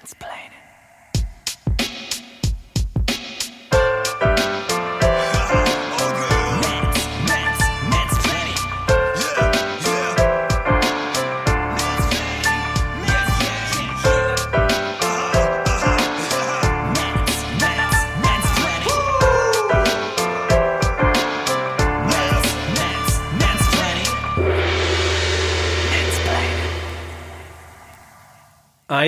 Mansplaining. 0.00 0.69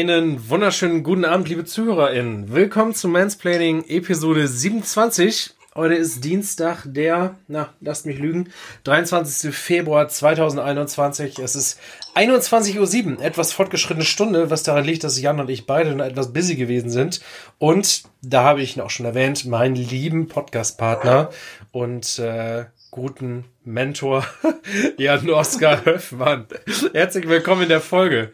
Einen 0.03 0.51
wunderschönen 0.51 1.05
guten 1.05 1.25
Abend, 1.25 1.49
liebe 1.49 1.65
ZuhörerInnen. 1.65 2.53
Willkommen 2.53 2.93
zu 2.93 3.07
Mansplaining 3.07 3.85
Episode 3.87 4.49
27. 4.49 5.55
Heute 5.77 5.95
ist 5.95 6.25
Dienstag, 6.25 6.83
der, 6.87 7.37
na, 7.47 7.73
lasst 7.81 8.05
mich 8.05 8.19
lügen, 8.19 8.49
23. 8.83 9.55
Februar 9.55 10.09
2021. 10.09 11.39
Es 11.39 11.55
ist 11.55 11.79
21.07 12.17 13.19
Uhr, 13.19 13.23
etwas 13.23 13.53
fortgeschrittene 13.53 14.05
Stunde, 14.05 14.51
was 14.51 14.65
daran 14.65 14.85
liegt, 14.85 15.05
dass 15.05 15.21
Jan 15.21 15.39
und 15.39 15.49
ich 15.49 15.67
beide 15.67 15.95
noch 15.95 16.05
etwas 16.05 16.33
busy 16.33 16.57
gewesen 16.57 16.91
sind. 16.91 17.21
Und 17.59 18.03
da 18.23 18.43
habe 18.43 18.61
ich 18.61 18.77
ihn 18.77 18.83
auch 18.83 18.91
schon 18.91 19.07
erwähnt, 19.07 19.45
meinen 19.45 19.77
lieben 19.77 20.27
Podcast-Partner 20.27 21.31
und 21.71 22.19
äh, 22.19 22.65
guten 22.91 23.45
Mentor 23.65 24.27
Jan 24.97 25.31
Oskar 25.31 25.85
Höfmann. 25.85 26.49
Herzlich 26.93 27.29
willkommen 27.29 27.63
in 27.63 27.69
der 27.69 27.81
Folge. 27.81 28.33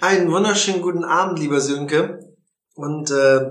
Einen 0.00 0.30
wunderschönen 0.30 0.80
guten 0.80 1.02
Abend, 1.02 1.40
lieber 1.40 1.60
Sönke. 1.60 2.20
Und 2.76 3.10
äh, 3.10 3.50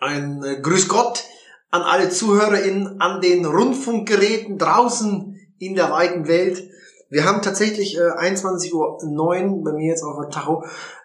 ein 0.00 0.42
äh, 0.42 0.60
Grüß 0.60 0.88
Gott 0.88 1.22
an 1.70 1.82
alle 1.82 2.10
ZuhörerInnen 2.10 3.00
an 3.00 3.20
den 3.20 3.46
Rundfunkgeräten 3.46 4.58
draußen 4.58 5.38
in 5.60 5.76
der 5.76 5.92
weiten 5.92 6.26
Welt. 6.26 6.68
Wir 7.10 7.24
haben 7.24 7.42
tatsächlich 7.42 7.96
äh, 7.96 8.00
21.09 8.00 8.72
Uhr 8.72 9.62
bei 9.62 9.72
mir 9.72 9.86
jetzt 9.86 10.02
auf 10.02 10.16
der 10.20 10.30
Tacho. 10.30 10.64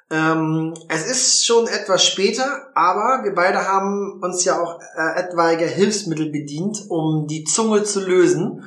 Ähm, 0.10 0.74
es 0.88 1.06
ist 1.06 1.46
schon 1.46 1.68
etwas 1.68 2.04
später, 2.04 2.72
aber 2.74 3.24
wir 3.24 3.36
beide 3.36 3.68
haben 3.68 4.20
uns 4.24 4.44
ja 4.44 4.60
auch 4.60 4.80
äh, 4.98 5.20
etwaige 5.20 5.66
Hilfsmittel 5.66 6.32
bedient, 6.32 6.84
um 6.90 7.28
die 7.28 7.44
Zunge 7.44 7.84
zu 7.84 8.00
lösen. 8.00 8.66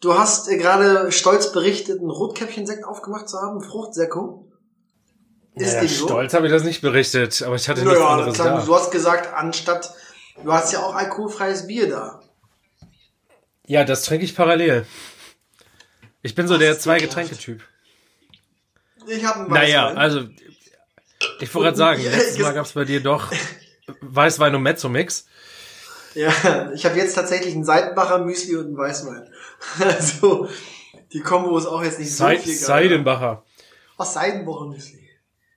Du 0.00 0.16
hast 0.16 0.48
äh, 0.48 0.56
gerade 0.56 1.10
stolz 1.10 1.50
berichtet, 1.50 1.98
einen 1.98 2.10
Rotkäppchensekt 2.10 2.84
aufgemacht 2.84 3.28
zu 3.28 3.38
haben, 3.38 3.60
Fruchtsäckung. 3.60 4.52
Ist 5.54 5.74
naja, 5.74 5.88
so? 5.88 6.06
Stolz 6.06 6.34
habe 6.34 6.46
ich 6.46 6.52
das 6.52 6.64
nicht 6.64 6.80
berichtet, 6.80 7.42
aber 7.42 7.54
ich 7.54 7.68
hatte 7.68 7.84
naja, 7.84 7.92
nichts 7.92 8.10
anderes 8.10 8.34
klar, 8.34 8.58
da. 8.58 8.64
Du 8.64 8.74
hast 8.74 8.90
gesagt, 8.90 9.32
anstatt, 9.34 9.94
du 10.42 10.52
hast 10.52 10.72
ja 10.72 10.80
auch 10.80 10.94
alkoholfreies 10.94 11.66
Bier 11.66 11.88
da. 11.88 12.20
Ja, 13.66 13.84
das 13.84 14.02
trinke 14.02 14.24
ich 14.24 14.34
parallel. 14.34 14.84
Ich 16.22 16.34
bin 16.34 16.48
so 16.48 16.54
Was 16.54 16.60
der 16.60 16.78
Zwei-Getränke-Typ. 16.78 17.62
Ich 19.06 19.24
habe 19.24 19.40
einen 19.40 19.50
Weißwein. 19.50 19.62
Naja, 19.62 19.88
also, 19.88 20.28
ich 21.40 21.54
wollte 21.54 21.66
gerade 21.66 21.76
sagen, 21.76 22.02
letztes 22.10 22.38
Mal 22.38 22.54
gab 22.54 22.66
es 22.66 22.72
bei 22.72 22.84
dir 22.84 23.00
doch 23.00 23.30
Weißwein 24.00 24.54
und 24.54 24.62
Mezzo-Mix. 24.62 25.26
Ja, 26.14 26.72
ich 26.72 26.84
habe 26.84 26.96
jetzt 26.96 27.14
tatsächlich 27.14 27.54
einen 27.54 27.64
Seitenbacher 27.64 28.18
Müsli 28.18 28.56
und 28.56 28.66
einen 28.66 28.76
Weißwein. 28.76 29.28
Also, 29.80 30.48
die 31.12 31.20
Kombo 31.20 31.56
ist 31.56 31.66
auch 31.66 31.82
jetzt 31.82 31.98
nicht 31.98 32.10
so 32.10 32.24
Seid, 32.24 32.40
viel 32.40 32.54
geil. 32.54 32.64
Seidenbacher. 32.64 33.44
Ach, 33.96 34.04
Seidenbacher 34.04 34.66
Müsli. 34.66 35.03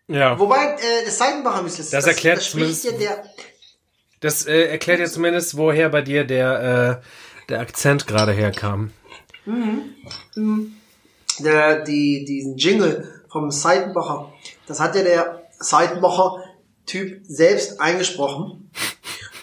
Ja. 0.07 0.39
Wobei, 0.39 0.75
äh, 0.75 1.05
das 1.05 1.17
Seidenbacher 1.17 1.63
Müsli, 1.63 1.79
das, 1.79 1.89
das 1.89 2.07
erklärt 2.07 2.37
das 2.37 2.51
zumindest, 2.51 2.85
ja 2.85 2.91
der, 2.93 3.23
das 4.21 4.45
äh, 4.45 4.67
erklärt 4.67 4.99
ja 4.99 5.05
zumindest, 5.05 5.57
woher 5.57 5.89
bei 5.89 6.01
dir 6.01 6.23
der, 6.23 7.01
äh, 7.01 7.49
der 7.49 7.59
Akzent 7.59 8.07
gerade 8.07 8.31
herkam. 8.31 8.91
Mhm. 9.45 9.95
mhm. 10.35 10.73
Der, 11.39 11.83
die, 11.83 12.25
diesen 12.25 12.57
Jingle 12.57 13.21
vom 13.29 13.51
Seidenbacher, 13.51 14.33
das 14.65 14.79
hat 14.79 14.95
ja 14.95 15.03
der 15.03 15.43
Seidenbacher 15.59 16.43
Typ 16.87 17.21
selbst 17.27 17.79
eingesprochen. 17.79 18.71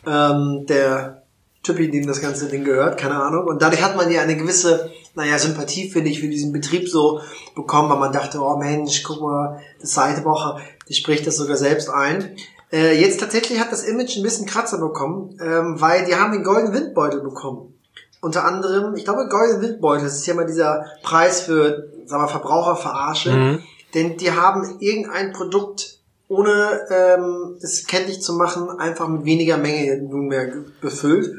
ähm, 0.07 0.67
der 0.67 1.23
Typi, 1.63 1.91
dem 1.91 2.07
das 2.07 2.21
ganze 2.21 2.49
Ding 2.49 2.65
gehört, 2.65 2.99
keine 2.99 3.23
Ahnung. 3.23 3.47
Und 3.47 3.63
dadurch 3.63 3.83
hat 3.83 3.97
man 3.97 4.11
ja 4.11 4.23
eine 4.23 4.37
gewisse, 4.37 4.91
naja, 5.15 5.39
Sympathie, 5.39 5.91
finde 5.91 6.11
ich, 6.11 6.21
für 6.21 6.29
diesen 6.29 6.53
Betrieb 6.53 6.89
so 6.89 7.21
bekommen, 7.55 7.91
weil 7.91 7.99
man 7.99 8.13
dachte, 8.13 8.41
oh 8.41 8.57
Mensch, 8.57 9.03
guck 9.03 9.21
mal, 9.21 9.61
das 9.81 9.95
Seitewoche, 9.95 10.61
die 10.89 10.95
spricht 10.95 11.27
das 11.27 11.37
sogar 11.37 11.57
selbst 11.57 11.89
ein. 11.89 12.37
Äh, 12.73 13.01
jetzt 13.01 13.21
tatsächlich 13.21 13.61
hat 13.61 13.71
das 13.71 13.85
Image 13.85 14.17
ein 14.17 14.23
bisschen 14.23 14.47
Kratzer 14.47 14.79
bekommen, 14.79 15.39
ähm, 15.41 15.81
weil 15.81 16.05
die 16.05 16.17
haben 16.17 16.33
den 16.33 16.43
goldenen 16.43 16.75
Windbeutel 16.75 17.21
bekommen. 17.21 17.75
Unter 18.21 18.45
anderem, 18.45 18.97
ich 18.97 19.05
glaube, 19.05 19.29
goldenen 19.29 19.63
Windbeutel, 19.63 20.05
das 20.05 20.17
ist 20.17 20.27
ja 20.27 20.35
mal 20.35 20.47
dieser 20.47 20.85
Preis 21.03 21.43
für, 21.43 21.91
sagen 22.07 22.25
wir, 22.25 22.29
Verbraucherverarsche. 22.29 23.33
Mhm. 23.33 23.63
Denn 23.95 24.17
die 24.17 24.33
haben 24.33 24.81
irgendein 24.81 25.33
Produkt 25.33 25.99
ohne 26.27 26.81
ähm, 26.91 27.59
es 27.61 27.87
kenntlich 27.87 28.21
zu 28.23 28.33
machen, 28.33 28.71
einfach 28.81 29.09
mit 29.09 29.25
weniger 29.25 29.57
Menge 29.57 30.03
nunmehr 30.03 30.53
befüllt 30.81 31.33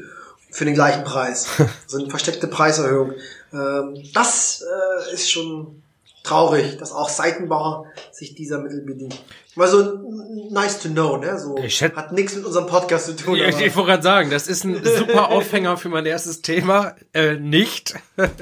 für 0.50 0.64
den 0.64 0.74
gleichen 0.74 1.04
Preis. 1.04 1.46
Also 1.84 1.98
eine 1.98 2.10
versteckte 2.10 2.46
Preiserhöhung. 2.48 3.12
Ähm, 3.52 4.02
das 4.12 4.62
äh, 4.62 5.14
ist 5.14 5.30
schon 5.30 5.82
traurig, 6.26 6.76
dass 6.78 6.92
auch 6.92 7.08
Seitenbauer 7.08 7.86
sich 8.10 8.34
dieser 8.34 8.58
Mittel 8.58 8.82
bedient. 8.82 9.22
Mal 9.54 9.68
so 9.68 10.12
nice 10.50 10.80
to 10.80 10.88
know, 10.88 11.16
ne? 11.16 11.38
So 11.38 11.56
ich 11.58 11.80
hätte, 11.80 11.96
hat 11.96 12.12
nichts 12.12 12.34
mit 12.36 12.44
unserem 12.44 12.66
Podcast 12.66 13.06
zu 13.06 13.16
tun. 13.16 13.36
Ich, 13.36 13.58
ich, 13.60 13.74
wollte 13.76 13.92
gerade 13.92 14.02
sagen, 14.02 14.30
das 14.30 14.48
ist 14.48 14.64
ein 14.64 14.84
super 14.98 15.30
Aufhänger 15.30 15.76
für 15.76 15.88
mein 15.88 16.04
erstes 16.04 16.42
Thema. 16.42 16.94
Äh, 17.14 17.36
nicht. 17.36 17.94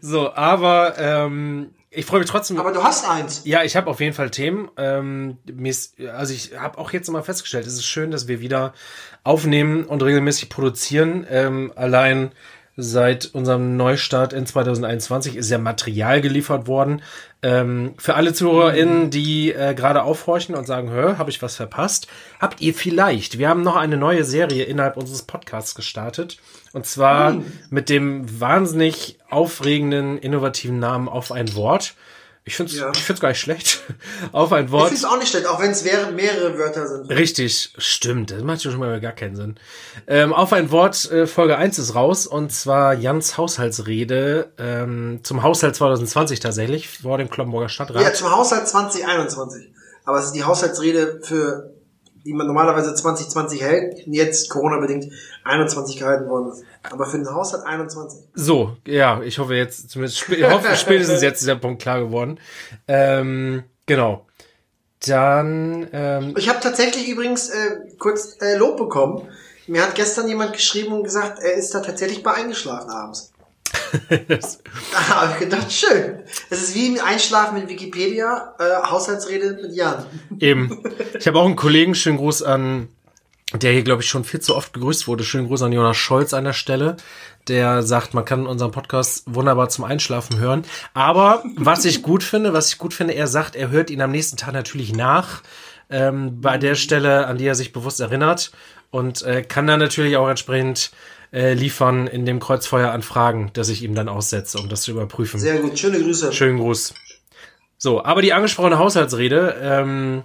so, 0.00 0.32
aber 0.32 0.98
ähm, 0.98 1.70
ich 1.90 2.04
freue 2.04 2.20
mich 2.20 2.28
trotzdem. 2.28 2.60
Aber 2.60 2.72
du 2.72 2.84
hast 2.84 3.08
eins. 3.08 3.42
Ja, 3.44 3.64
ich 3.64 3.74
habe 3.74 3.88
auf 3.88 4.00
jeden 4.00 4.12
Fall 4.12 4.30
Themen. 4.30 4.70
Ähm, 4.76 5.38
also 6.12 6.34
ich 6.34 6.56
habe 6.58 6.78
auch 6.78 6.92
jetzt 6.92 7.10
mal 7.10 7.22
festgestellt, 7.22 7.66
es 7.66 7.74
ist 7.74 7.86
schön, 7.86 8.10
dass 8.10 8.28
wir 8.28 8.40
wieder 8.40 8.74
aufnehmen 9.24 9.84
und 9.84 10.02
regelmäßig 10.02 10.50
produzieren. 10.50 11.26
Ähm, 11.28 11.72
allein 11.74 12.32
seit 12.76 13.26
unserem 13.26 13.76
Neustart 13.76 14.34
in 14.34 14.44
2021 14.44 15.36
ist 15.36 15.50
ja 15.50 15.56
Material 15.56 16.20
geliefert 16.20 16.66
worden. 16.66 17.00
Ähm, 17.42 17.94
für 17.96 18.14
alle 18.14 18.34
ZuhörerInnen, 18.34 19.10
die 19.10 19.52
äh, 19.52 19.74
gerade 19.74 20.02
aufhorchen 20.02 20.54
und 20.54 20.66
sagen, 20.66 20.90
hör, 20.90 21.16
habe 21.16 21.30
ich 21.30 21.40
was 21.40 21.56
verpasst, 21.56 22.06
habt 22.38 22.60
ihr 22.60 22.74
vielleicht. 22.74 23.38
Wir 23.38 23.48
haben 23.48 23.62
noch 23.62 23.76
eine 23.76 23.96
neue 23.96 24.24
Serie 24.24 24.64
innerhalb 24.64 24.98
unseres 24.98 25.22
Podcasts 25.22 25.74
gestartet. 25.74 26.38
Und 26.74 26.84
zwar 26.84 27.32
mhm. 27.32 27.44
mit 27.70 27.88
dem 27.88 28.40
wahnsinnig 28.40 29.18
aufregenden, 29.30 30.18
innovativen 30.18 30.78
Namen 30.78 31.08
Auf 31.08 31.32
ein 31.32 31.54
Wort. 31.54 31.94
Ich 32.48 32.54
finde 32.54 32.72
es 32.72 32.78
ja. 32.78 32.92
ich 32.94 33.02
find's 33.02 33.20
gar 33.20 33.30
nicht 33.30 33.40
schlecht. 33.40 33.80
Auf 34.32 34.52
ein 34.52 34.70
Wort. 34.70 34.92
Ich 34.92 35.00
finde 35.00 35.06
es 35.08 35.12
auch 35.12 35.18
nicht 35.18 35.30
schlecht, 35.30 35.46
auch 35.48 35.60
wenn 35.60 35.72
es 35.72 35.82
mehrere 35.82 36.56
Wörter 36.56 36.86
sind. 36.86 37.10
Richtig, 37.10 37.72
stimmt. 37.76 38.30
Das 38.30 38.40
macht 38.44 38.62
schon 38.62 38.78
mal 38.78 39.00
gar 39.00 39.10
keinen 39.10 39.34
Sinn. 39.34 39.56
Ähm, 40.06 40.32
auf 40.32 40.52
ein 40.52 40.70
Wort, 40.70 41.10
äh, 41.10 41.26
Folge 41.26 41.58
1 41.58 41.80
ist 41.80 41.96
raus 41.96 42.24
und 42.24 42.52
zwar 42.52 42.94
Jans 42.94 43.36
Haushaltsrede 43.36 44.52
ähm, 44.58 45.18
zum 45.24 45.42
Haushalt 45.42 45.74
2020 45.74 46.38
tatsächlich 46.38 46.88
vor 46.88 47.18
dem 47.18 47.28
Kloppenburger 47.28 47.68
Stadtrat. 47.68 48.00
Ja, 48.00 48.12
zum 48.12 48.30
Haushalt 48.30 48.68
2021. 48.68 49.68
Aber 50.04 50.20
es 50.20 50.26
ist 50.26 50.32
die 50.36 50.44
Haushaltsrede 50.44 51.18
für 51.24 51.75
die 52.26 52.32
man 52.32 52.46
normalerweise 52.46 52.92
2020 52.94 53.62
hält, 53.62 54.02
jetzt 54.06 54.50
Corona-bedingt 54.50 55.12
21 55.44 55.96
gehalten 55.96 56.28
worden 56.28 56.50
ist. 56.50 56.64
Aber 56.90 57.06
für 57.06 57.18
den 57.18 57.32
Haushalt 57.32 57.64
21. 57.64 58.20
So, 58.34 58.76
ja, 58.86 59.22
ich 59.22 59.38
hoffe 59.38 59.54
jetzt, 59.54 59.90
zumindest 59.90 60.28
ich 60.28 60.44
hoffe, 60.44 60.74
spätestens 60.76 61.22
jetzt 61.22 61.40
ist 61.40 61.46
der 61.46 61.54
Punkt 61.54 61.80
klar 61.80 62.00
geworden. 62.00 62.38
Ähm, 62.88 63.62
genau. 63.86 64.26
Dann. 65.06 65.88
Ähm, 65.92 66.34
ich 66.36 66.48
habe 66.48 66.58
tatsächlich 66.60 67.08
übrigens 67.08 67.48
äh, 67.50 67.76
kurz 67.98 68.36
äh, 68.40 68.56
Lob 68.56 68.76
bekommen. 68.76 69.28
Mir 69.68 69.82
hat 69.82 69.94
gestern 69.94 70.28
jemand 70.28 70.52
geschrieben 70.52 70.92
und 70.92 71.04
gesagt, 71.04 71.38
er 71.40 71.54
ist 71.54 71.74
da 71.74 71.80
tatsächlich 71.80 72.22
bei 72.22 72.32
eingeschlafen 72.32 72.90
abends. 72.90 73.32
Da 74.10 75.08
habe 75.08 75.32
ich 75.32 75.38
gedacht, 75.38 75.72
schön. 75.72 76.20
Es 76.50 76.62
ist 76.62 76.74
wie 76.74 76.86
im 76.86 77.00
Einschlafen 77.04 77.58
mit 77.58 77.68
Wikipedia, 77.68 78.54
äh, 78.58 78.88
Haushaltsrede 78.88 79.58
mit 79.62 79.74
Jan. 79.74 80.04
Eben. 80.38 80.82
Ich 81.18 81.26
habe 81.26 81.38
auch 81.38 81.46
einen 81.46 81.56
Kollegen, 81.56 81.94
schönen 81.94 82.18
Gruß 82.18 82.42
an, 82.42 82.88
der 83.52 83.72
hier, 83.72 83.82
glaube 83.82 84.02
ich, 84.02 84.08
schon 84.08 84.24
viel 84.24 84.40
zu 84.40 84.54
oft 84.54 84.72
gegrüßt 84.72 85.08
wurde. 85.08 85.24
Schönen 85.24 85.46
Gruß 85.46 85.62
an 85.62 85.72
Jonas 85.72 85.96
Scholz 85.96 86.34
an 86.34 86.44
der 86.44 86.52
Stelle. 86.52 86.96
Der 87.48 87.82
sagt, 87.82 88.12
man 88.12 88.24
kann 88.24 88.46
unseren 88.46 88.70
Podcast 88.70 89.22
wunderbar 89.26 89.68
zum 89.68 89.84
Einschlafen 89.84 90.38
hören. 90.38 90.64
Aber 90.94 91.42
was 91.56 91.84
ich 91.84 92.02
gut 92.02 92.22
finde, 92.22 92.52
was 92.52 92.68
ich 92.68 92.78
gut 92.78 92.92
finde, 92.92 93.14
er 93.14 93.28
sagt, 93.28 93.56
er 93.56 93.70
hört 93.70 93.90
ihn 93.90 94.02
am 94.02 94.10
nächsten 94.10 94.36
Tag 94.36 94.52
natürlich 94.52 94.92
nach. 94.94 95.42
Ähm, 95.88 96.40
bei 96.40 96.58
der 96.58 96.74
Stelle, 96.74 97.26
an 97.26 97.38
die 97.38 97.46
er 97.46 97.54
sich 97.54 97.72
bewusst 97.72 98.00
erinnert. 98.00 98.52
Und 98.90 99.22
äh, 99.22 99.42
kann 99.42 99.66
dann 99.66 99.80
natürlich 99.80 100.16
auch 100.16 100.28
entsprechend 100.28 100.90
äh, 101.36 101.52
liefern 101.52 102.06
in 102.06 102.24
dem 102.24 102.40
Kreuzfeuer 102.40 102.90
an 102.90 103.02
Fragen, 103.02 103.50
das 103.52 103.68
ich 103.68 103.82
ihm 103.82 103.94
dann 103.94 104.08
aussetze, 104.08 104.58
um 104.58 104.70
das 104.70 104.80
zu 104.80 104.92
überprüfen. 104.92 105.38
Sehr 105.38 105.58
gut, 105.58 105.78
schöne 105.78 106.00
Grüße. 106.00 106.32
Schönen 106.32 106.58
Gruß. 106.58 106.94
So, 107.76 108.02
aber 108.02 108.22
die 108.22 108.32
angesprochene 108.32 108.78
Haushaltsrede 108.78 109.54
ähm, 109.60 110.24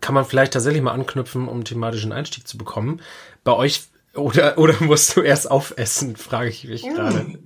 kann 0.00 0.14
man 0.14 0.24
vielleicht 0.24 0.54
tatsächlich 0.54 0.82
mal 0.82 0.92
anknüpfen, 0.92 1.48
um 1.48 1.64
thematischen 1.64 2.12
Einstieg 2.12 2.48
zu 2.48 2.56
bekommen. 2.56 3.02
Bei 3.44 3.52
euch 3.52 3.82
oder 4.14 4.56
oder 4.56 4.74
musst 4.80 5.14
du 5.16 5.20
erst 5.20 5.50
aufessen, 5.50 6.16
frage 6.16 6.48
ich 6.48 6.64
mich 6.64 6.82
gerade. 6.82 7.38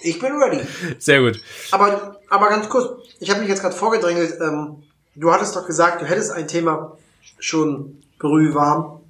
Ich 0.00 0.20
bin 0.20 0.30
ready. 0.30 0.64
Sehr 1.00 1.22
gut. 1.22 1.40
Aber, 1.72 2.20
aber 2.28 2.50
ganz 2.50 2.68
kurz, 2.68 3.02
ich 3.18 3.30
habe 3.30 3.40
mich 3.40 3.48
jetzt 3.48 3.62
gerade 3.62 3.74
vorgedrängelt. 3.74 4.38
Ähm, 4.40 4.84
du 5.16 5.32
hattest 5.32 5.56
doch 5.56 5.66
gesagt, 5.66 6.02
du 6.02 6.06
hättest 6.06 6.30
ein 6.30 6.46
Thema 6.46 6.96
schon 7.40 8.00
brühwarm, 8.20 9.00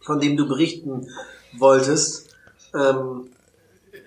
von 0.00 0.18
dem 0.18 0.36
du 0.36 0.48
berichten 0.48 1.06
wolltest. 1.60 2.26
Ähm, 2.74 3.28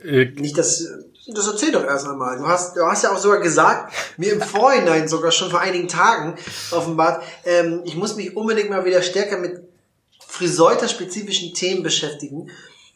Äh, 0.04 0.26
nicht, 0.36 0.58
dass 0.58 0.88
das 1.28 1.48
erzähl 1.48 1.72
doch 1.72 1.84
erst 1.84 2.08
einmal. 2.08 2.38
Du 2.38 2.48
hast, 2.48 2.76
du 2.76 2.82
hast 2.82 3.04
ja 3.04 3.12
auch 3.12 3.18
sogar 3.18 3.40
gesagt, 3.40 3.94
mir 4.18 4.34
im 4.34 4.42
Vorhinein 4.42 5.08
sogar 5.08 5.32
schon 5.32 5.52
vor 5.52 5.60
einigen 5.60 5.88
Tagen 5.88 6.36
offenbart, 6.72 7.24
ähm, 7.46 7.82
ich 7.86 7.96
muss 7.96 8.16
mich 8.16 8.36
unbedingt 8.36 8.70
mal 8.70 8.86
wieder 8.86 9.02
stärker 9.02 9.38
mit 9.38 9.62
Friseuter-spezifischen 10.28 11.54
Themen 11.54 11.84
beschäftigen. 11.84 12.50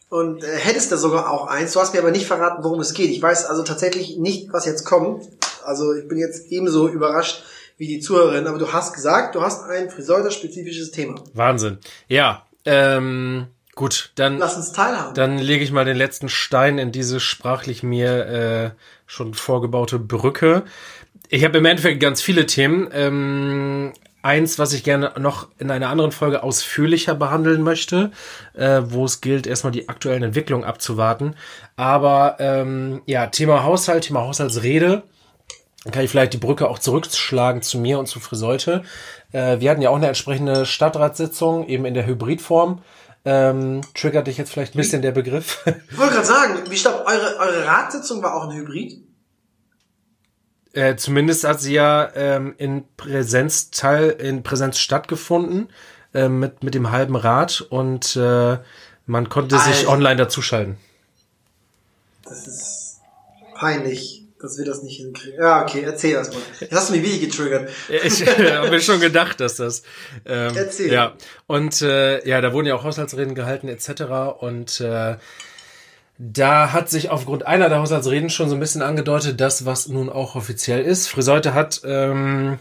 Und 0.10 0.44
äh, 0.44 0.58
hättest 0.58 0.92
da 0.92 0.98
sogar 0.98 1.32
auch 1.32 1.48
eins. 1.48 1.74
Du 1.74 1.80
hast 1.80 1.94
mir 1.94 2.00
aber 2.00 2.12
nicht 2.12 2.26
verraten, 2.28 2.64
worum 2.64 2.80
es 2.80 2.94
geht. 2.94 3.10
Ich 3.10 3.22
weiß 3.22 3.46
also 3.46 3.64
tatsächlich 3.64 4.18
nicht, 4.18 4.54
was 4.54 4.66
jetzt 4.66 4.86
kommt. 4.86 5.28
Also 5.64 5.94
ich 5.94 6.08
bin 6.08 6.18
jetzt 6.18 6.52
ebenso 6.52 6.88
überrascht 6.88 7.44
wie 7.78 7.88
die 7.88 8.00
Zuhörerin. 8.00 8.48
Aber 8.48 8.58
du 8.58 8.72
hast 8.72 8.94
gesagt, 8.94 9.36
du 9.36 9.42
hast 9.42 9.64
ein 9.64 9.90
Friseuter-spezifisches 9.90 10.92
Thema. 10.92 11.22
Wahnsinn. 11.34 11.80
Ja, 12.08 12.46
ähm, 12.66 13.48
gut, 13.76 14.12
dann 14.16 14.38
Lass 14.40 14.56
uns 14.56 14.72
teilhaben. 14.72 15.14
Dann 15.14 15.38
lege 15.38 15.64
ich 15.64 15.72
mal 15.72 15.86
den 15.86 15.98
letzten 15.98 16.30
Stein 16.30 16.78
in 16.78 16.92
diese 16.92 17.20
sprachlich 17.20 17.84
mir 17.84 18.26
äh, 18.26 18.72
schon 19.06 19.34
vorgebaute 19.34 20.00
Brücke. 20.00 20.64
Ich 21.30 21.44
habe 21.44 21.58
im 21.58 21.66
Endeffekt 21.66 22.00
ganz 22.00 22.22
viele 22.22 22.46
Themen. 22.46 22.90
Ähm, 22.94 23.94
eins, 24.26 24.58
was 24.58 24.74
ich 24.74 24.84
gerne 24.84 25.14
noch 25.20 25.50
in 25.60 25.70
einer 25.70 25.90
anderen 25.90 26.12
Folge 26.12 26.42
ausführlicher 26.42 27.14
behandeln 27.14 27.62
möchte, 27.62 28.12
äh, 28.56 28.82
wo 28.84 29.06
es 29.06 29.22
gilt, 29.22 29.46
erstmal 29.46 29.72
die 29.72 29.88
aktuellen 29.88 30.24
Entwicklungen 30.24 30.66
abzuwarten. 30.66 31.36
Aber 31.76 32.38
ähm, 32.40 33.04
ja, 33.06 33.28
Thema 33.28 33.64
Haushalt, 33.64 34.06
Thema 34.06 34.22
Haushaltsrede. 34.22 35.04
Dann 35.84 35.94
kann 35.94 36.04
ich 36.04 36.10
vielleicht 36.10 36.34
die 36.34 36.40
Brücke 36.40 36.68
auch 36.68 36.80
zurückschlagen 36.80 37.62
zu 37.62 37.78
mir 37.78 38.00
und 38.00 38.08
zu 38.08 38.20
Friseute. 38.20 38.84
Äh, 39.32 39.60
wir 39.60 39.70
hatten 39.70 39.84
ja 39.84 39.92
auch 39.92 39.96
eine 39.96 40.08
entsprechende 40.08 40.66
Stadtratssitzung, 40.66 41.68
eben 41.68 41.86
in 41.86 41.94
der 41.94 42.08
Hybridform. 42.08 42.82
Ähm, 43.28 43.82
triggert 43.96 44.28
dich 44.28 44.38
jetzt 44.38 44.52
vielleicht 44.52 44.76
ein 44.76 44.78
bisschen 44.78 45.02
der 45.02 45.12
Begriff. 45.12 45.66
Ich 45.92 45.98
wollte 45.98 46.14
gerade 46.14 46.28
sagen, 46.28 46.60
wie 46.70 46.78
stopp, 46.78 47.06
eure, 47.08 47.38
eure 47.40 47.66
Ratssitzung 47.66 48.22
war 48.22 48.36
auch 48.36 48.48
ein 48.48 48.56
Hybrid? 48.56 49.02
Äh, 50.74 50.96
zumindest 50.98 51.44
hat 51.46 51.60
sie 51.60 51.74
ja 51.74 52.12
ähm, 52.16 52.54
in 52.58 52.84
Präsenz 52.98 53.72
teil 53.72 54.10
in 54.10 54.44
Präsenz 54.44 54.78
stattgefunden 54.78 55.70
äh, 56.14 56.28
mit 56.28 56.64
mit 56.64 56.76
dem 56.76 56.92
halben 56.92 57.16
Rad 57.16 57.62
und 57.62 58.16
äh, 58.18 58.58
man 59.06 59.30
konnte 59.30 59.58
sich 59.58 59.78
Alter. 59.80 59.90
online 59.90 60.16
dazuschalten. 60.18 60.78
Das 62.24 62.46
ist 62.46 63.02
peinlich, 63.56 64.25
dass 64.46 64.58
wir 64.58 64.66
das 64.66 64.84
nicht 64.84 64.98
hinkriegen. 64.98 65.40
Ja, 65.40 65.64
okay, 65.64 65.82
erzähl 65.82 66.14
erst 66.14 66.34
mal. 66.34 66.42
Jetzt 66.60 66.74
hast 66.74 66.90
du 66.90 66.94
mich 66.94 67.04
wirklich 67.04 67.22
getriggert. 67.22 67.70
Ich 67.90 68.26
habe 68.56 68.70
mir 68.70 68.82
schon 68.82 69.00
gedacht, 69.00 69.40
dass 69.40 69.56
das 69.56 69.84
ähm, 70.26 70.56
Erzähl. 70.56 70.92
ja 70.92 71.14
und 71.48 71.82
äh, 71.82 72.28
ja, 72.28 72.42
da 72.42 72.54
wurden 72.54 72.68
ja 72.68 72.76
auch 72.76 72.84
Haushaltsreden 72.84 73.36
gehalten 73.36 73.68
etc. 73.68 74.04
Und 74.40 74.80
äh, 74.82 75.18
da 76.18 76.72
hat 76.72 76.90
sich 76.90 77.10
aufgrund 77.10 77.46
einer 77.46 77.70
der 77.70 77.80
Haushaltsreden 77.80 78.30
schon 78.30 78.50
so 78.50 78.56
ein 78.56 78.60
bisschen 78.60 78.82
angedeutet, 78.82 79.42
das 79.42 79.66
was 79.66 79.88
nun 79.88 80.10
auch 80.10 80.36
offiziell 80.36 80.84
ist. 80.84 81.08
Friseute 81.08 81.54
hat 81.54 81.82
ähm, 81.84 82.60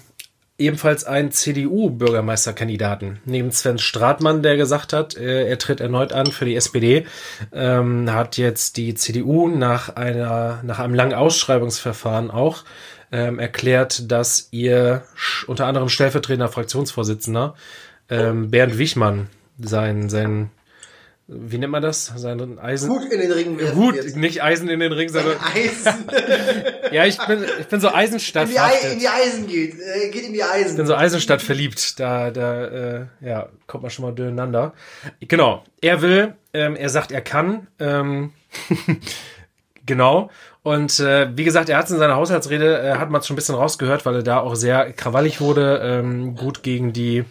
ebenfalls 0.56 1.04
einen 1.04 1.32
CDU-Bürgermeisterkandidaten. 1.32 3.18
Neben 3.24 3.50
Sven 3.50 3.78
Stratmann, 3.78 4.42
der 4.42 4.56
gesagt 4.56 4.92
hat, 4.92 5.16
äh, 5.16 5.48
er 5.48 5.58
tritt 5.58 5.80
erneut 5.80 6.12
an 6.12 6.26
für 6.26 6.44
die 6.44 6.54
SPD, 6.54 7.06
ähm, 7.52 8.12
hat 8.12 8.36
jetzt 8.36 8.76
die 8.76 8.94
CDU 8.94 9.48
nach 9.48 9.96
einer, 9.96 10.60
nach 10.62 10.78
einem 10.78 10.94
langen 10.94 11.14
Ausschreibungsverfahren 11.14 12.30
auch 12.30 12.64
ähm, 13.10 13.38
erklärt, 13.38 14.10
dass 14.10 14.48
ihr 14.52 15.02
unter 15.46 15.66
anderem 15.66 15.88
stellvertretender 15.88 16.48
Fraktionsvorsitzender 16.48 17.54
ähm, 18.08 18.50
Bernd 18.50 18.78
Wichmann 18.78 19.28
sein, 19.58 20.08
sein, 20.08 20.50
wie 21.26 21.56
nennt 21.56 21.72
man 21.72 21.82
das? 21.82 22.12
Sein 22.16 22.58
Eisen. 22.58 22.90
Gut 22.90 23.10
in 23.10 23.18
den 23.18 23.32
Ring 23.32 23.58
werfen 23.58 23.76
Hut, 23.76 23.94
jetzt. 23.94 24.14
nicht 24.14 24.42
Eisen 24.42 24.68
in 24.68 24.78
den 24.80 24.92
Ring, 24.92 25.08
sondern 25.08 25.38
Eisen. 25.40 26.04
ja, 26.92 27.06
ich 27.06 27.16
bin, 27.16 27.44
ich 27.60 27.66
bin 27.66 27.80
so 27.80 27.88
Eisenstadt 27.88 28.48
in, 28.48 28.50
die 28.50 28.58
Ei, 28.58 28.92
in 28.92 28.98
die 28.98 29.08
Eisen 29.08 29.46
geht. 29.46 29.74
Äh, 29.80 30.10
geht 30.10 30.24
in 30.24 30.34
die 30.34 30.42
Eisen. 30.42 30.72
Ich 30.72 30.76
bin 30.76 30.86
so 30.86 30.94
Eisenstadt 30.94 31.40
verliebt. 31.40 31.98
Da, 31.98 32.30
da, 32.30 32.64
äh, 32.66 33.06
ja, 33.22 33.48
kommt 33.66 33.82
man 33.82 33.90
schon 33.90 34.04
mal 34.04 34.12
durcheinander. 34.12 34.74
Genau. 35.20 35.64
Er 35.80 36.02
will, 36.02 36.34
ähm, 36.52 36.76
er 36.76 36.90
sagt, 36.90 37.10
er 37.10 37.22
kann. 37.22 37.68
Ähm, 37.78 38.32
genau. 39.86 40.30
Und 40.62 41.00
äh, 41.00 41.34
wie 41.34 41.44
gesagt, 41.44 41.70
er 41.70 41.78
hat 41.78 41.86
es 41.86 41.90
in 41.90 41.98
seiner 41.98 42.16
Haushaltsrede, 42.16 42.82
äh, 42.82 42.98
hat 42.98 43.08
man 43.08 43.22
es 43.22 43.26
schon 43.26 43.34
ein 43.34 43.36
bisschen 43.36 43.54
rausgehört, 43.54 44.04
weil 44.04 44.16
er 44.16 44.22
da 44.22 44.40
auch 44.40 44.56
sehr 44.56 44.92
krawallig 44.92 45.40
wurde, 45.40 45.80
ähm, 45.82 46.36
gut 46.36 46.62
gegen 46.62 46.92
die 46.92 47.24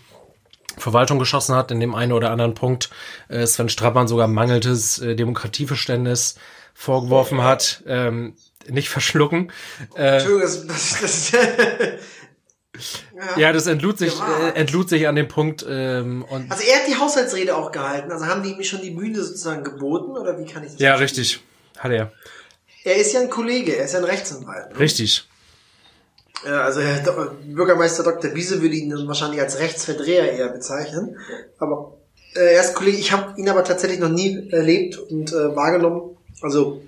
Verwaltung 0.78 1.20
geschossen 1.20 1.56
hat, 1.56 1.72
in 1.72 1.80
dem 1.80 1.96
einen 1.96 2.12
oder 2.12 2.31
anderen 2.31 2.54
Punkt 2.54 2.90
äh, 3.30 3.46
Sven 3.46 3.70
Strappmann 3.70 4.08
sogar 4.08 4.28
mangelndes 4.28 5.00
äh, 5.00 5.16
Demokratieverständnis 5.16 6.36
vorgeworfen 6.74 7.44
hat. 7.44 7.84
Ähm, 7.88 8.36
nicht 8.68 8.90
verschlucken. 8.90 9.52
Äh, 9.96 10.16
Entschuldigung, 10.16 10.68
das, 10.68 11.00
das, 11.00 11.31
das 11.31 11.31
Ja, 13.38 13.54
das 13.54 13.68
entlud 13.68 14.00
sich, 14.00 14.14
äh, 14.20 14.50
entlud 14.56 14.90
sich 14.90 15.08
an 15.08 15.16
dem 15.16 15.28
Punkt 15.28 15.64
ähm, 15.68 16.25
und 16.28 16.52
Also 16.52 16.64
er 16.64 16.80
hat 16.80 16.88
die 16.88 16.96
Haushaltsrede 16.96 17.56
auch 17.56 17.72
gehalten. 17.72 18.12
Also 18.12 18.25
haben 18.25 18.42
die 18.42 18.52
ihm 18.52 18.64
schon 18.64 18.81
die 18.81 18.90
Bühne 18.90 19.22
sozusagen 19.24 19.64
geboten 19.64 20.18
oder 20.18 20.40
wie 20.40 20.46
kann 20.46 20.64
ich 20.64 20.72
das 20.72 20.80
ja, 20.80 20.98
verstehen? 20.98 21.22
richtig, 21.22 21.44
hat 21.78 21.92
er, 21.92 22.12
Er 22.84 22.96
ist 22.96 23.14
ja 23.14 23.22
ein 23.22 23.30
Kollege, 23.30 23.75
er 23.75 23.86
ist 23.86 23.94
ja 23.94 24.00
ein 24.00 24.06
Rechtsanwalt. 24.06 24.74
ne? 24.74 24.80
richtig, 24.80 25.28
Also 26.45 26.81
Herr 26.81 27.04
Do 27.04 27.31
Bürgermeister 27.45 28.04
Dr. 28.04 28.31
Biese 28.31 28.62
würde 28.62 28.75
ihn 28.75 28.90
dann 28.90 29.07
wahrscheinlich 29.07 29.40
als 29.40 29.60
Rechtsverdreher 29.60 30.31
eher 30.34 30.50
bezeichnen. 30.50 31.18
Aber 31.60 31.98
äh, 32.36 32.56
er 32.56 32.62
ist 32.62 32.75
Kollege, 32.75 32.98
ich 32.98 33.12
habe 33.12 33.40
ihn 33.40 33.50
aber 33.50 33.63
tatsächlich 33.63 34.00
noch 34.00 34.10
nie 34.10 34.50
erlebt 34.51 34.98
und 34.98 35.31
äh, 35.31 35.56
wahrgenommen. 35.56 36.18
Also 36.42 36.81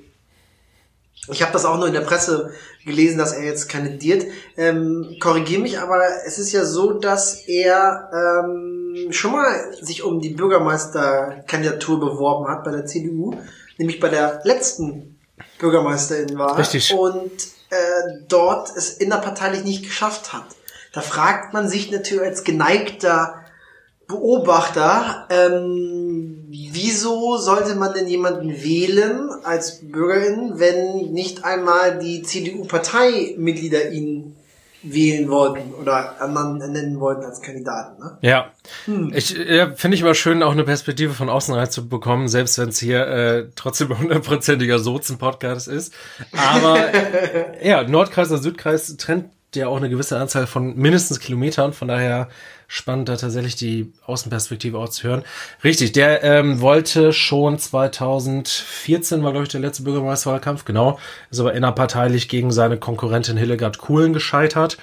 ich 1.32 1.42
habe 1.42 1.54
das 1.54 1.66
auch 1.66 1.78
nur 1.78 1.88
in 1.88 1.94
der 1.94 2.02
Presse 2.02 2.52
gelesen, 2.86 3.18
dass 3.18 3.34
er 3.34 3.44
jetzt 3.44 3.68
kandidiert. 3.70 4.26
Ähm, 4.58 5.18
Korrigiere 5.20 5.62
mich, 5.62 5.80
aber 5.80 6.02
es 6.26 6.38
ist 6.38 6.52
ja 6.52 6.66
so, 6.66 6.94
dass 6.94 7.48
er 7.48 8.10
ähm, 8.14 9.08
schon 9.12 9.32
mal 9.32 9.74
sich 9.82 10.04
um 10.04 10.20
die 10.20 10.30
Bürgermeisterkandidatur 10.30 12.00
beworben 12.00 12.48
hat 12.48 12.64
bei 12.64 12.72
der 12.72 12.86
CDU, 12.86 13.34
nämlich 13.78 14.00
bei 14.00 14.10
der 14.10 14.42
letzten 14.44 15.20
Bürgermeisterinwahl. 15.58 16.56
Richtig. 16.56 16.94
Und 16.94 17.32
äh, 17.76 18.24
dort 18.28 18.76
es 18.76 18.92
innerparteilich 18.92 19.64
nicht 19.64 19.84
geschafft 19.84 20.34
hat. 20.34 20.46
Da 20.94 21.02
fragt 21.02 21.54
man 21.54 21.68
sich 21.68 21.92
natürlich 21.92 22.24
als 22.24 22.44
geneigter 22.44 23.46
Beobachter, 24.08 25.28
ähm, 25.30 26.46
wieso 26.50 27.38
sollte 27.38 27.76
man 27.76 27.94
denn 27.94 28.08
jemanden 28.08 28.64
wählen 28.64 29.30
als 29.44 29.82
Bürgerin, 29.82 30.54
wenn 30.56 31.12
nicht 31.12 31.44
einmal 31.44 32.00
die 32.00 32.22
CDU-Parteimitglieder 32.22 33.92
ihn 33.92 34.25
wählen 34.86 35.30
wollten 35.30 35.74
oder 35.74 36.22
anderen 36.22 36.58
nennen 36.58 37.00
wollten 37.00 37.24
als 37.24 37.42
Kandidaten. 37.42 38.02
Ne? 38.02 38.18
ja. 38.22 38.52
Hm. 38.86 39.12
Ich 39.14 39.38
ja, 39.38 39.72
finde 39.76 39.96
ich 39.96 40.02
immer 40.02 40.16
schön, 40.16 40.44
auch 40.44 40.52
eine 40.52 40.64
Perspektive 40.64 41.14
von 41.14 41.30
außen 41.30 41.54
reinzubekommen, 41.54 42.28
selbst 42.28 42.58
wenn 42.58 42.70
es 42.70 42.80
hier 42.80 43.08
äh, 43.08 43.48
trotzdem 43.56 43.92
ein 43.92 44.00
hundertprozentiger 44.04 44.80
Sozen-Podcast 44.80 45.68
ist. 45.68 45.94
Aber 46.32 46.78
ja, 47.64 47.84
Nordkreis 47.84 48.32
und 48.32 48.42
Südkreis 48.42 48.96
trennt 48.98 49.30
ja 49.56 49.68
auch 49.68 49.78
eine 49.78 49.90
gewisse 49.90 50.18
Anzahl 50.18 50.48
von 50.48 50.76
mindestens 50.76 51.20
Kilometern, 51.20 51.74
von 51.74 51.88
daher 51.88 52.30
spannend, 52.68 53.10
da 53.10 53.16
tatsächlich 53.16 53.56
die 53.56 53.92
Außenperspektive 54.06 54.78
auch 54.78 54.90
zu 54.90 55.08
hören. 55.08 55.24
Richtig, 55.64 55.92
der 55.92 56.24
ähm, 56.24 56.62
wollte 56.62 57.14
schon 57.14 57.60
2014, 57.60 59.24
war 59.24 59.32
glaube 59.32 59.44
ich 59.44 59.50
der 59.50 59.62
letzte 59.62 59.84
Bürgermeisterwahlkampf, 59.84 60.66
genau, 60.66 61.00
ist 61.30 61.40
aber 61.40 61.54
innerparteilich 61.54 62.28
gegen 62.28 62.52
seine 62.52 62.78
Konkurrentin 62.78 63.38
Hildegard 63.38 63.78
Kuhlen 63.78 64.14
gescheitert, 64.14 64.78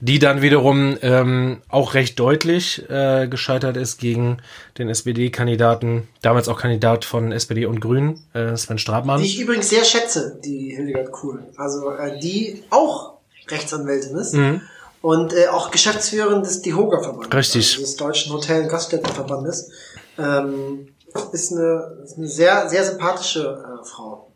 die 0.00 0.18
dann 0.18 0.42
wiederum 0.42 0.98
ähm, 1.02 1.62
auch 1.68 1.94
recht 1.94 2.18
deutlich 2.20 2.88
äh, 2.90 3.26
gescheitert 3.26 3.76
ist 3.76 3.98
gegen 3.98 4.38
den 4.78 4.88
SPD-Kandidaten, 4.88 6.08
damals 6.20 6.48
auch 6.48 6.58
Kandidat 6.58 7.04
von 7.04 7.32
SPD 7.32 7.66
und 7.66 7.80
Grünen, 7.80 8.20
äh, 8.34 8.56
Sven 8.56 8.78
Strabmann. 8.78 9.20
Die 9.20 9.26
ich 9.26 9.40
übrigens 9.40 9.70
sehr 9.70 9.84
schätze, 9.84 10.38
die 10.44 10.74
Hildegard 10.76 11.10
Kuhl. 11.10 11.44
Also 11.56 11.90
äh, 11.90 12.18
die 12.18 12.62
auch 12.70 13.13
Rechtsanwältin 13.48 14.16
ist 14.16 14.34
Mhm. 14.34 14.60
und 15.02 15.32
äh, 15.32 15.48
auch 15.48 15.70
Geschäftsführerin 15.70 16.42
des 16.42 16.62
DIHOGA-Verbandes. 16.62 17.32
Richtig. 17.34 17.72
Also 17.72 17.80
des 17.82 17.96
Deutschen 17.96 18.32
Hotel- 18.32 18.62
und 18.62 18.68
Gaststättenverbandes. 18.68 19.70
Ähm, 20.18 20.88
ist, 21.32 21.52
eine, 21.52 21.98
ist 22.04 22.16
eine 22.18 22.26
sehr, 22.28 22.68
sehr 22.68 22.84
sympathische 22.84 23.80
äh, 23.82 23.84
Frau. 23.84 24.32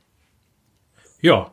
Ja. 1.20 1.50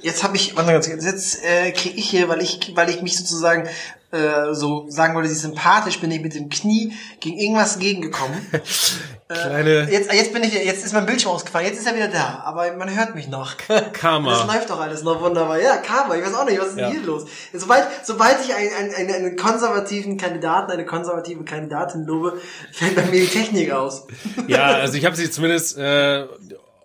jetzt 0.00 0.24
habe 0.24 0.36
ich, 0.36 0.56
warte 0.56 0.72
ganz 0.72 0.88
kurz, 0.88 1.04
jetzt 1.04 1.44
äh, 1.44 1.70
kriege 1.72 1.96
ich 1.96 2.10
hier, 2.10 2.28
weil 2.28 2.42
ich, 2.42 2.72
weil 2.74 2.90
ich 2.90 3.00
mich 3.02 3.16
sozusagen 3.16 3.68
äh, 4.10 4.54
so 4.54 4.86
sagen 4.88 5.14
wollte, 5.14 5.28
sie 5.28 5.34
ist 5.34 5.42
sympathisch, 5.42 6.00
bin 6.00 6.10
ich 6.10 6.20
mit 6.22 6.34
dem 6.34 6.48
Knie 6.48 6.92
gegen 7.20 7.38
irgendwas 7.38 7.78
gegengekommen. 7.78 8.34
Kleine 9.28 9.70
Äh, 9.88 9.92
jetzt, 9.92 10.10
jetzt 10.10 10.32
bin 10.32 10.42
ich, 10.42 10.54
jetzt 10.54 10.86
ist 10.86 10.94
mein 10.94 11.04
Bildschirm 11.04 11.32
ausgefallen, 11.32 11.66
jetzt 11.66 11.78
ist 11.78 11.86
er 11.86 11.94
wieder 11.94 12.08
da, 12.08 12.42
aber 12.46 12.72
man 12.72 12.94
hört 12.96 13.14
mich 13.14 13.28
noch. 13.28 13.52
Karma. 13.92 14.30
Das 14.30 14.46
läuft 14.46 14.70
doch 14.70 14.80
alles 14.80 15.02
noch 15.02 15.20
wunderbar. 15.20 15.60
Ja, 15.60 15.76
Karma, 15.76 16.14
ich 16.16 16.24
weiß 16.24 16.32
auch 16.34 16.46
nicht, 16.46 16.58
was 16.58 16.68
ist 16.68 16.76
denn 16.76 16.84
Ja. 16.84 16.90
hier 16.90 17.02
los? 17.02 17.26
Sobald, 17.52 17.86
sobald 18.02 18.36
ich 18.42 18.54
einen, 18.54 18.70
einen, 18.72 18.94
einen, 18.94 19.14
einen 19.26 19.36
konservativen 19.36 20.16
Kandidaten, 20.16 20.72
eine 20.72 20.86
konservative 20.86 21.44
Kandidatin 21.44 22.04
lobe, 22.06 22.40
fällt 22.72 22.96
bei 22.96 23.02
mir 23.02 23.20
die 23.20 23.26
Technik 23.26 23.70
aus. 23.72 24.06
Ja, 24.46 24.68
also 24.68 24.94
ich 24.96 25.04
habe 25.04 25.14
sie 25.16 25.30
zumindest 25.30 25.76
äh, 25.76 26.24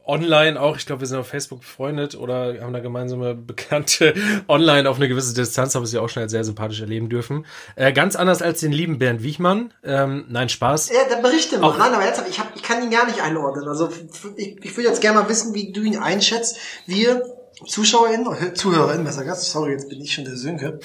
online 0.05 0.59
auch, 0.59 0.75
ich 0.77 0.85
glaube, 0.85 1.01
wir 1.01 1.07
sind 1.07 1.17
auf 1.17 1.27
Facebook 1.27 1.61
befreundet 1.61 2.15
oder 2.15 2.59
haben 2.61 2.73
da 2.73 2.79
gemeinsame 2.79 3.35
Bekannte 3.53 4.13
online 4.47 4.89
auf 4.89 4.97
eine 4.97 5.07
gewisse 5.07 5.33
Distanz, 5.33 5.75
habe 5.75 5.85
sie 5.87 5.97
auch 5.99 6.09
schon 6.09 6.23
als 6.23 6.31
sehr 6.31 6.43
sympathisch 6.43 6.81
erleben 6.81 7.09
dürfen. 7.09 7.45
Äh, 7.75 7.93
ganz 7.93 8.15
anders 8.15 8.41
als 8.41 8.59
den 8.59 8.71
lieben 8.71 8.99
Bernd 8.99 9.23
Wichmann. 9.23 9.73
Ähm, 9.83 10.25
nein, 10.29 10.49
Spaß. 10.49 10.89
Ja, 10.89 11.01
dann 11.09 11.21
berichte 11.21 11.57
mal. 11.59 11.67
Auch- 11.67 11.77
Nein, 11.77 11.93
aber 11.93 12.05
jetzt, 12.05 12.21
ich, 12.29 12.39
hab, 12.39 12.55
ich 12.55 12.63
kann 12.63 12.83
ihn 12.83 12.89
gar 12.91 13.05
nicht 13.05 13.21
einordnen. 13.21 13.67
Also 13.67 13.89
ich, 14.35 14.57
ich 14.63 14.77
würde 14.77 14.89
jetzt 14.89 15.01
gerne 15.01 15.21
mal 15.21 15.29
wissen, 15.29 15.53
wie 15.53 15.71
du 15.71 15.81
ihn 15.81 15.97
einschätzt. 15.97 16.57
Wir 16.85 17.23
ZuschauerInnen, 17.65 18.27
oder 18.27 18.53
ZuhörerInnen, 18.53 19.05
besser 19.05 19.23
gesagt, 19.23 19.41
sorry, 19.41 19.71
jetzt 19.71 19.87
bin 19.89 20.01
ich 20.01 20.13
schon 20.13 20.25
der 20.25 20.35
Sönke. 20.35 20.79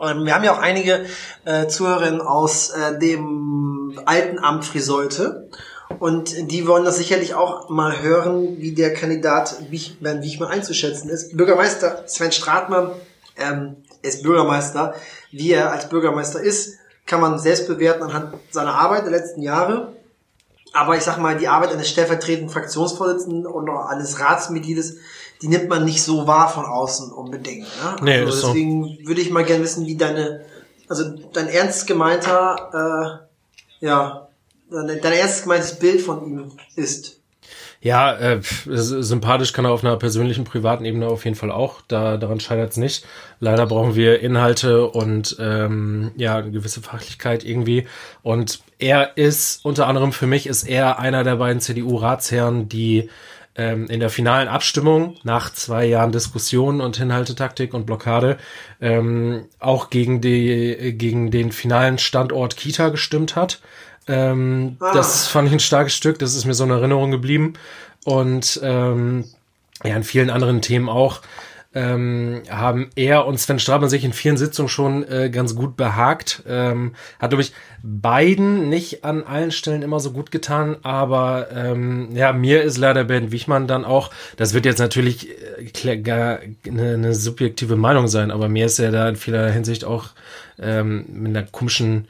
Ähm, 0.00 0.24
Wir 0.24 0.34
haben 0.34 0.44
ja 0.44 0.54
auch 0.54 0.58
einige 0.60 1.06
äh, 1.44 1.66
Zuhörerinnen 1.66 2.20
aus 2.20 2.70
äh, 2.70 2.98
dem 2.98 3.98
alten 4.06 4.38
Amt 4.38 4.64
Friseute. 4.64 5.48
Und 5.98 6.50
die 6.50 6.66
wollen 6.66 6.84
das 6.84 6.96
sicherlich 6.96 7.34
auch 7.34 7.68
mal 7.68 8.02
hören, 8.02 8.58
wie 8.58 8.72
der 8.72 8.94
Kandidat 8.94 9.70
Wich, 9.70 9.98
Bernd 10.00 10.22
Wichmann 10.22 10.50
einzuschätzen 10.50 11.10
ist. 11.10 11.36
Bürgermeister 11.36 12.04
Sven 12.06 12.32
Stratmann 12.32 12.92
ähm, 13.36 13.76
ist 14.02 14.22
Bürgermeister. 14.22 14.94
Wie 15.30 15.52
er 15.52 15.72
als 15.72 15.88
Bürgermeister 15.88 16.40
ist, 16.40 16.78
kann 17.06 17.20
man 17.20 17.38
selbst 17.38 17.68
bewerten 17.68 18.02
anhand 18.02 18.34
seiner 18.50 18.74
Arbeit 18.74 19.04
der 19.04 19.12
letzten 19.12 19.42
Jahre. 19.42 19.92
Aber 20.72 20.96
ich 20.96 21.02
sag 21.02 21.18
mal, 21.18 21.36
die 21.36 21.48
Arbeit 21.48 21.72
eines 21.72 21.88
stellvertretenden 21.88 22.50
Fraktionsvorsitzenden 22.50 23.46
und 23.46 23.68
auch 23.68 23.86
eines 23.86 24.18
Ratsmitgliedes, 24.18 24.96
die 25.40 25.48
nimmt 25.48 25.68
man 25.68 25.84
nicht 25.84 26.02
so 26.02 26.26
wahr 26.26 26.48
von 26.48 26.64
außen 26.64 27.12
unbedingt. 27.12 27.66
Ne? 27.66 27.96
Nee, 28.02 28.18
also 28.18 28.28
ist 28.28 28.40
so. 28.40 28.46
deswegen 28.48 28.98
würde 29.06 29.20
ich 29.20 29.30
mal 29.30 29.44
gerne 29.44 29.62
wissen, 29.62 29.86
wie 29.86 29.96
deine, 29.96 30.44
also 30.88 31.10
dein 31.32 31.48
ernst 31.48 31.86
gemeinter, 31.86 33.20
äh, 33.80 33.86
ja, 33.86 34.23
dein, 34.74 35.12
ernst 35.12 35.42
gemeintes 35.44 35.78
Bild 35.78 36.00
von 36.00 36.26
ihm 36.26 36.52
ist. 36.76 37.20
Ja, 37.84 38.16
äh, 38.16 38.40
sympathisch 38.40 39.52
kann 39.52 39.66
er 39.66 39.72
auf 39.72 39.84
einer 39.84 39.96
persönlichen, 39.98 40.44
privaten 40.44 40.86
Ebene 40.86 41.06
auf 41.06 41.26
jeden 41.26 41.36
Fall 41.36 41.50
auch. 41.50 41.82
Da 41.86 42.16
daran 42.16 42.40
scheitert 42.40 42.70
es 42.70 42.78
nicht. 42.78 43.04
Leider 43.40 43.66
brauchen 43.66 43.94
wir 43.94 44.20
Inhalte 44.20 44.86
und 44.86 45.36
ähm, 45.38 46.12
ja 46.16 46.36
eine 46.36 46.50
gewisse 46.50 46.80
Fachlichkeit 46.80 47.44
irgendwie. 47.44 47.86
Und 48.22 48.62
er 48.78 49.18
ist 49.18 49.62
unter 49.66 49.86
anderem 49.86 50.12
für 50.12 50.26
mich 50.26 50.46
ist 50.46 50.66
er 50.66 50.98
einer 50.98 51.24
der 51.24 51.36
beiden 51.36 51.60
CDU-Ratsherren, 51.60 52.70
die 52.70 53.10
ähm, 53.54 53.86
in 53.88 54.00
der 54.00 54.08
finalen 54.08 54.48
Abstimmung 54.48 55.16
nach 55.22 55.52
zwei 55.52 55.84
Jahren 55.84 56.10
Diskussion 56.10 56.80
und 56.80 56.96
Hinhaltetaktik 56.96 57.74
und 57.74 57.84
Blockade 57.84 58.38
ähm, 58.80 59.44
auch 59.58 59.90
gegen 59.90 60.22
die 60.22 60.94
gegen 60.96 61.30
den 61.30 61.52
finalen 61.52 61.98
Standort 61.98 62.56
Kita 62.56 62.88
gestimmt 62.88 63.36
hat. 63.36 63.60
Ähm, 64.06 64.76
Ah. 64.80 64.92
Das 64.92 65.26
fand 65.26 65.48
ich 65.48 65.54
ein 65.54 65.60
starkes 65.60 65.94
Stück. 65.94 66.18
Das 66.18 66.34
ist 66.34 66.44
mir 66.44 66.54
so 66.54 66.64
in 66.64 66.70
Erinnerung 66.70 67.10
geblieben. 67.10 67.54
Und 68.04 68.60
ähm, 68.62 69.24
ja, 69.82 69.96
in 69.96 70.04
vielen 70.04 70.30
anderen 70.30 70.62
Themen 70.62 70.88
auch 70.88 71.20
ähm, 71.74 72.42
haben 72.48 72.90
er 72.94 73.26
und 73.26 73.38
Sven 73.38 73.58
Strabmann 73.58 73.90
sich 73.90 74.04
in 74.04 74.12
vielen 74.12 74.36
Sitzungen 74.36 74.68
schon 74.68 75.08
äh, 75.08 75.28
ganz 75.30 75.56
gut 75.56 75.76
behagt. 75.76 76.42
Ähm, 76.46 76.94
hat, 77.18 77.30
glaube 77.30 77.42
ich, 77.42 77.52
beiden 77.82 78.68
nicht 78.68 79.04
an 79.04 79.24
allen 79.24 79.50
Stellen 79.50 79.82
immer 79.82 79.98
so 79.98 80.12
gut 80.12 80.30
getan, 80.30 80.76
aber 80.82 81.48
ähm, 81.52 82.10
ja, 82.14 82.32
mir 82.32 82.62
ist 82.62 82.78
leider 82.78 83.04
Bernd 83.04 83.32
Wichmann 83.32 83.66
dann 83.66 83.84
auch, 83.84 84.10
das 84.36 84.54
wird 84.54 84.66
jetzt 84.66 84.78
natürlich 84.78 85.28
äh, 85.84 85.96
gar 85.98 86.38
eine, 86.64 86.94
eine 86.94 87.14
subjektive 87.14 87.76
Meinung 87.76 88.06
sein, 88.06 88.30
aber 88.30 88.48
mir 88.48 88.66
ist 88.66 88.78
er 88.78 88.92
da 88.92 89.08
in 89.08 89.16
vieler 89.16 89.50
Hinsicht 89.50 89.84
auch 89.84 90.10
ähm, 90.60 91.06
mit 91.08 91.36
einer 91.36 91.46
komischen 91.46 92.06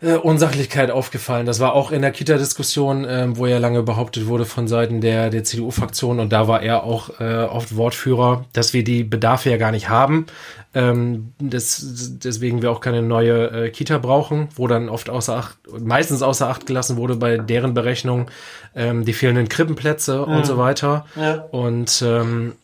äh, 0.00 0.14
Unsachlichkeit 0.14 0.92
aufgefallen. 0.92 1.44
Das 1.44 1.58
war 1.58 1.74
auch 1.74 1.90
in 1.90 2.02
der 2.02 2.12
Kita-Diskussion, 2.12 3.04
ähm, 3.08 3.36
wo 3.36 3.46
ja 3.46 3.58
lange 3.58 3.82
behauptet 3.82 4.26
wurde 4.26 4.44
von 4.44 4.68
Seiten 4.68 5.00
der, 5.00 5.28
der 5.30 5.42
CDU-Fraktion 5.42 6.20
und 6.20 6.32
da 6.32 6.46
war 6.46 6.62
er 6.62 6.84
auch 6.84 7.18
äh, 7.18 7.44
oft 7.44 7.76
Wortführer, 7.76 8.44
dass 8.52 8.72
wir 8.72 8.84
die 8.84 9.02
Bedarfe 9.02 9.50
ja 9.50 9.56
gar 9.56 9.72
nicht 9.72 9.88
haben. 9.88 10.26
Ähm, 10.72 11.32
das, 11.40 11.84
deswegen 12.22 12.62
wir 12.62 12.70
auch 12.70 12.80
keine 12.80 13.02
neue 13.02 13.66
äh, 13.66 13.70
Kita 13.70 13.98
brauchen, 13.98 14.48
wo 14.54 14.68
dann 14.68 14.88
oft 14.88 15.10
außer 15.10 15.34
Acht, 15.34 15.58
meistens 15.80 16.22
außer 16.22 16.48
Acht 16.48 16.66
gelassen 16.66 16.96
wurde 16.96 17.16
bei 17.16 17.38
deren 17.38 17.74
Berechnung 17.74 18.30
ähm, 18.76 19.04
die 19.04 19.12
fehlenden 19.12 19.48
Krippenplätze 19.48 20.24
und 20.24 20.46
so 20.46 20.58
weiter. 20.58 21.06
Ja. 21.16 21.46
Und 21.50 22.04
ähm, 22.06 22.54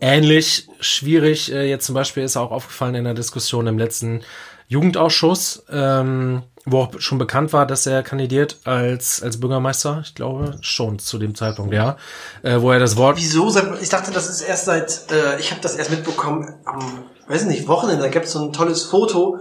ähnlich 0.00 0.68
schwierig 0.80 1.50
äh, 1.52 1.68
jetzt 1.68 1.86
zum 1.86 1.94
Beispiel 1.94 2.24
ist 2.24 2.36
auch 2.36 2.50
aufgefallen 2.50 2.94
in 2.94 3.04
der 3.04 3.14
Diskussion 3.14 3.66
im 3.66 3.78
letzten 3.78 4.20
Jugendausschuss, 4.68 5.64
ähm, 5.70 6.42
wo 6.70 6.82
auch 6.82 6.92
schon 6.98 7.18
bekannt 7.18 7.52
war, 7.52 7.66
dass 7.66 7.86
er 7.86 8.02
kandidiert 8.02 8.58
als 8.64 9.22
als 9.22 9.40
Bürgermeister. 9.40 10.00
Ich 10.04 10.14
glaube 10.14 10.58
schon 10.60 10.98
zu 10.98 11.18
dem 11.18 11.34
Zeitpunkt, 11.34 11.74
ja, 11.74 11.96
äh, 12.42 12.60
wo 12.60 12.70
er 12.70 12.78
das 12.78 12.96
Wort 12.96 13.16
Wieso? 13.16 13.54
Ich 13.80 13.88
dachte, 13.88 14.10
das 14.10 14.28
ist 14.28 14.42
erst 14.42 14.66
seit, 14.66 15.06
äh, 15.10 15.38
ich 15.38 15.50
habe 15.50 15.60
das 15.60 15.76
erst 15.76 15.90
mitbekommen 15.90 16.54
am, 16.64 17.04
weiß 17.28 17.44
nicht, 17.44 17.68
Wochenende. 17.68 18.02
Da 18.02 18.08
gab 18.08 18.24
es 18.24 18.32
so 18.32 18.44
ein 18.44 18.52
tolles 18.52 18.84
Foto 18.84 19.38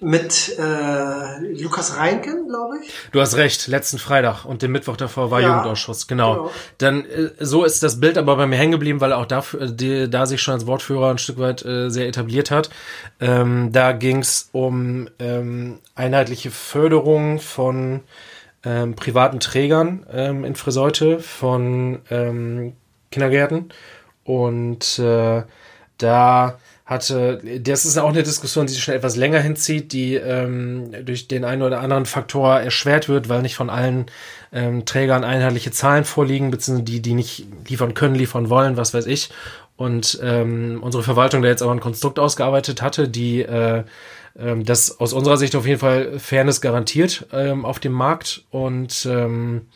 mit 0.00 0.56
äh, 0.58 1.62
Lukas 1.62 1.96
Reinken, 1.96 2.48
glaube 2.48 2.76
ich. 2.82 2.92
Du 3.12 3.20
hast 3.20 3.36
recht, 3.36 3.68
letzten 3.68 3.98
Freitag 3.98 4.44
und 4.44 4.62
den 4.62 4.72
Mittwoch 4.72 4.96
davor 4.96 5.30
war 5.30 5.40
Ja, 5.40 5.48
Jugendausschuss, 5.48 6.06
genau. 6.06 6.34
genau. 6.34 6.50
Dann 6.78 7.04
äh, 7.04 7.30
so 7.38 7.64
ist 7.64 7.82
das 7.82 8.00
Bild 8.00 8.16
aber 8.16 8.36
bei 8.36 8.46
mir 8.46 8.56
hängen 8.56 8.72
geblieben, 8.72 9.00
weil 9.00 9.12
er 9.12 9.18
auch 9.18 9.26
dafür, 9.26 9.62
äh, 9.62 9.72
die, 9.72 10.08
da 10.08 10.26
sich 10.26 10.40
schon 10.40 10.54
als 10.54 10.66
Wortführer 10.66 11.10
ein 11.10 11.18
Stück 11.18 11.38
weit 11.38 11.64
äh, 11.64 11.90
sehr 11.90 12.08
etabliert 12.08 12.50
hat. 12.50 12.70
Ähm, 13.20 13.72
da 13.72 13.92
ging 13.92 14.18
es 14.18 14.48
um 14.52 15.08
ähm, 15.18 15.78
einheitliche 15.94 16.50
Förderung 16.50 17.38
von 17.38 18.00
ähm, 18.64 18.94
privaten 18.94 19.40
Trägern 19.40 20.06
ähm, 20.12 20.44
in 20.44 20.54
Friseute, 20.54 21.20
von 21.20 22.00
ähm, 22.10 22.74
Kindergärten 23.10 23.70
und 24.24 24.98
äh, 24.98 25.42
da 25.98 26.58
hatte, 26.90 27.40
das 27.60 27.86
ist 27.86 27.96
auch 27.98 28.08
eine 28.08 28.24
Diskussion, 28.24 28.66
die 28.66 28.72
sich 28.72 28.82
schon 28.82 28.94
etwas 28.94 29.14
länger 29.14 29.38
hinzieht, 29.38 29.92
die 29.92 30.16
ähm, 30.16 30.90
durch 31.04 31.28
den 31.28 31.44
einen 31.44 31.62
oder 31.62 31.80
anderen 31.80 32.04
Faktor 32.04 32.58
erschwert 32.58 33.08
wird, 33.08 33.28
weil 33.28 33.42
nicht 33.42 33.54
von 33.54 33.70
allen 33.70 34.06
ähm, 34.52 34.84
Trägern 34.84 35.22
einheitliche 35.22 35.70
Zahlen 35.70 36.04
vorliegen, 36.04 36.50
beziehungsweise 36.50 36.84
die, 36.84 37.00
die 37.00 37.14
nicht 37.14 37.46
liefern 37.68 37.94
können, 37.94 38.16
liefern 38.16 38.50
wollen, 38.50 38.76
was 38.76 38.92
weiß 38.92 39.06
ich. 39.06 39.30
Und 39.76 40.18
ähm, 40.20 40.80
unsere 40.82 41.04
Verwaltung 41.04 41.42
da 41.42 41.48
jetzt 41.48 41.62
aber 41.62 41.72
ein 41.72 41.80
Konstrukt 41.80 42.18
ausgearbeitet 42.18 42.82
hatte, 42.82 43.08
die 43.08 43.42
äh, 43.42 43.84
ähm, 44.36 44.64
das 44.64 44.98
aus 44.98 45.12
unserer 45.12 45.36
Sicht 45.36 45.54
auf 45.54 45.66
jeden 45.66 45.78
Fall 45.78 46.18
Fairness 46.18 46.60
garantiert 46.60 47.26
ähm, 47.32 47.64
auf 47.64 47.78
dem 47.78 47.92
Markt 47.92 48.44
und 48.50 49.06
ähm, 49.08 49.68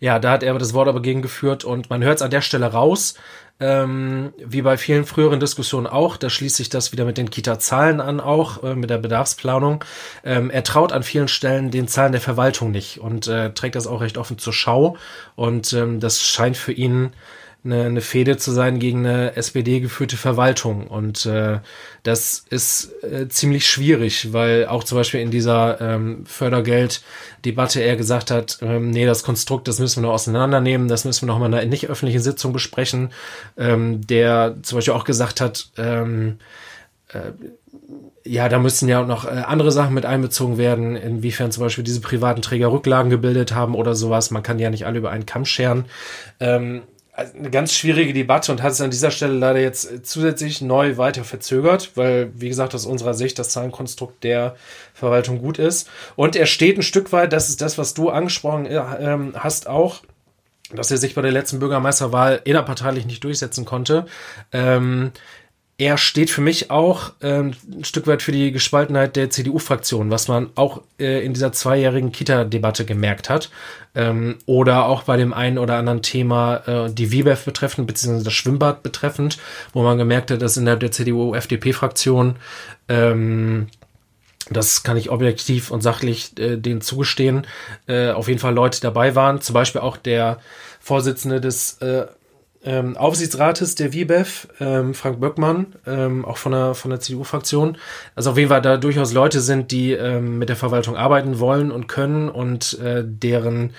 ja, 0.00 0.18
da 0.18 0.32
hat 0.32 0.42
er 0.42 0.58
das 0.58 0.74
Wort 0.74 0.88
aber 0.88 1.00
gegengeführt 1.00 1.64
und 1.64 1.88
man 1.88 2.04
hört 2.04 2.16
es 2.16 2.22
an 2.22 2.30
der 2.30 2.42
Stelle 2.42 2.66
raus, 2.66 3.14
ähm, 3.60 4.32
wie 4.38 4.62
bei 4.62 4.76
vielen 4.76 5.04
früheren 5.04 5.38
Diskussionen 5.38 5.86
auch, 5.86 6.16
da 6.16 6.28
schließt 6.28 6.56
sich 6.56 6.70
das 6.70 6.92
wieder 6.92 7.04
mit 7.04 7.18
den 7.18 7.30
Kita-Zahlen 7.30 8.00
an, 8.00 8.20
auch 8.20 8.62
äh, 8.64 8.74
mit 8.74 8.90
der 8.90 8.98
Bedarfsplanung. 8.98 9.84
Ähm, 10.24 10.50
er 10.50 10.64
traut 10.64 10.92
an 10.92 11.02
vielen 11.02 11.28
Stellen 11.28 11.70
den 11.70 11.86
Zahlen 11.86 12.12
der 12.12 12.20
Verwaltung 12.20 12.72
nicht 12.72 12.98
und 12.98 13.28
äh, 13.28 13.52
trägt 13.52 13.76
das 13.76 13.86
auch 13.86 14.00
recht 14.00 14.18
offen 14.18 14.38
zur 14.38 14.52
Schau 14.52 14.96
und 15.36 15.72
ähm, 15.72 16.00
das 16.00 16.22
scheint 16.22 16.56
für 16.56 16.72
ihn 16.72 17.12
eine, 17.64 17.84
eine 17.84 18.00
Fehde 18.00 18.36
zu 18.36 18.52
sein 18.52 18.78
gegen 18.78 19.06
eine 19.06 19.36
SPD-geführte 19.36 20.16
Verwaltung. 20.16 20.86
Und 20.86 21.26
äh, 21.26 21.58
das 22.02 22.44
ist 22.50 22.92
äh, 23.02 23.28
ziemlich 23.28 23.66
schwierig, 23.66 24.32
weil 24.32 24.66
auch 24.66 24.84
zum 24.84 24.98
Beispiel 24.98 25.20
in 25.20 25.30
dieser 25.30 25.80
ähm, 25.80 26.26
Fördergelddebatte 26.26 27.80
er 27.80 27.96
gesagt 27.96 28.30
hat, 28.30 28.58
ähm, 28.62 28.90
nee, 28.90 29.06
das 29.06 29.22
Konstrukt, 29.22 29.68
das 29.68 29.78
müssen 29.78 30.02
wir 30.02 30.08
noch 30.08 30.14
auseinandernehmen, 30.14 30.88
das 30.88 31.04
müssen 31.04 31.26
wir 31.26 31.32
noch 31.32 31.38
mal 31.38 31.46
in 31.46 31.54
einer 31.54 31.66
nicht 31.66 31.88
öffentlichen 31.88 32.22
Sitzung 32.22 32.52
besprechen. 32.52 33.10
Ähm, 33.56 34.06
der 34.06 34.56
zum 34.62 34.78
Beispiel 34.78 34.94
auch 34.94 35.04
gesagt 35.04 35.40
hat, 35.40 35.70
ähm, 35.76 36.38
ja, 38.24 38.48
da 38.48 38.58
müssen 38.58 38.88
ja 38.88 39.02
auch 39.02 39.06
noch 39.06 39.26
äh, 39.26 39.28
andere 39.28 39.70
Sachen 39.70 39.94
mit 39.94 40.06
einbezogen 40.06 40.56
werden, 40.56 40.96
inwiefern 40.96 41.52
zum 41.52 41.62
Beispiel 41.62 41.84
diese 41.84 42.00
privaten 42.00 42.42
Träger 42.42 42.72
Rücklagen 42.72 43.10
gebildet 43.10 43.54
haben 43.54 43.74
oder 43.74 43.94
sowas. 43.94 44.30
Man 44.30 44.42
kann 44.42 44.58
ja 44.58 44.70
nicht 44.70 44.86
alle 44.86 44.98
über 44.98 45.10
einen 45.10 45.26
Kamm 45.26 45.44
scheren. 45.44 45.84
Ähm, 46.40 46.82
eine 47.16 47.50
ganz 47.50 47.72
schwierige 47.72 48.12
Debatte 48.12 48.50
und 48.50 48.62
hat 48.62 48.72
es 48.72 48.80
an 48.80 48.90
dieser 48.90 49.12
Stelle 49.12 49.34
leider 49.34 49.60
jetzt 49.60 49.90
äh, 49.90 50.02
zusätzlich 50.02 50.60
neu 50.60 50.96
weiter 50.96 51.22
verzögert, 51.22 51.92
weil, 51.94 52.32
wie 52.34 52.48
gesagt, 52.48 52.74
aus 52.74 52.86
unserer 52.86 53.14
Sicht 53.14 53.38
das 53.38 53.50
Zahlenkonstrukt 53.50 54.24
der 54.24 54.56
Verwaltung 54.94 55.38
gut 55.38 55.58
ist. 55.58 55.88
Und 56.16 56.34
er 56.34 56.46
steht 56.46 56.76
ein 56.76 56.82
Stück 56.82 57.12
weit, 57.12 57.32
das 57.32 57.48
ist 57.48 57.60
das, 57.60 57.78
was 57.78 57.94
du 57.94 58.10
angesprochen 58.10 58.66
äh, 58.66 58.80
ähm, 58.98 59.32
hast 59.36 59.68
auch, 59.68 60.02
dass 60.74 60.90
er 60.90 60.96
sich 60.96 61.14
bei 61.14 61.22
der 61.22 61.30
letzten 61.30 61.60
Bürgermeisterwahl 61.60 62.40
innerparteilich 62.44 63.06
nicht 63.06 63.22
durchsetzen 63.22 63.64
konnte. 63.64 64.06
Ähm, 64.52 65.12
er 65.76 65.98
steht 65.98 66.30
für 66.30 66.40
mich 66.40 66.70
auch 66.70 67.12
ähm, 67.20 67.54
ein 67.72 67.84
Stück 67.84 68.06
weit 68.06 68.22
für 68.22 68.30
die 68.30 68.52
Gespaltenheit 68.52 69.16
der 69.16 69.30
CDU-Fraktion, 69.30 70.10
was 70.10 70.28
man 70.28 70.50
auch 70.54 70.82
äh, 71.00 71.24
in 71.24 71.34
dieser 71.34 71.52
zweijährigen 71.52 72.12
Kita-Debatte 72.12 72.84
gemerkt 72.84 73.28
hat. 73.28 73.50
Ähm, 73.96 74.36
oder 74.46 74.86
auch 74.86 75.02
bei 75.02 75.16
dem 75.16 75.32
einen 75.32 75.58
oder 75.58 75.76
anderen 75.76 76.02
Thema 76.02 76.56
äh, 76.66 76.92
die 76.92 77.10
WIBEF 77.10 77.44
betreffend, 77.44 77.88
beziehungsweise 77.88 78.24
das 78.24 78.34
Schwimmbad 78.34 78.84
betreffend, 78.84 79.38
wo 79.72 79.82
man 79.82 79.98
gemerkt 79.98 80.30
hat, 80.30 80.42
dass 80.42 80.56
innerhalb 80.56 80.80
der 80.80 80.92
CDU-FDP-Fraktion 80.92 82.36
ähm, 82.88 83.66
das 84.50 84.82
kann 84.82 84.98
ich 84.98 85.10
objektiv 85.10 85.70
und 85.70 85.80
sachlich 85.80 86.38
äh, 86.38 86.56
denen 86.56 86.82
zugestehen, 86.82 87.46
äh, 87.86 88.10
auf 88.10 88.28
jeden 88.28 88.40
Fall 88.40 88.54
Leute 88.54 88.80
dabei 88.80 89.14
waren. 89.14 89.40
Zum 89.40 89.54
Beispiel 89.54 89.80
auch 89.80 89.96
der 89.96 90.38
Vorsitzende 90.80 91.40
des 91.40 91.78
äh, 91.78 92.06
ähm, 92.64 92.96
Aufsichtsrates 92.96 93.74
der 93.74 93.92
WIBEF, 93.92 94.48
ähm, 94.60 94.94
Frank 94.94 95.20
Böckmann, 95.20 95.74
ähm, 95.86 96.24
auch 96.24 96.38
von 96.38 96.52
der, 96.52 96.74
von 96.74 96.90
der 96.90 97.00
CDU-Fraktion. 97.00 97.76
Also 98.14 98.30
auf 98.30 98.38
jeden 98.38 98.48
Fall 98.48 98.62
da 98.62 98.76
durchaus 98.76 99.12
Leute 99.12 99.40
sind, 99.40 99.70
die 99.70 99.92
ähm, 99.92 100.38
mit 100.38 100.48
der 100.48 100.56
Verwaltung 100.56 100.96
arbeiten 100.96 101.38
wollen 101.40 101.70
und 101.70 101.86
können 101.86 102.28
und 102.28 102.78
äh, 102.80 103.02
deren 103.04 103.74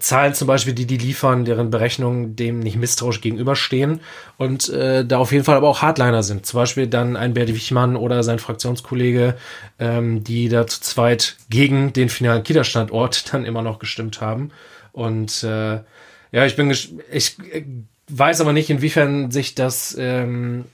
Zahlen 0.00 0.34
zum 0.34 0.48
Beispiel, 0.48 0.74
die 0.74 0.86
die 0.86 0.98
liefern, 0.98 1.46
deren 1.46 1.70
Berechnungen 1.70 2.36
dem 2.36 2.60
nicht 2.60 2.76
misstrauisch 2.76 3.22
gegenüberstehen 3.22 4.00
und 4.36 4.68
äh, 4.68 5.04
da 5.04 5.16
auf 5.16 5.32
jeden 5.32 5.44
Fall 5.44 5.56
aber 5.56 5.68
auch 5.68 5.80
Hardliner 5.80 6.22
sind. 6.22 6.44
Zum 6.44 6.60
Beispiel 6.60 6.86
dann 6.86 7.16
ein 7.16 7.32
Bert 7.32 7.48
Wichmann 7.48 7.96
oder 7.96 8.22
sein 8.22 8.38
Fraktionskollege, 8.38 9.34
ähm, 9.78 10.22
die 10.22 10.50
da 10.50 10.66
zu 10.66 10.82
zweit 10.82 11.36
gegen 11.48 11.94
den 11.94 12.10
finalen 12.10 12.42
Kita-Standort 12.42 13.32
dann 13.32 13.46
immer 13.46 13.62
noch 13.62 13.78
gestimmt 13.78 14.20
haben. 14.20 14.50
Und 14.92 15.42
äh, 15.42 15.80
ja, 16.32 16.46
ich 16.46 16.54
bin 16.56 16.70
ich 16.70 17.36
äh, 17.50 17.64
weiß 18.08 18.40
aber 18.40 18.52
nicht, 18.52 18.70
inwiefern 18.70 19.30
sich 19.30 19.54
das 19.54 19.96
ähm, 19.98 20.64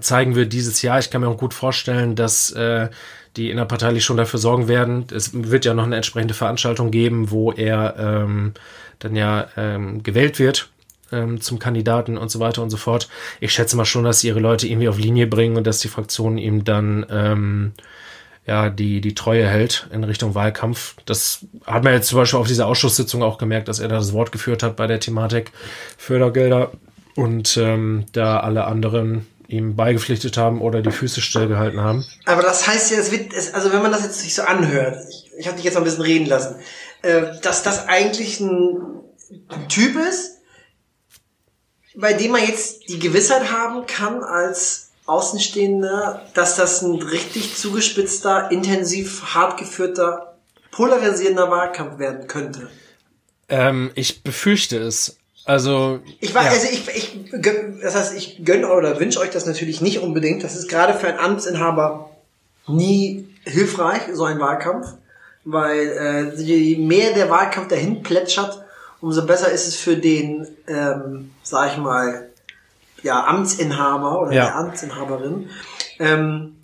zeigen 0.00 0.34
wird 0.34 0.52
dieses 0.52 0.82
Jahr. 0.82 0.98
Ich 0.98 1.10
kann 1.10 1.20
mir 1.20 1.28
auch 1.28 1.38
gut 1.38 1.54
vorstellen, 1.54 2.14
dass 2.14 2.52
äh, 2.52 2.88
die 3.36 3.50
innerparteilich 3.50 4.04
schon 4.04 4.16
dafür 4.16 4.38
sorgen 4.38 4.68
werden. 4.68 5.06
Es 5.12 5.30
wird 5.32 5.64
ja 5.64 5.74
noch 5.74 5.84
eine 5.84 5.96
entsprechende 5.96 6.34
Veranstaltung 6.34 6.90
geben, 6.90 7.30
wo 7.30 7.52
er 7.52 7.96
ähm, 7.98 8.54
dann 8.98 9.16
ja 9.16 9.48
ähm, 9.56 10.02
gewählt 10.02 10.38
wird 10.38 10.70
ähm, 11.12 11.40
zum 11.40 11.58
Kandidaten 11.58 12.18
und 12.18 12.30
so 12.30 12.40
weiter 12.40 12.62
und 12.62 12.70
so 12.70 12.76
fort. 12.76 13.08
Ich 13.40 13.52
schätze 13.52 13.76
mal 13.76 13.84
schon, 13.84 14.04
dass 14.04 14.20
sie 14.20 14.28
ihre 14.28 14.40
Leute 14.40 14.66
irgendwie 14.66 14.88
auf 14.88 14.98
Linie 14.98 15.26
bringen 15.26 15.56
und 15.56 15.66
dass 15.66 15.80
die 15.80 15.88
Fraktion 15.88 16.38
ihm 16.38 16.64
dann 16.64 17.06
ähm, 17.10 17.72
ja, 18.46 18.70
die, 18.70 19.00
die 19.00 19.14
Treue 19.14 19.46
hält 19.46 19.88
in 19.92 20.02
Richtung 20.04 20.34
Wahlkampf. 20.34 20.96
Das 21.06 21.46
hat 21.66 21.84
man 21.84 21.92
jetzt 21.92 22.08
zum 22.08 22.18
Beispiel 22.18 22.38
auf 22.38 22.48
dieser 22.48 22.66
Ausschusssitzung 22.66 23.22
auch 23.22 23.38
gemerkt, 23.38 23.68
dass 23.68 23.78
er 23.78 23.88
da 23.88 23.96
das 23.96 24.12
Wort 24.12 24.32
geführt 24.32 24.62
hat 24.62 24.76
bei 24.76 24.86
der 24.86 25.00
Thematik 25.00 25.52
Fördergelder 25.96 26.72
und 27.16 27.56
ähm, 27.56 28.06
da 28.12 28.40
alle 28.40 28.64
anderen 28.64 29.26
ihm 29.50 29.74
beigepflichtet 29.74 30.36
haben 30.36 30.60
oder 30.60 30.80
die 30.80 30.92
Füße 30.92 31.20
stillgehalten 31.20 31.80
haben. 31.80 32.06
Aber 32.24 32.42
das 32.42 32.66
heißt 32.68 32.92
ja, 32.92 32.98
es 32.98 33.10
wird, 33.10 33.32
es, 33.32 33.52
also 33.52 33.72
wenn 33.72 33.82
man 33.82 33.90
das 33.90 34.04
jetzt 34.04 34.20
sich 34.20 34.34
so 34.34 34.42
anhört, 34.42 34.96
ich, 35.10 35.30
ich 35.38 35.46
habe 35.46 35.56
dich 35.56 35.64
jetzt 35.64 35.74
noch 35.74 35.82
ein 35.82 35.84
bisschen 35.84 36.02
reden 36.02 36.26
lassen, 36.26 36.56
äh, 37.02 37.22
dass 37.42 37.62
das 37.62 37.88
eigentlich 37.88 38.40
ein, 38.40 39.00
ein 39.48 39.68
Typ 39.68 39.96
ist, 39.96 40.38
bei 41.96 42.12
dem 42.12 42.30
man 42.30 42.46
jetzt 42.46 42.88
die 42.88 43.00
Gewissheit 43.00 43.50
haben 43.52 43.86
kann 43.86 44.22
als 44.22 44.89
Außenstehender, 45.10 46.22
dass 46.34 46.56
das 46.56 46.82
ein 46.82 47.02
richtig 47.02 47.56
zugespitzter, 47.56 48.50
intensiv, 48.50 49.34
hart 49.34 49.58
geführter, 49.58 50.38
polarisierender 50.70 51.50
Wahlkampf 51.50 51.98
werden 51.98 52.28
könnte? 52.28 52.68
Ähm, 53.48 53.90
ich 53.96 54.22
befürchte 54.22 54.78
es. 54.78 55.16
Also 55.44 55.98
ich 56.20 56.32
war, 56.34 56.44
ja. 56.44 56.50
also 56.50 56.68
ich, 56.70 56.86
ich, 56.88 57.18
das 57.82 57.96
heißt, 57.96 58.14
ich 58.16 58.44
gönne 58.44 58.72
oder 58.72 59.00
wünsche 59.00 59.18
euch 59.18 59.30
das 59.30 59.46
natürlich 59.46 59.80
nicht 59.80 59.98
unbedingt. 59.98 60.44
Das 60.44 60.54
ist 60.54 60.68
gerade 60.68 60.94
für 60.94 61.08
einen 61.08 61.18
Amtsinhaber 61.18 62.10
nie 62.68 63.26
hilfreich, 63.44 64.02
so 64.12 64.24
ein 64.24 64.38
Wahlkampf, 64.38 64.86
weil 65.44 66.34
äh, 66.36 66.40
je 66.40 66.76
mehr 66.76 67.14
der 67.14 67.30
Wahlkampf 67.30 67.68
dahin 67.68 68.02
plätschert, 68.02 68.62
umso 69.00 69.26
besser 69.26 69.50
ist 69.50 69.66
es 69.66 69.76
für 69.76 69.96
den, 69.96 70.46
ähm, 70.68 71.32
sag 71.42 71.72
ich 71.72 71.78
mal, 71.78 72.29
ja, 73.02 73.24
Amtsinhaber 73.26 74.22
oder 74.22 74.32
ja. 74.32 74.44
der 74.46 74.56
Amtsinhaberin. 74.56 75.50
Ähm, 75.98 76.56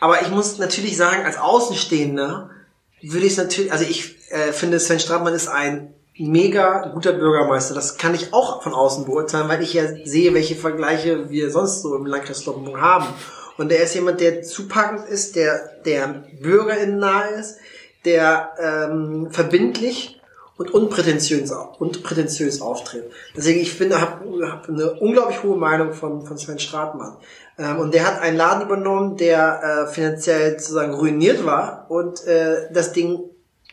aber 0.00 0.22
ich 0.22 0.30
muss 0.30 0.58
natürlich 0.58 0.96
sagen, 0.96 1.24
als 1.24 1.38
Außenstehender 1.38 2.50
würde 3.02 3.26
ich 3.26 3.36
natürlich, 3.36 3.72
also 3.72 3.84
ich 3.84 4.16
äh, 4.30 4.52
finde, 4.52 4.80
Sven 4.80 5.00
Stratmann 5.00 5.34
ist 5.34 5.48
ein 5.48 5.94
mega 6.16 6.88
guter 6.88 7.12
Bürgermeister. 7.12 7.74
Das 7.74 7.98
kann 7.98 8.14
ich 8.14 8.32
auch 8.32 8.62
von 8.62 8.72
außen 8.72 9.04
beurteilen, 9.04 9.48
weil 9.48 9.62
ich 9.62 9.74
ja 9.74 9.84
sehe, 10.04 10.34
welche 10.34 10.54
Vergleiche 10.54 11.30
wir 11.30 11.50
sonst 11.50 11.82
so 11.82 11.96
im 11.96 12.06
Landkreis 12.06 12.42
Kloppenburg 12.42 12.80
haben. 12.80 13.06
Und 13.56 13.70
er 13.72 13.82
ist 13.82 13.94
jemand, 13.94 14.20
der 14.20 14.42
zupackend 14.42 15.08
ist, 15.08 15.36
der, 15.36 15.70
der 15.84 16.24
BürgerInnen 16.40 16.98
nahe 16.98 17.30
ist, 17.30 17.56
der 18.04 18.50
ähm, 18.58 19.28
verbindlich 19.30 20.13
und 20.56 20.72
unprätentiös, 20.72 21.52
unprätentiös 21.78 22.60
auftritt. 22.60 23.10
Deswegen, 23.36 23.60
ich 23.60 23.72
finde, 23.72 24.00
habe 24.00 24.46
hab 24.48 24.68
eine 24.68 24.92
unglaublich 24.94 25.42
hohe 25.42 25.56
Meinung 25.56 25.92
von, 25.92 26.24
von 26.24 26.38
Sven 26.38 26.58
Stratmann. 26.58 27.16
Ähm, 27.58 27.78
und 27.78 27.94
der 27.94 28.06
hat 28.06 28.20
einen 28.20 28.36
Laden 28.36 28.62
übernommen, 28.62 29.16
der 29.16 29.86
äh, 29.88 29.92
finanziell 29.92 30.58
sozusagen 30.58 30.94
ruiniert 30.94 31.44
war 31.44 31.86
und 31.88 32.24
äh, 32.26 32.68
das 32.72 32.92
Ding 32.92 33.20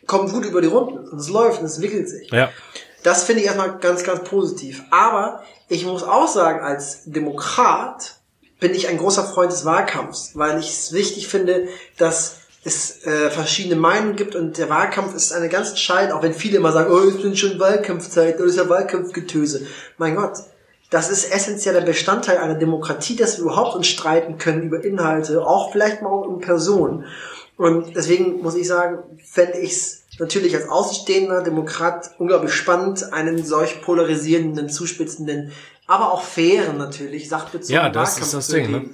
kommt 0.07 0.31
gut 0.31 0.45
über 0.45 0.61
die 0.61 0.67
Runden 0.67 1.07
und 1.07 1.19
es 1.19 1.29
läuft 1.29 1.59
und 1.59 1.65
es 1.65 1.81
wickelt 1.81 2.09
sich. 2.09 2.31
Ja. 2.31 2.49
Das 3.03 3.23
finde 3.23 3.41
ich 3.41 3.47
erstmal 3.47 3.77
ganz, 3.79 4.03
ganz 4.03 4.23
positiv. 4.27 4.83
Aber 4.91 5.43
ich 5.69 5.85
muss 5.85 6.03
auch 6.03 6.27
sagen, 6.27 6.63
als 6.63 7.03
Demokrat 7.05 8.15
bin 8.59 8.75
ich 8.75 8.87
ein 8.87 8.97
großer 8.97 9.23
Freund 9.23 9.51
des 9.51 9.65
Wahlkampfs, 9.65 10.31
weil 10.35 10.59
ich 10.59 10.69
es 10.69 10.93
wichtig 10.93 11.27
finde, 11.27 11.67
dass 11.97 12.40
es 12.63 13.05
äh, 13.05 13.29
verschiedene 13.31 13.75
Meinungen 13.75 14.15
gibt 14.15 14.35
und 14.35 14.57
der 14.57 14.69
Wahlkampf 14.69 15.15
ist 15.15 15.33
eine 15.33 15.49
ganz 15.49 15.71
entscheidende, 15.71 16.15
auch 16.15 16.21
wenn 16.21 16.33
viele 16.33 16.57
immer 16.57 16.71
sagen, 16.71 16.91
oh, 16.91 16.99
es 16.99 17.15
ist 17.15 17.39
schon 17.39 17.59
Wahlkampfzeit, 17.59 18.39
das 18.39 18.47
ist 18.47 18.57
ja 18.57 18.69
Wahlkampfgetöse. 18.69 19.65
Mein 19.97 20.15
Gott, 20.15 20.33
das 20.91 21.09
ist 21.09 21.31
essentieller 21.31 21.81
Bestandteil 21.81 22.37
einer 22.37 22.55
Demokratie, 22.55 23.15
dass 23.15 23.37
wir 23.37 23.45
überhaupt 23.45 23.75
uns 23.75 23.87
streiten 23.87 24.37
können 24.37 24.63
über 24.63 24.83
Inhalte, 24.83 25.45
auch 25.45 25.71
vielleicht 25.71 26.01
mal 26.01 26.09
um 26.09 26.39
Personen. 26.39 27.05
Und 27.57 27.95
deswegen 27.95 28.41
muss 28.41 28.55
ich 28.55 28.67
sagen, 28.67 28.99
fände 29.23 29.57
ich 29.57 29.71
es 29.71 30.03
natürlich 30.19 30.55
als 30.55 30.69
außenstehender 30.69 31.41
Demokrat 31.41 32.11
unglaublich 32.19 32.53
spannend, 32.53 33.11
einen 33.13 33.43
solch 33.43 33.81
polarisierenden, 33.81 34.69
zuspitzenden, 34.69 35.51
aber 35.87 36.11
auch 36.11 36.23
fairen 36.23 36.77
natürlich, 36.77 37.27
sachbezogenen 37.27 37.85
Ja, 37.85 37.89
das 37.89 38.13
Wahlkampf 38.13 38.25
ist 38.25 38.33
das 38.33 38.47
Ding, 38.47 38.71
ne? 38.71 38.89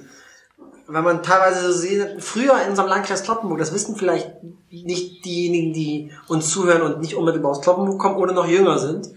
Weil 0.88 1.02
man 1.02 1.22
teilweise 1.22 1.70
so 1.70 1.78
sieht, 1.78 2.22
früher 2.22 2.60
in 2.62 2.70
unserem 2.70 2.88
Landkreis 2.88 3.22
Kloppenburg, 3.22 3.58
das 3.58 3.74
wissen 3.74 3.94
vielleicht 3.94 4.30
nicht 4.70 5.22
diejenigen, 5.24 5.74
die 5.74 6.10
uns 6.28 6.50
zuhören 6.50 6.80
und 6.80 7.00
nicht 7.00 7.14
unmittelbar 7.14 7.50
aus 7.50 7.60
Kloppenburg 7.60 8.00
kommen 8.00 8.16
oder 8.16 8.32
noch 8.32 8.48
jünger 8.48 8.78
sind. 8.78 9.08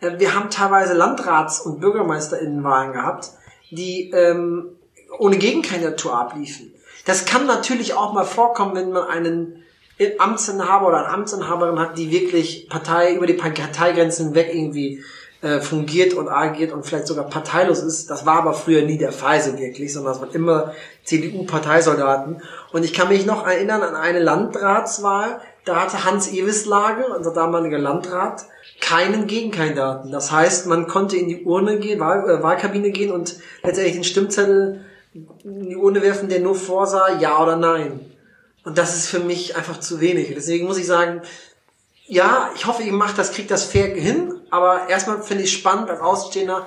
Äh, 0.00 0.18
wir 0.18 0.34
haben 0.34 0.48
teilweise 0.48 0.94
Landrats- 0.94 1.60
und 1.60 1.80
Bürgermeisterinnenwahlen 1.80 2.94
gehabt, 2.94 3.30
die 3.70 4.10
ähm, 4.10 4.70
ohne 5.18 5.36
Gegenkandidatur 5.36 6.18
abliefen. 6.18 6.72
Das 7.04 7.26
kann 7.26 7.46
natürlich 7.46 7.92
auch 7.94 8.14
mal 8.14 8.24
vorkommen, 8.24 8.74
wenn 8.74 8.90
man 8.90 9.08
einen 9.08 9.62
Amtsinhaber 10.18 10.88
oder 10.88 10.98
eine 10.98 11.08
Amtsinhaberin 11.08 11.78
hat, 11.78 11.98
die 11.98 12.10
wirklich 12.10 12.68
Partei 12.70 13.14
über 13.14 13.26
die 13.26 13.34
Parteigrenzen 13.34 14.34
weg 14.34 14.50
irgendwie 14.52 15.02
äh, 15.40 15.60
fungiert 15.60 16.14
und 16.14 16.28
agiert 16.28 16.72
und 16.72 16.84
vielleicht 16.84 17.06
sogar 17.06 17.28
parteilos 17.28 17.80
ist. 17.80 18.10
Das 18.10 18.26
war 18.26 18.38
aber 18.38 18.54
früher 18.54 18.82
nie 18.82 18.98
der 18.98 19.12
Fall 19.12 19.40
so 19.40 19.56
wirklich, 19.56 19.92
sondern 19.92 20.14
es 20.14 20.20
waren 20.20 20.32
immer 20.32 20.74
CDU-Parteisoldaten. 21.04 22.42
Und 22.72 22.84
ich 22.84 22.92
kann 22.92 23.08
mich 23.08 23.24
noch 23.24 23.46
erinnern 23.46 23.82
an 23.82 23.94
eine 23.94 24.18
Landratswahl, 24.18 25.40
da 25.64 25.82
hatte 25.82 26.04
Hans 26.04 26.32
Ewislage, 26.32 27.06
unser 27.14 27.32
damaliger 27.32 27.78
Landrat, 27.78 28.46
keinen 28.80 29.26
Gegenkandidaten. 29.26 30.10
Das 30.10 30.32
heißt, 30.32 30.66
man 30.66 30.86
konnte 30.86 31.16
in 31.16 31.28
die 31.28 31.44
Urne 31.44 31.78
gehen, 31.78 32.00
Wahl, 32.00 32.28
äh, 32.28 32.42
Wahlkabine 32.42 32.90
gehen 32.90 33.12
und 33.12 33.36
letztendlich 33.62 33.94
den 33.94 34.04
Stimmzettel 34.04 34.84
in 35.44 35.68
die 35.68 35.76
Urne 35.76 36.02
werfen, 36.02 36.28
der 36.28 36.40
nur 36.40 36.54
vorsah, 36.54 37.18
ja 37.20 37.40
oder 37.40 37.56
nein. 37.56 38.00
Und 38.64 38.78
das 38.78 38.96
ist 38.96 39.08
für 39.08 39.20
mich 39.20 39.56
einfach 39.56 39.78
zu 39.78 40.00
wenig. 40.00 40.32
Deswegen 40.34 40.66
muss 40.66 40.78
ich 40.78 40.86
sagen, 40.86 41.22
ja, 42.06 42.50
ich 42.54 42.66
hoffe, 42.66 42.82
ihr 42.82 42.92
macht 42.92 43.18
das, 43.18 43.32
kriegt 43.32 43.50
das 43.50 43.64
fair 43.64 43.94
hin, 43.94 44.37
aber 44.50 44.88
erstmal 44.88 45.22
finde 45.22 45.44
ich 45.44 45.52
spannend 45.52 45.90
als 45.90 46.00
Außenstehender, 46.00 46.66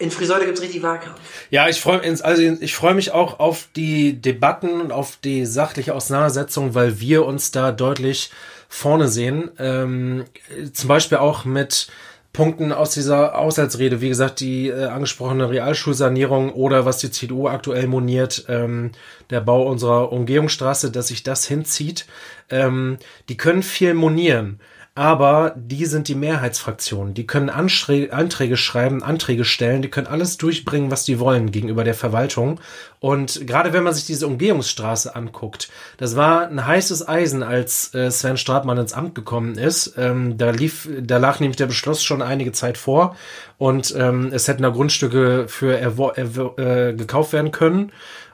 in 0.00 0.10
Friseute 0.10 0.46
gibt 0.46 0.56
es 0.56 0.64
richtig 0.64 0.82
Wahlkampf. 0.82 1.20
Ja, 1.50 1.68
ich 1.68 1.80
freue 1.80 2.00
also 2.22 2.42
ich 2.42 2.82
mich 2.94 3.12
auch 3.12 3.38
auf 3.38 3.68
die 3.76 4.20
Debatten 4.20 4.80
und 4.80 4.92
auf 4.92 5.18
die 5.22 5.44
sachliche 5.44 5.94
Auseinandersetzung, 5.94 6.74
weil 6.74 7.00
wir 7.00 7.26
uns 7.26 7.50
da 7.50 7.70
deutlich 7.70 8.30
vorne 8.68 9.08
sehen. 9.08 9.50
Ähm, 9.58 10.24
zum 10.72 10.88
Beispiel 10.88 11.18
auch 11.18 11.44
mit 11.44 11.88
Punkten 12.32 12.72
aus 12.72 12.92
dieser 12.92 13.34
Haushaltsrede, 13.34 14.00
wie 14.00 14.08
gesagt, 14.08 14.40
die 14.40 14.68
äh, 14.68 14.86
angesprochene 14.86 15.50
Realschulsanierung 15.50 16.52
oder 16.54 16.86
was 16.86 16.98
die 16.98 17.10
CDU 17.10 17.48
aktuell 17.48 17.86
moniert, 17.86 18.46
ähm, 18.48 18.92
der 19.28 19.42
Bau 19.42 19.68
unserer 19.68 20.12
Umgehungsstraße, 20.12 20.90
dass 20.90 21.08
sich 21.08 21.24
das 21.24 21.44
hinzieht. 21.44 22.06
Ähm, 22.48 22.98
die 23.28 23.36
können 23.36 23.62
viel 23.62 23.92
monieren 23.92 24.60
aber 25.00 25.54
die 25.56 25.86
sind 25.86 26.08
die 26.08 26.14
Mehrheitsfraktion. 26.14 27.14
Die 27.14 27.26
können 27.26 27.48
Ansträ 27.48 28.10
Anträge 28.10 28.58
schreiben, 28.58 29.02
Anträge 29.02 29.46
stellen, 29.46 29.80
die 29.80 29.88
können 29.88 30.06
alles 30.06 30.36
durchbringen, 30.36 30.90
was 30.90 31.04
die 31.04 31.18
wollen 31.18 31.50
gegenüber 31.50 31.84
der 31.84 31.94
Verwaltung. 31.94 32.60
Und 32.98 33.46
gerade 33.46 33.72
wenn 33.72 33.82
man 33.82 33.94
sich 33.94 34.04
diese 34.04 34.26
Umgehungsstraße 34.26 35.16
anguckt, 35.16 35.70
das 35.96 36.16
war 36.16 36.48
ein 36.48 36.66
heißes 36.66 37.08
Eisen, 37.08 37.42
als 37.42 37.94
äh, 37.94 38.10
Sven 38.10 38.36
Stratmann 38.36 38.76
ins 38.76 38.92
Amt 38.92 39.14
gekommen 39.14 39.56
ist. 39.56 39.94
Ähm, 39.96 40.36
da 40.36 40.50
lief, 40.50 40.86
da 41.00 41.16
lag 41.16 41.40
nämlich 41.40 41.56
der 41.56 41.68
Beschluss 41.68 42.02
schon 42.02 42.20
einige 42.20 42.52
Zeit 42.52 42.76
vor 42.76 43.16
und 43.56 43.94
ähm, 43.96 44.28
es 44.34 44.48
hätten 44.48 44.64
da 44.64 44.68
Grundstücke 44.68 45.46
für 45.48 45.80
äh, 45.80 46.92
gekauft 46.92 47.32
werden 47.32 47.52
können 47.52 47.90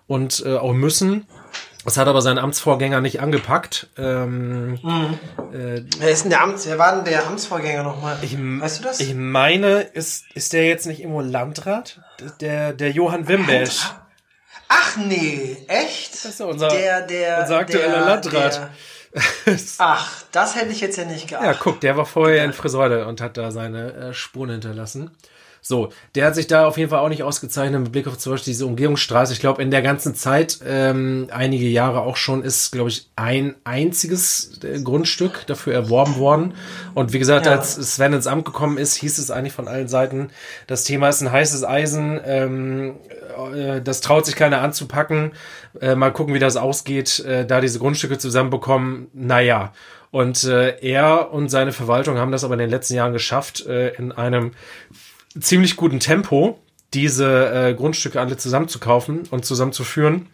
und 0.09 0.43
äh, 0.45 0.57
auch 0.57 0.73
müssen. 0.73 1.29
Das 1.87 1.97
hat 1.97 2.09
aber 2.09 2.21
sein 2.21 2.37
Amtsvorgänger 2.37 3.01
nicht 3.01 3.21
angepackt. 3.21 3.87
Ähm, 3.97 4.73
mhm. 4.83 5.19
äh, 5.53 5.83
wer 5.99 6.11
ist 6.11 6.25
denn 6.25 6.31
der 6.31 6.43
Amts, 6.43 6.67
wer 6.67 6.79
war 6.81 6.97
denn 6.97 7.05
der 7.05 7.25
Amtsvorgänger 7.29 7.85
nochmal? 7.85 8.19
Ich, 8.23 8.37
weißt 8.37 8.81
du 8.81 8.83
das? 8.83 8.99
Ich 8.99 9.15
meine, 9.15 9.83
ist, 9.83 10.25
ist 10.35 10.53
der 10.53 10.67
jetzt 10.67 10.87
nicht 10.87 11.01
irgendwo 11.01 11.21
Landrat? 11.21 12.01
Der, 12.41 12.73
der 12.73 12.91
Johann 12.91 13.29
Wimbesch. 13.29 13.93
Ach 14.67 14.97
nee, 14.97 15.57
echt? 15.69 16.13
Das 16.13 16.25
ist 16.25 16.41
unser, 16.41 16.69
der, 16.69 17.03
der, 17.03 17.43
unser 17.43 17.59
aktueller 17.59 17.93
der, 17.93 18.01
Landrat. 18.01 18.71
Der, 19.15 19.57
ach, 19.79 20.25
das 20.33 20.57
hätte 20.57 20.73
ich 20.73 20.81
jetzt 20.81 20.99
ja 20.99 21.05
nicht 21.05 21.29
geachtet. 21.29 21.53
Ja, 21.53 21.57
guck, 21.57 21.81
der 21.81 21.97
war 21.97 22.05
vorher 22.05 22.45
in 22.45 22.53
Friseure 22.53 23.07
und 23.07 23.21
hat 23.21 23.37
da 23.37 23.53
seine 23.53 23.93
äh, 23.93 24.13
Spuren 24.13 24.51
hinterlassen. 24.51 25.13
So, 25.69 25.89
der 26.15 26.27
hat 26.27 26.37
sich 26.37 26.47
da 26.47 26.65
auf 26.65 26.79
jeden 26.79 26.91
Fall 26.91 27.01
auch 27.01 27.09
nicht 27.09 27.25
ausgezeichnet 27.25 27.81
mit 27.81 27.91
Blick 27.91 28.07
auf 28.07 28.19
zum 28.19 28.31
Beispiel 28.31 28.53
diese 28.53 28.67
Umgehungsstraße. 28.67 29.33
Ich 29.33 29.41
glaube, 29.41 29.61
in 29.61 29.73
der 29.73 29.83
ganzen 29.83 30.15
Zeit, 30.15 30.61
ähm, 30.65 31.27
einige 31.33 31.67
Jahre 31.67 32.03
auch 32.03 32.15
schon, 32.15 32.45
ist, 32.45 32.71
glaube 32.71 32.89
ich, 32.89 33.09
ein 33.17 33.57
einziges 33.65 34.61
äh, 34.63 34.81
Grundstück 34.81 35.45
dafür 35.49 35.75
erworben 35.75 36.19
worden. 36.19 36.55
Und 36.95 37.13
wie 37.13 37.19
gesagt, 37.19 37.47
ja. 37.47 37.53
als 37.53 37.75
Sven 37.75 38.13
ins 38.13 38.29
Amt 38.29 38.45
gekommen 38.45 38.79
ist, 38.79 38.95
hieß 38.95 39.19
es 39.19 39.33
eigentlich 39.33 39.55
von 39.55 39.67
allen 39.67 39.89
Seiten, 39.89 40.31
das 40.69 40.85
Thema 40.85 41.09
ist 41.09 41.21
ein 41.21 41.33
heißes 41.33 41.65
Eisen, 41.65 42.21
ähm, 42.25 42.95
äh, 43.53 43.81
das 43.81 44.03
traut 44.03 44.25
sich 44.25 44.37
keiner 44.37 44.63
anzupacken. 44.63 45.33
Äh, 45.81 45.97
mal 45.97 46.13
gucken, 46.13 46.33
wie 46.33 46.39
das 46.39 46.57
ausgeht, 46.57 47.19
äh, 47.25 47.45
da 47.45 47.61
diese 47.61 47.81
Grundstücke 47.81 48.19
zusammenbekommen. 48.19 49.09
Naja. 49.15 49.73
Und 50.13 50.45
äh, 50.45 50.79
er 50.79 51.33
und 51.33 51.49
seine 51.49 51.73
Verwaltung 51.73 52.19
haben 52.19 52.31
das 52.31 52.45
aber 52.45 52.55
in 52.55 52.61
den 52.61 52.71
letzten 52.71 52.95
Jahren 52.95 53.13
geschafft, 53.13 53.67
äh, 53.67 53.89
in 53.95 54.13
einem 54.13 54.53
ziemlich 55.41 55.77
guten 55.77 56.01
Tempo, 56.01 56.59
diese 56.95 57.51
äh, 57.53 57.75
Grundstücke 57.75 58.21
alle 58.21 58.37
zusammenzukaufen 58.37 59.23
und 59.31 59.45
zusammenzuführen, 59.45 60.29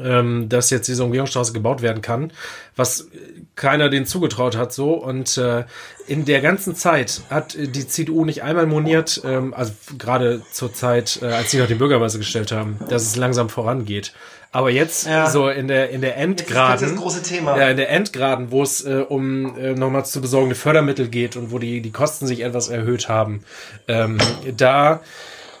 ähm, 0.00 0.48
dass 0.48 0.70
jetzt 0.70 0.88
diese 0.88 1.04
Umgehungsstraße 1.04 1.52
gebaut 1.52 1.82
werden 1.82 2.02
kann, 2.02 2.32
was 2.76 3.08
keiner 3.54 3.88
denen 3.88 4.06
zugetraut 4.06 4.56
hat 4.56 4.72
so 4.72 4.94
und 4.94 5.38
äh, 5.38 5.64
in 6.06 6.24
der 6.24 6.40
ganzen 6.40 6.74
Zeit 6.74 7.22
hat 7.30 7.56
die 7.58 7.86
CDU 7.86 8.24
nicht 8.24 8.42
einmal 8.42 8.66
moniert, 8.66 9.22
ähm, 9.24 9.54
also 9.54 9.72
gerade 9.96 10.42
zur 10.50 10.72
Zeit, 10.72 11.20
äh, 11.22 11.26
als 11.26 11.50
sie 11.50 11.58
noch 11.58 11.68
den 11.68 11.78
Bürgermeister 11.78 12.18
gestellt 12.18 12.52
haben, 12.52 12.78
dass 12.88 13.02
es 13.02 13.16
langsam 13.16 13.48
vorangeht. 13.48 14.12
Aber 14.54 14.70
jetzt 14.70 15.08
ja. 15.08 15.28
so 15.28 15.48
in 15.48 15.66
der 15.66 15.90
in 15.90 16.00
der 16.00 16.16
Endgraden, 16.16 16.88
das 16.88 16.96
große 16.96 17.24
Thema. 17.24 17.58
Ja, 17.58 17.70
in 17.70 17.76
der 17.76 17.90
Endgraden, 17.90 18.52
wo 18.52 18.62
es 18.62 18.84
äh, 18.84 19.04
um 19.08 19.58
äh, 19.58 19.74
nochmal 19.74 20.06
zu 20.06 20.20
besorgende 20.20 20.54
Fördermittel 20.54 21.08
geht 21.08 21.34
und 21.34 21.50
wo 21.50 21.58
die 21.58 21.80
die 21.80 21.90
Kosten 21.90 22.28
sich 22.28 22.38
etwas 22.38 22.68
erhöht 22.68 23.08
haben, 23.08 23.42
ähm, 23.88 24.16
da 24.56 25.00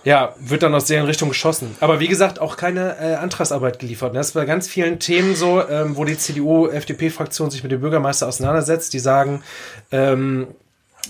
ja, 0.04 0.36
wird 0.38 0.62
dann 0.62 0.74
aus 0.76 0.84
deren 0.84 1.06
Richtung 1.06 1.30
geschossen. 1.30 1.74
Aber 1.80 1.98
wie 1.98 2.06
gesagt, 2.06 2.38
auch 2.38 2.56
keine 2.56 2.96
äh, 3.00 3.14
Antragsarbeit 3.14 3.80
geliefert. 3.80 4.14
Das 4.14 4.28
ist 4.28 4.34
bei 4.34 4.44
ganz 4.44 4.68
vielen 4.68 5.00
Themen 5.00 5.34
so, 5.34 5.66
ähm, 5.68 5.96
wo 5.96 6.04
die 6.04 6.16
CDU-FDP-Fraktion 6.16 7.50
sich 7.50 7.64
mit 7.64 7.72
dem 7.72 7.80
Bürgermeister 7.80 8.28
auseinandersetzt. 8.28 8.92
Die 8.92 9.00
sagen, 9.00 9.42
ähm, 9.90 10.46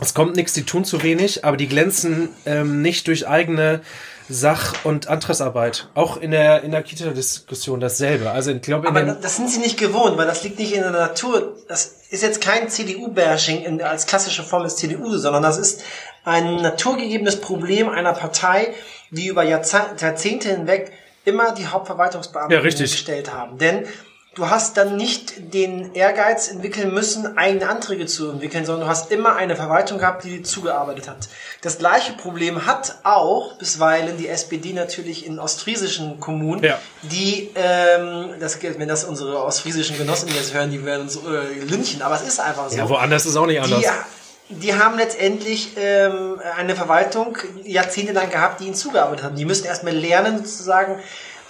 es 0.01 0.15
kommt 0.15 0.37
nichts, 0.37 0.55
die 0.55 0.63
tun 0.63 0.85
zu 0.85 1.03
wenig, 1.03 1.45
aber 1.45 1.59
die 1.59 1.69
glänzen 1.69 2.31
ähm, 2.47 2.81
nicht 2.81 3.09
durch 3.09 3.29
eigene 3.29 3.81
Sach- 4.29 4.85
und 4.85 5.09
Antragsarbeit. 5.09 5.89
Auch 5.95 6.17
in 6.17 6.31
der, 6.31 6.63
in 6.63 6.71
der 6.71 6.83
Kita-Diskussion 6.83 7.81
dasselbe. 7.81 8.31
Also 8.31 8.53
ich 8.53 8.63
glaube, 8.63 8.89
Aber 8.89 9.03
das 9.03 9.37
sind 9.37 9.51
sie 9.51 9.59
nicht 9.59 9.79
gewohnt, 9.79 10.17
weil 10.17 10.27
das 10.27 10.43
liegt 10.43 10.59
nicht 10.59 10.75
in 10.75 10.81
der 10.81 10.91
Natur. 10.91 11.57
Das 11.69 11.97
ist 12.11 12.23
jetzt 12.23 12.41
kein 12.41 12.69
CDU-Bashing 12.69 13.83
als 13.83 14.07
klassische 14.07 14.43
Form 14.43 14.63
des 14.63 14.77
CDU, 14.77 15.17
sondern 15.19 15.43
das 15.43 15.59
ist 15.59 15.83
ein 16.25 16.57
naturgegebenes 16.57 17.41
Problem 17.41 17.89
einer 17.89 18.15
Partei, 18.15 18.75
die 19.11 19.27
über 19.27 19.43
Jahrzehnte 19.43 20.49
hinweg 20.49 20.93
immer 21.25 21.53
die 21.53 21.67
Hauptverwaltungsbeamten 21.67 22.53
ja, 22.53 22.63
gestellt 22.63 23.33
haben. 23.33 23.59
Denn 23.59 23.87
du 24.35 24.51
hast 24.51 24.77
dann 24.77 24.97
nicht 24.97 25.55
den 25.55 25.95
Ehrgeiz 25.95 26.49
entwickeln 26.49 26.93
müssen, 26.93 27.39
eigene 27.39 27.69
Anträge 27.69 28.07
zu 28.07 28.31
entwickeln, 28.31 28.65
sondern 28.65 28.87
du 28.87 28.91
hast 28.91 29.11
immer 29.11 29.37
eine 29.37 29.57
Verwaltung 29.57 29.99
gehabt, 29.99 30.25
die 30.25 30.39
dir 30.39 30.43
zugearbeitet 30.43 31.09
hat. 31.09 31.29
Das 31.63 31.79
gleiche 31.79 32.13
Problem 32.13 32.67
hat 32.67 32.97
auch 33.05 33.57
bisweilen 33.59 34.17
die 34.17 34.29
SPD 34.29 34.73
natürlich 34.73 35.27
in 35.27 35.39
ostfriesischen 35.39 36.21
Kommunen, 36.21 36.65
ja. 36.65 36.79
die, 37.03 37.51
ähm, 37.55 38.35
das, 38.41 38.63
wenn 38.63 38.89
das 38.89 39.05
unsere 39.05 39.43
ostfriesischen 39.43 39.97
Genossen 39.97 40.29
jetzt 40.35 40.55
hören, 40.55 40.71
die 40.71 40.85
werden 40.85 41.03
uns 41.03 41.17
äh, 41.17 41.65
lynchen, 41.65 42.03
aber 42.03 42.17
es 42.17 42.23
ist 42.23 42.41
einfach 42.41 42.69
so. 42.69 42.77
Ja, 42.77 42.89
woanders 42.89 43.25
ist 43.25 43.33
es 43.33 43.37
auch 43.37 43.47
nicht 43.47 43.61
anders. 43.61 43.81
Die, 43.81 44.55
die 44.57 44.75
haben 44.75 44.99
letztendlich 44.99 45.73
ähm, 45.77 46.41
eine 46.57 46.77
Verwaltung 46.77 47.39
jahrzehntelang 47.65 48.31
gehabt, 48.31 48.61
die 48.61 48.67
ihnen 48.67 48.75
zugearbeitet 48.75 49.25
haben. 49.25 49.37
Die 49.37 49.45
müssen 49.45 49.67
erstmal 49.67 49.95
lernen, 49.95 50.45
sozusagen, 50.45 51.01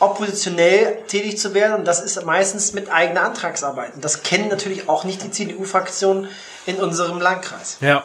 oppositionell 0.05 0.99
tätig 1.09 1.39
zu 1.39 1.55
werden 1.55 1.75
und 1.75 1.85
das 1.87 2.01
ist 2.01 2.25
meistens 2.25 2.73
mit 2.73 2.91
eigener 2.93 3.23
Antragsarbeit. 3.23 3.95
Und 3.95 4.05
das 4.05 4.23
kennen 4.23 4.49
natürlich 4.49 4.89
auch 4.89 5.05
nicht 5.05 5.23
die 5.23 5.31
CDU-Fraktion 5.31 6.29
in 6.67 6.77
unserem 6.77 7.21
Landkreis. 7.21 7.79
Ja. 7.81 8.05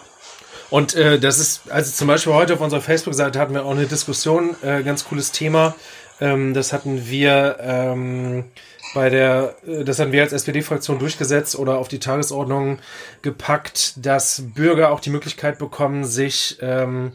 Und 0.69 0.95
äh, 0.95 1.19
das 1.19 1.39
ist, 1.39 1.61
also 1.69 1.91
zum 1.91 2.07
Beispiel 2.07 2.33
heute 2.33 2.53
auf 2.53 2.61
unserer 2.61 2.81
Facebook-Seite 2.81 3.39
hatten 3.39 3.53
wir 3.53 3.65
auch 3.65 3.71
eine 3.71 3.85
Diskussion, 3.85 4.55
äh, 4.61 4.83
ganz 4.83 5.05
cooles 5.05 5.31
Thema. 5.31 5.75
Ähm, 6.21 6.53
das 6.53 6.73
hatten 6.73 7.07
wir 7.07 7.57
ähm, 7.59 8.45
bei 8.93 9.09
der, 9.09 9.55
äh, 9.65 9.83
das 9.83 9.99
hatten 9.99 10.11
wir 10.11 10.21
als 10.21 10.33
SPD-Fraktion 10.33 10.99
durchgesetzt 10.99 11.57
oder 11.57 11.77
auf 11.77 11.87
die 11.87 11.99
Tagesordnung 11.99 12.79
gepackt, 13.21 13.93
dass 14.05 14.43
Bürger 14.53 14.91
auch 14.91 14.99
die 14.99 15.09
Möglichkeit 15.09 15.57
bekommen, 15.57 16.03
sich 16.03 16.57
ähm, 16.61 17.13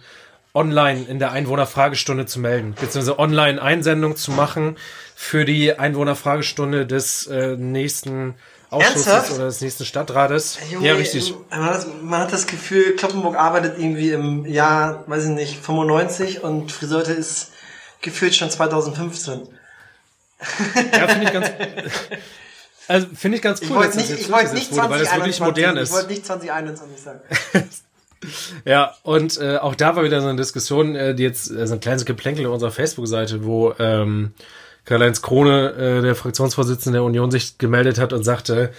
online 0.54 1.04
in 1.08 1.18
der 1.18 1.32
Einwohnerfragestunde 1.32 2.26
zu 2.26 2.38
melden, 2.38 2.74
beziehungsweise 2.80 3.18
online 3.18 3.60
Einsendung 3.60 4.16
zu 4.16 4.30
machen 4.30 4.76
für 5.16 5.44
die 5.44 5.76
Einwohnerfragestunde 5.76 6.86
des 6.86 7.26
äh, 7.26 7.56
nächsten 7.56 8.34
Ausschusses 8.70 9.06
Ernsthaft? 9.06 9.32
oder 9.32 9.46
des 9.46 9.60
nächsten 9.60 9.84
Stadtrates. 9.84 10.58
Junge, 10.70 10.86
ja, 10.86 10.94
richtig. 10.94 11.34
Man 11.50 11.64
hat, 11.64 12.02
man 12.02 12.20
hat, 12.20 12.32
das 12.32 12.46
Gefühl, 12.46 12.96
Kloppenburg 12.96 13.36
arbeitet 13.36 13.78
irgendwie 13.78 14.10
im 14.10 14.46
Jahr, 14.46 15.04
weiß 15.08 15.24
ich 15.24 15.30
nicht, 15.30 15.64
95 15.64 16.42
und 16.42 16.70
Friseute 16.72 17.12
ist 17.12 17.50
gefühlt 18.00 18.34
schon 18.34 18.50
2015. 18.50 19.48
Ja, 20.92 21.08
finde 21.08 21.24
ich 21.24 21.32
ganz. 21.32 21.50
Also 22.86 23.06
finde 23.14 23.36
ich 23.36 23.42
ganz 23.42 23.62
cool, 23.62 23.78
ich 23.80 23.86
dass 23.86 23.96
nicht, 23.96 24.10
das 24.10 24.18
jetzt 24.18 24.20
ich 24.26 24.30
wollte 24.30 24.54
nicht 24.54 24.72
wurde, 24.72 24.90
weil 24.90 24.98
das 24.98 25.14
wirklich 25.14 25.40
modern 25.40 25.78
ist. 25.78 25.88
Ich 25.88 25.94
wollte 25.94 26.10
nicht 26.10 26.26
2021 26.26 27.02
sagen. 27.02 27.20
Ja, 28.64 28.94
und 29.02 29.40
äh, 29.40 29.58
auch 29.58 29.74
da 29.74 29.96
war 29.96 30.04
wieder 30.04 30.20
so 30.20 30.28
eine 30.28 30.36
Diskussion, 30.36 30.94
äh, 30.94 31.14
die 31.14 31.22
jetzt 31.22 31.50
äh, 31.50 31.66
so 31.66 31.74
ein 31.74 31.80
kleines 31.80 32.04
Geplänkel 32.04 32.46
auf 32.46 32.52
unserer 32.52 32.70
Facebook-Seite, 32.70 33.44
wo 33.44 33.74
ähm, 33.78 34.32
Karl-Heinz 34.84 35.22
Krone, 35.22 35.70
äh, 35.72 36.02
der 36.02 36.14
Fraktionsvorsitzende 36.14 36.98
der 36.98 37.04
Union, 37.04 37.30
sich 37.30 37.58
gemeldet 37.58 37.98
hat 37.98 38.12
und 38.12 38.22
sagte, 38.22 38.70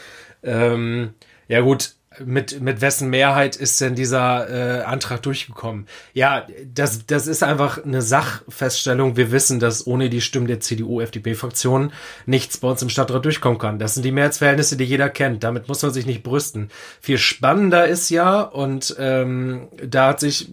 ähm, 0.44 1.14
ja 1.48 1.62
gut, 1.62 1.92
mit, 2.24 2.62
mit 2.62 2.82
wessen 2.82 3.10
Mehrheit 3.10 3.56
ist 3.56 3.82
denn 3.82 3.96
dieser 3.96 4.50
äh, 4.50 4.84
Antrag 4.84 5.22
durchgekommen? 5.24 5.88
Ja, 6.14 6.46
das, 6.74 7.06
das 7.06 7.28
ist 7.28 7.44
einfach 7.44 7.84
eine 7.84 8.02
Sachfeststellung. 8.02 9.18
Wir 9.18 9.32
wissen, 9.32 9.60
dass 9.60 9.86
ohne 9.88 10.10
die 10.10 10.22
Stimmen 10.22 10.48
der 10.48 10.60
CDU-FDP-Fraktion 10.60 11.92
nichts 12.26 12.58
bei 12.58 12.68
uns 12.70 12.82
im 12.82 12.90
Stadtrat 12.90 13.26
durchkommen 13.26 13.58
kann. 13.58 13.80
Das 13.80 13.94
sind 13.94 14.04
die 14.04 14.12
Mehrheitsverhältnisse, 14.12 14.78
die 14.78 14.86
jeder 14.86 15.10
kennt. 15.10 15.44
Damit 15.44 15.68
muss 15.68 15.82
man 15.82 15.92
sich 15.92 16.06
nicht 16.06 16.24
brüsten. 16.24 16.70
Viel 17.02 17.18
spannender 17.18 17.88
ist 17.88 18.10
ja, 18.10 18.42
und 18.42 18.96
ähm, 19.00 19.68
da 19.84 20.10
hat 20.10 20.20
sich, 20.20 20.50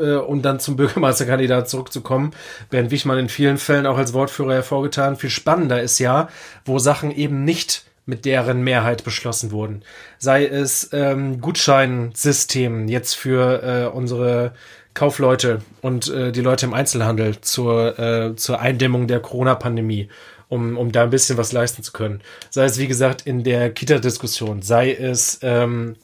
äh, 0.00 0.14
um 0.14 0.42
dann 0.42 0.60
zum 0.60 0.76
Bürgermeisterkandidat 0.76 1.68
zurückzukommen, 1.68 2.32
Bernd 2.70 2.90
Wichmann 2.90 3.18
in 3.18 3.28
vielen 3.28 3.58
Fällen 3.58 3.86
auch 3.86 3.98
als 3.98 4.12
Wortführer 4.12 4.54
hervorgetan, 4.54 5.16
viel 5.16 5.30
spannender 5.30 5.82
ist 5.82 5.98
ja, 5.98 6.28
wo 6.64 6.78
Sachen 6.78 7.10
eben 7.10 7.44
nicht 7.44 7.84
mit 8.06 8.24
deren 8.24 8.62
Mehrheit 8.62 9.04
beschlossen 9.04 9.50
wurden. 9.50 9.82
Sei 10.18 10.46
es 10.46 10.90
ähm, 10.92 11.40
Gutscheinsystem 11.40 12.88
jetzt 12.88 13.14
für 13.14 13.62
äh, 13.62 13.86
unsere 13.86 14.52
Kaufleute 14.94 15.60
und 15.80 16.08
äh, 16.08 16.30
die 16.30 16.40
Leute 16.40 16.66
im 16.66 16.74
Einzelhandel 16.74 17.40
zur, 17.40 17.98
äh, 17.98 18.36
zur 18.36 18.60
Eindämmung 18.60 19.08
der 19.08 19.20
Corona-Pandemie, 19.20 20.08
um, 20.48 20.76
um 20.76 20.92
da 20.92 21.02
ein 21.02 21.10
bisschen 21.10 21.36
was 21.36 21.52
leisten 21.52 21.82
zu 21.82 21.92
können. 21.92 22.20
Sei 22.50 22.64
es, 22.64 22.78
wie 22.78 22.86
gesagt, 22.86 23.22
in 23.26 23.42
der 23.42 23.70
Kita-Diskussion, 23.72 24.62
sei 24.62 24.92
es 24.92 25.40
ähm, 25.42 25.96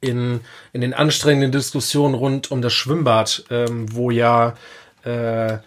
in, 0.00 0.40
in 0.72 0.80
den 0.80 0.94
anstrengenden 0.94 1.52
Diskussionen 1.52 2.14
rund 2.14 2.50
um 2.50 2.62
das 2.62 2.72
Schwimmbad, 2.72 3.44
ähm, 3.50 3.86
wo 3.94 4.10
ja 4.10 4.54
äh, 5.04 5.58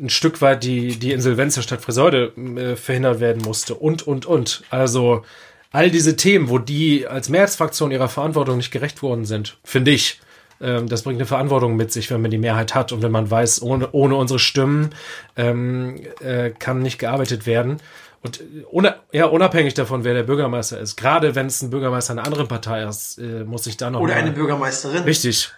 ein 0.00 0.10
Stück 0.10 0.40
weit 0.40 0.64
die, 0.64 0.96
die 0.98 1.12
Insolvenz 1.12 1.54
der 1.54 1.62
Stadt 1.62 1.82
Friseurde 1.82 2.32
äh, 2.56 2.76
verhindert 2.76 3.20
werden 3.20 3.42
musste 3.42 3.74
und, 3.74 4.06
und, 4.06 4.26
und. 4.26 4.62
Also 4.70 5.24
all 5.70 5.90
diese 5.90 6.16
Themen, 6.16 6.48
wo 6.48 6.58
die 6.58 7.06
als 7.06 7.28
Mehrheitsfraktion 7.28 7.90
ihrer 7.90 8.08
Verantwortung 8.08 8.56
nicht 8.56 8.70
gerecht 8.70 9.02
worden 9.02 9.24
sind, 9.24 9.58
finde 9.64 9.90
ich, 9.90 10.20
ähm, 10.60 10.88
das 10.88 11.02
bringt 11.02 11.18
eine 11.18 11.26
Verantwortung 11.26 11.76
mit 11.76 11.92
sich, 11.92 12.10
wenn 12.10 12.22
man 12.22 12.30
die 12.30 12.38
Mehrheit 12.38 12.74
hat 12.74 12.92
und 12.92 13.02
wenn 13.02 13.12
man 13.12 13.30
weiß, 13.30 13.62
ohne, 13.62 13.90
ohne 13.92 14.16
unsere 14.16 14.38
Stimmen 14.38 14.90
ähm, 15.36 16.00
äh, 16.20 16.50
kann 16.50 16.80
nicht 16.80 16.98
gearbeitet 16.98 17.46
werden. 17.46 17.78
Und 18.22 18.40
ohne, 18.70 18.96
ja, 19.12 19.26
unabhängig 19.26 19.74
davon, 19.74 20.04
wer 20.04 20.14
der 20.14 20.22
Bürgermeister 20.22 20.80
ist, 20.80 20.96
gerade 20.96 21.34
wenn 21.34 21.46
es 21.46 21.60
ein 21.60 21.68
Bürgermeister 21.70 22.12
einer 22.12 22.24
anderen 22.24 22.48
Partei 22.48 22.84
ist, 22.84 23.18
äh, 23.18 23.44
muss 23.44 23.66
ich 23.66 23.76
da 23.76 23.90
noch. 23.90 24.00
Oder 24.00 24.14
eine 24.14 24.30
Bürgermeisterin. 24.30 25.02
Richtig. 25.02 25.52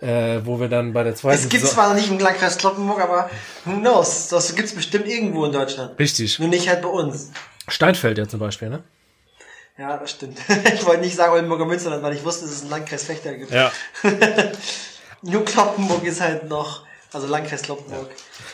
Äh, 0.00 0.40
wo 0.44 0.60
wir 0.60 0.68
dann 0.68 0.92
bei 0.92 1.02
der 1.02 1.14
zweiten. 1.16 1.42
Es 1.42 1.48
gibt 1.48 1.66
zwar 1.66 1.88
noch 1.88 1.96
nicht 1.96 2.08
im 2.08 2.18
Landkreis 2.20 2.56
Kloppenburg, 2.58 3.00
aber 3.00 3.28
who 3.64 3.72
knows? 3.80 4.28
Das 4.28 4.54
gibt's 4.54 4.72
bestimmt 4.72 5.08
irgendwo 5.08 5.44
in 5.44 5.52
Deutschland. 5.52 5.98
Richtig. 5.98 6.38
Nur 6.38 6.48
nicht 6.48 6.68
halt 6.68 6.82
bei 6.82 6.88
uns. 6.88 7.30
Steinfeld 7.66 8.16
ja 8.16 8.28
zum 8.28 8.38
Beispiel, 8.40 8.68
ne? 8.70 8.82
Ja, 9.76 9.96
das 9.96 10.10
stimmt. 10.12 10.38
Ich 10.74 10.84
wollte 10.86 11.00
nicht 11.02 11.16
sagen 11.16 11.32
Oldenburger 11.32 11.64
Münsterland, 11.66 12.02
weil 12.02 12.14
ich 12.14 12.24
wusste, 12.24 12.44
dass 12.46 12.54
es 12.54 12.60
einen 12.62 12.70
Landkreis 12.70 13.04
Fechter 13.04 13.34
gibt. 13.34 13.50
Ja. 13.52 13.72
Nur 15.22 15.44
Kloppenburg 15.44 16.04
ist 16.04 16.20
halt 16.20 16.48
noch, 16.48 16.84
also 17.12 17.26
Landkreis 17.26 17.62
Kloppenburg. 17.62 18.08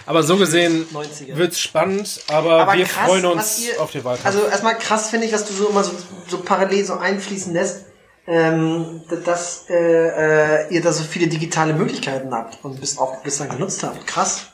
Aber 0.06 0.22
so 0.22 0.36
gesehen 0.36 0.86
90er. 0.92 1.36
wird's 1.36 1.60
spannend, 1.60 2.20
aber, 2.28 2.62
Aber 2.62 2.74
wir 2.74 2.84
krass, 2.86 3.06
freuen 3.08 3.26
uns 3.26 3.58
ihr- 3.60 3.80
auf 3.80 3.90
die 3.90 4.02
Wahlkampf. 4.04 4.26
Also 4.26 4.46
erstmal 4.46 4.78
krass 4.78 5.10
finde 5.10 5.26
ich, 5.26 5.32
dass 5.32 5.46
du 5.46 5.52
so 5.52 5.68
immer 5.68 5.84
so, 5.84 5.92
so 6.28 6.38
parallel 6.38 6.84
so 6.84 6.94
einfließen 6.94 7.52
lässt, 7.52 7.84
ähm, 8.26 9.02
dass 9.24 9.66
äh, 9.68 9.74
äh, 9.74 10.74
ihr 10.74 10.82
da 10.82 10.92
so 10.92 11.04
viele 11.04 11.26
digitale 11.26 11.74
Möglichkeiten 11.74 12.32
habt 12.34 12.64
und 12.64 12.80
bis 12.80 12.98
auch 12.98 13.22
bislang 13.22 13.50
genutzt 13.50 13.82
habt. 13.82 14.06
Krass. 14.06 14.46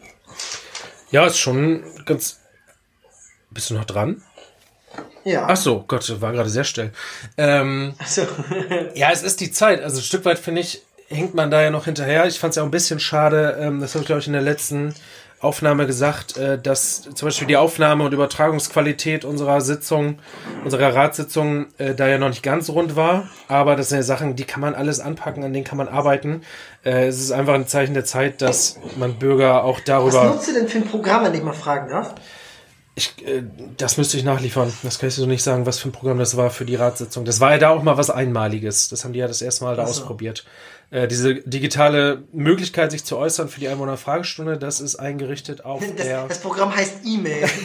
ja, 1.11 1.27
ist 1.27 1.39
schon 1.39 1.85
ganz. 2.05 2.41
Bist 3.51 3.71
du 3.71 3.75
noch 3.75 3.85
dran? 3.85 4.23
Ja. 5.25 5.47
Ach 5.49 5.57
so, 5.57 5.85
Gott, 5.87 6.21
war 6.21 6.33
gerade 6.33 6.51
sehr 6.51 6.65
still. 6.65 6.93
Ähm, 7.37 7.95
Also, 7.99 8.27
Ja, 8.95 9.11
es 9.13 9.23
ist 9.23 9.41
die 9.41 9.51
Zeit. 9.51 9.83
Also 9.83 9.99
ein 9.99 10.03
Stück 10.05 10.25
weit, 10.25 10.39
finde 10.39 10.63
ich, 10.63 10.83
hinkt 11.09 11.35
man 11.35 11.51
da 11.51 11.61
ja 11.63 11.71
noch 11.71 11.85
hinterher. 11.85 12.27
Ich 12.27 12.39
fand 12.39 12.51
es 12.51 12.57
ja 12.57 12.63
auch 12.63 12.67
ein 12.67 12.71
bisschen 12.73 13.01
schade, 13.01 13.59
ähm, 13.61 13.81
das 13.81 13.95
habe 13.95 14.03
ich, 14.03 14.07
glaube 14.07 14.21
ich, 14.21 14.27
in 14.27 14.33
der 14.33 14.43
letzten 14.43 14.95
Aufnahme 15.41 15.87
gesagt, 15.87 16.37
äh, 16.37 16.61
dass 16.61 17.03
zum 17.03 17.27
Beispiel 17.27 17.49
die 17.49 17.57
Aufnahme- 17.57 18.05
und 18.05 18.13
Übertragungsqualität 18.13 19.25
unserer 19.25 19.63
Sitzung, 19.63 20.19
unserer 20.65 20.95
Ratssitzung, 20.95 21.69
äh, 21.79 21.95
da 21.95 22.09
ja 22.09 22.19
noch 22.19 22.29
nicht 22.29 22.43
ganz 22.43 22.69
rund 22.69 22.95
war. 22.95 23.29
Aber 23.49 23.75
das 23.75 23.89
sind 23.89 23.97
ja 23.97 24.03
Sachen, 24.03 24.37
die 24.37 24.45
kann 24.45 24.61
man 24.61 24.75
alles 24.75 25.01
anpacken, 25.01 25.43
an 25.43 25.55
denen 25.55 25.65
kann 25.65 25.79
man 25.79 25.89
arbeiten. 25.89 26.43
Äh, 26.85 27.07
es 27.07 27.19
ist 27.19 27.33
einfach 27.33 27.55
ein 27.55 27.67
Zeichen 27.67 27.95
der 27.95 28.05
Zeit, 28.05 28.43
dass 28.43 28.79
man 28.97 29.19
Bürger 29.19 29.65
auch 29.65 29.79
was 29.79 29.85
darüber... 29.85 30.25
nutzt 30.25 30.49
ihr 30.49 30.55
denn 30.55 30.69
für 30.69 30.79
ein 30.79 30.87
Programm, 30.87 31.25
wenn 31.25 31.35
ich 31.35 31.43
mal 31.43 31.55
fragen 31.55 31.89
darf? 31.89 32.15
Ich, 32.97 33.15
das 33.79 33.97
müsste 33.97 34.19
ich 34.19 34.25
nachliefern. 34.25 34.71
Das 34.83 34.99
kann 34.99 35.09
ich 35.09 35.15
so 35.15 35.25
nicht 35.25 35.43
sagen, 35.43 35.65
was 35.65 35.79
für 35.79 35.89
ein 35.89 35.93
Programm 35.93 36.19
das 36.19 36.37
war 36.37 36.51
für 36.51 36.67
die 36.67 36.75
Ratssitzung. 36.75 37.25
Das 37.25 37.41
war 37.41 37.53
ja 37.53 37.59
da 37.59 37.71
auch 37.71 37.83
mal 37.83 37.97
was 37.97 38.11
Einmaliges. 38.11 38.91
Das 38.91 39.05
haben 39.05 39.15
die 39.15 39.21
ja 39.21 39.29
das 39.29 39.41
erste 39.41 39.65
Mal 39.65 39.75
da 39.75 39.85
Ach 39.85 39.87
so. 39.87 40.03
ausprobiert. 40.03 40.45
Äh, 40.93 41.07
diese 41.07 41.37
digitale 41.37 42.25
Möglichkeit, 42.33 42.91
sich 42.91 43.05
zu 43.05 43.17
äußern 43.17 43.49
für 43.49 43.61
die 43.61 43.69
Einwohner-Fragestunde, 43.69 44.59
das 44.59 44.81
ist 44.81 44.97
eingerichtet 44.97 45.65
auf 45.65 45.85
Das, 45.87 46.05
der. 46.05 46.27
das 46.27 46.39
Programm 46.41 46.75
heißt 46.75 46.95
E-Mail. 47.05 47.49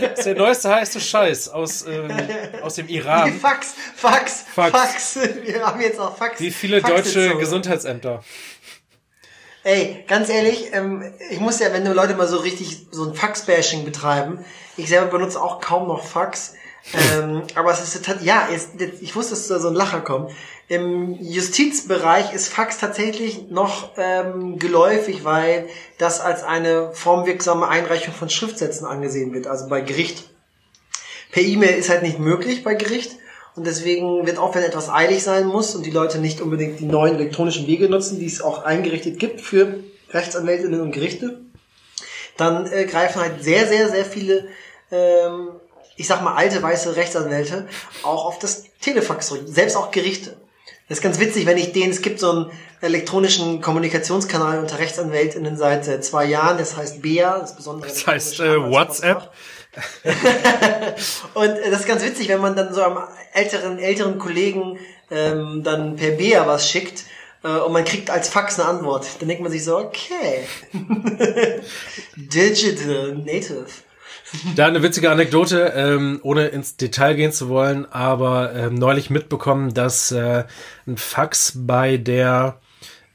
Das 0.00 0.18
ist 0.20 0.26
der 0.26 0.34
neueste 0.34 0.74
heiße 0.74 1.00
Scheiß 1.00 1.48
aus, 1.48 1.84
ähm, 1.86 2.10
aus 2.62 2.74
dem 2.74 2.88
Iran. 2.88 3.32
Fax, 3.34 3.74
Fax, 3.96 4.44
Fax. 4.54 4.70
Fax, 4.70 5.18
Wir 5.44 5.64
haben 5.66 5.80
jetzt 5.80 5.98
auch 5.98 6.14
Fax. 6.16 6.40
Wie 6.40 6.50
viele 6.50 6.80
Faxsitzungen. 6.80 7.28
deutsche 7.28 7.38
Gesundheitsämter. 7.38 8.22
Ey, 9.62 10.04
ganz 10.08 10.28
ehrlich, 10.30 10.70
ähm, 10.72 11.04
ich 11.30 11.38
muss 11.40 11.58
ja, 11.60 11.72
wenn 11.72 11.84
du 11.84 11.92
Leute 11.92 12.14
mal 12.14 12.26
so 12.28 12.38
richtig 12.38 12.86
so 12.90 13.04
ein 13.08 13.14
Fax-Bashing 13.14 13.84
betreiben, 13.84 14.44
ich 14.76 14.88
selber 14.88 15.06
benutze 15.08 15.40
auch 15.40 15.60
kaum 15.60 15.86
noch 15.88 16.04
Fax. 16.04 16.54
ähm, 17.14 17.42
aber 17.54 17.72
es 17.72 17.80
ist 17.94 18.04
tat- 18.04 18.22
ja, 18.22 18.48
es, 18.54 18.68
ich 19.00 19.14
wusste, 19.14 19.30
dass 19.34 19.48
da 19.48 19.58
so 19.58 19.68
ein 19.68 19.74
Lacher 19.74 20.00
kommt. 20.00 20.32
Im 20.70 21.20
Justizbereich 21.20 22.32
ist 22.32 22.46
Fax 22.46 22.78
tatsächlich 22.78 23.50
noch 23.50 23.90
ähm, 23.96 24.56
geläufig, 24.56 25.24
weil 25.24 25.68
das 25.98 26.20
als 26.20 26.44
eine 26.44 26.92
formwirksame 26.92 27.66
Einreichung 27.66 28.14
von 28.14 28.30
Schriftsätzen 28.30 28.86
angesehen 28.86 29.34
wird, 29.34 29.48
also 29.48 29.68
bei 29.68 29.80
Gericht. 29.80 30.30
Per 31.32 31.42
E-Mail 31.42 31.76
ist 31.76 31.90
halt 31.90 32.04
nicht 32.04 32.20
möglich 32.20 32.62
bei 32.62 32.74
Gericht. 32.74 33.16
Und 33.56 33.66
deswegen 33.66 34.24
wird 34.28 34.38
auch, 34.38 34.54
wenn 34.54 34.62
etwas 34.62 34.88
eilig 34.88 35.24
sein 35.24 35.46
muss 35.46 35.74
und 35.74 35.84
die 35.86 35.90
Leute 35.90 36.18
nicht 36.18 36.40
unbedingt 36.40 36.78
die 36.78 36.84
neuen 36.84 37.16
elektronischen 37.16 37.66
Wege 37.66 37.88
nutzen, 37.88 38.20
die 38.20 38.26
es 38.26 38.40
auch 38.40 38.62
eingerichtet 38.62 39.18
gibt 39.18 39.40
für 39.40 39.80
Rechtsanwältinnen 40.10 40.80
und 40.80 40.92
Gerichte, 40.92 41.40
dann 42.36 42.70
äh, 42.70 42.84
greifen 42.84 43.20
halt 43.20 43.42
sehr, 43.42 43.66
sehr, 43.66 43.88
sehr 43.88 44.04
viele, 44.04 44.46
ähm, 44.92 45.48
ich 45.96 46.06
sag 46.06 46.22
mal, 46.22 46.36
alte 46.36 46.62
weiße 46.62 46.94
Rechtsanwälte 46.94 47.66
auch 48.04 48.24
auf 48.24 48.38
das 48.38 48.66
Telefax 48.80 49.26
zurück. 49.26 49.42
Selbst 49.46 49.74
auch 49.74 49.90
Gerichte. 49.90 50.36
Das 50.90 50.98
ist 50.98 51.02
ganz 51.04 51.20
witzig, 51.20 51.46
wenn 51.46 51.56
ich 51.56 51.70
den, 51.70 51.88
es 51.88 52.02
gibt 52.02 52.18
so 52.18 52.32
einen 52.32 52.50
elektronischen 52.80 53.60
Kommunikationskanal 53.60 54.58
unter 54.58 54.80
Rechtsanwältinnen 54.80 55.56
seit 55.56 55.86
äh, 55.86 56.00
zwei 56.00 56.24
Jahren, 56.24 56.58
das 56.58 56.76
heißt 56.76 57.00
BEA, 57.00 57.38
das 57.38 57.54
besondere 57.54 57.88
Das 57.88 58.08
heißt 58.08 58.40
äh, 58.40 58.60
WhatsApp. 58.60 59.30
Und 61.34 61.48
äh, 61.48 61.70
das 61.70 61.82
ist 61.82 61.86
ganz 61.86 62.04
witzig, 62.04 62.28
wenn 62.28 62.40
man 62.40 62.56
dann 62.56 62.74
so 62.74 62.82
einem 62.82 62.98
älteren, 63.32 63.78
älteren 63.78 64.18
Kollegen 64.18 64.80
ähm, 65.12 65.62
dann 65.62 65.94
per 65.94 66.10
BEA 66.10 66.48
was 66.48 66.68
schickt 66.68 67.04
äh, 67.44 67.46
und 67.46 67.72
man 67.72 67.84
kriegt 67.84 68.10
als 68.10 68.28
Fax 68.28 68.58
eine 68.58 68.70
Antwort. 68.70 69.06
Dann 69.20 69.28
denkt 69.28 69.44
man 69.44 69.52
sich 69.52 69.62
so, 69.62 69.78
okay. 69.78 70.44
Digital 72.16 73.14
Native. 73.14 73.66
Da 74.54 74.66
eine 74.66 74.82
witzige 74.82 75.10
Anekdote, 75.10 75.72
ähm, 75.74 76.20
ohne 76.22 76.48
ins 76.48 76.76
Detail 76.76 77.14
gehen 77.14 77.32
zu 77.32 77.48
wollen, 77.48 77.90
aber 77.90 78.54
ähm, 78.54 78.74
neulich 78.74 79.10
mitbekommen, 79.10 79.74
dass 79.74 80.12
äh, 80.12 80.44
ein 80.86 80.96
Fax 80.96 81.52
bei 81.56 81.96
der 81.96 82.59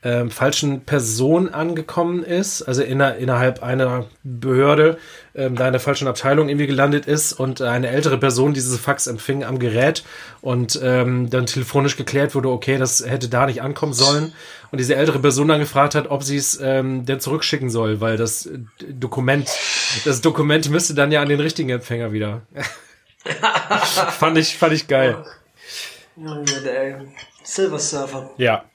ähm, 0.06 0.30
falschen 0.30 0.82
Person 0.82 1.50
angekommen 1.50 2.24
ist, 2.24 2.62
also 2.62 2.84
inner, 2.84 3.16
innerhalb 3.16 3.64
einer 3.64 4.06
Behörde, 4.24 5.00
ähm, 5.34 5.56
da 5.56 5.66
in 5.66 5.74
der 5.74 5.82
falschen 5.82 6.08
Abteilung 6.08 6.48
irgendwie 6.48 6.68
gelandet 6.68 7.08
ist 7.08 7.34
und 7.34 7.60
eine 7.64 7.90
ältere 7.90 8.20
Person 8.20 8.54
dieses 8.54 8.80
Fax 8.80 9.08
empfing 9.08 9.44
am 9.44 9.58
Gerät 9.58 10.04
und 10.42 10.80
ähm, 10.84 11.32
dann 11.32 11.48
telefonisch 11.48 11.98
geklärt 11.98 12.36
wurde, 12.36 12.50
okay, 12.50 12.78
das 12.78 13.04
hätte 13.04 13.30
da 13.30 13.48
nicht 13.48 13.64
ankommen 13.64 13.94
sollen 13.94 14.32
und 14.72 14.78
diese 14.78 14.96
ältere 14.96 15.18
Person 15.18 15.48
dann 15.48 15.60
gefragt 15.60 15.96
hat, 15.96 16.12
ob 16.12 16.22
sie 16.24 16.38
es 16.38 16.60
ähm, 16.62 17.08
denn 17.08 17.20
zurückschicken 17.20 17.72
soll, 17.72 18.00
weil 18.00 18.16
das 18.16 18.46
äh, 18.46 18.60
Dokument, 18.88 19.50
das 20.06 20.22
Dokument 20.22 20.70
müsste 20.70 20.94
dann 20.94 21.12
ja 21.12 21.24
an 21.24 21.30
den 21.30 21.40
richtigen 21.40 21.70
Empfänger 21.72 22.12
wieder. 22.12 22.44
fand 24.20 24.38
ich, 24.38 24.56
fand 24.56 24.74
ich 24.74 24.88
geil. 24.88 25.26
Ja, 26.16 26.44
der 26.64 27.06
Silver 27.44 27.80
Surfer. 27.80 28.30
Ja. 28.38 28.66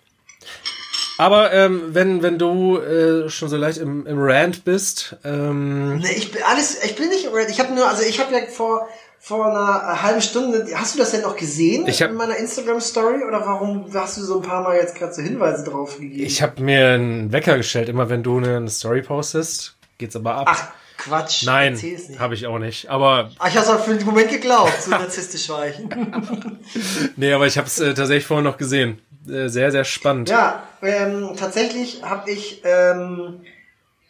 Aber 1.20 1.52
ähm, 1.52 1.82
wenn, 1.92 2.22
wenn 2.22 2.38
du 2.38 2.78
äh, 2.78 3.28
schon 3.28 3.50
so 3.50 3.56
leicht 3.58 3.76
im, 3.76 4.06
im 4.06 4.16
Rant 4.18 4.64
bist, 4.64 5.16
ähm, 5.22 5.98
Nee, 5.98 6.14
ich 6.16 6.32
bin 6.32 6.42
alles, 6.42 6.82
ich 6.82 6.96
bin 6.96 7.10
nicht, 7.10 7.28
ich 7.50 7.60
habe 7.60 7.74
nur, 7.74 7.86
also 7.86 8.02
ich 8.02 8.18
habe 8.20 8.32
ja 8.34 8.40
vor 8.46 8.88
vor 9.22 9.44
einer 9.44 10.02
halben 10.02 10.22
Stunde, 10.22 10.66
hast 10.74 10.94
du 10.94 10.98
das 10.98 11.10
denn 11.10 11.20
noch 11.20 11.36
gesehen 11.36 11.86
Ich 11.86 12.00
hab- 12.00 12.08
in 12.08 12.16
meiner 12.16 12.38
Instagram 12.38 12.80
Story 12.80 13.22
oder 13.22 13.44
warum 13.44 13.84
hast 13.92 14.16
du 14.16 14.22
so 14.22 14.40
ein 14.40 14.42
paar 14.48 14.62
Mal 14.62 14.76
jetzt 14.76 14.94
gerade 14.94 15.12
so 15.12 15.20
Hinweise 15.20 15.62
drauf 15.62 15.98
gegeben? 15.98 16.24
ich 16.24 16.40
habe 16.40 16.62
mir 16.62 16.88
einen 16.94 17.30
Wecker 17.30 17.58
gestellt, 17.58 17.90
immer 17.90 18.08
wenn 18.08 18.22
du 18.22 18.38
eine 18.38 18.66
Story 18.70 19.02
postest, 19.02 19.74
geht's 19.98 20.16
aber 20.16 20.36
ab. 20.36 20.46
Ach, 20.50 20.68
Quatsch. 20.96 21.44
Nein, 21.44 21.78
habe 22.18 22.32
ich 22.34 22.46
auch 22.46 22.58
nicht. 22.58 22.88
Aber 22.88 23.30
Ach, 23.38 23.48
ich 23.48 23.56
hab's 23.58 23.68
auch 23.68 23.84
für 23.84 23.94
den 23.94 24.06
Moment 24.06 24.30
geglaubt, 24.30 24.72
so 24.82 24.90
narzisstisch 24.90 25.50
war 25.50 25.66
ich. 25.66 25.74
nee, 27.16 27.32
aber 27.34 27.46
ich 27.46 27.58
habe 27.58 27.66
es 27.66 27.78
äh, 27.78 27.92
tatsächlich 27.92 28.24
vorhin 28.26 28.44
noch 28.44 28.56
gesehen. 28.56 29.00
Äh, 29.28 29.48
sehr, 29.48 29.70
sehr 29.70 29.84
spannend. 29.84 30.28
Ja, 30.28 30.62
ähm, 30.82 31.30
tatsächlich 31.36 32.02
habe 32.02 32.30
ich, 32.30 32.62
ähm, 32.64 33.40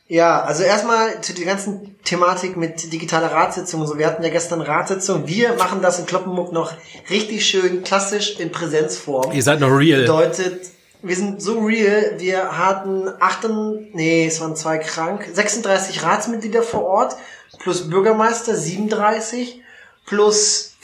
ja, 0.06 0.42
also 0.42 0.62
erstmal 0.62 1.20
zu 1.20 1.34
der 1.34 1.46
ganzen 1.46 1.96
Thematik 2.04 2.56
mit 2.56 2.92
digitaler 2.92 3.32
Ratssitzung 3.32 3.86
so. 3.86 3.98
Wir 3.98 4.06
hatten 4.06 4.22
ja 4.22 4.30
gestern 4.30 4.60
Ratssitzung. 4.60 5.26
Wir 5.26 5.54
machen 5.54 5.82
das 5.82 5.98
in 5.98 6.06
Kloppenburg 6.06 6.52
noch 6.52 6.72
richtig 7.10 7.46
schön 7.46 7.82
klassisch 7.82 8.38
in 8.38 8.50
Präsenzform. 8.50 9.32
Ihr 9.32 9.42
seid 9.42 9.60
noch 9.60 9.70
real. 9.70 10.02
Bedeutet, 10.02 10.70
wir 11.02 11.16
sind 11.16 11.40
so 11.42 11.60
real, 11.60 12.16
wir 12.18 12.58
hatten 12.58 13.08
achten, 13.20 13.88
nee, 13.92 14.26
es 14.26 14.40
waren 14.40 14.54
zwei 14.54 14.78
krank, 14.78 15.26
36 15.32 16.02
Ratsmitglieder 16.02 16.62
vor 16.62 16.84
Ort, 16.84 17.16
plus 17.58 17.88
Bürgermeister 17.88 18.54
37, 18.54 19.62
plus 20.06 20.74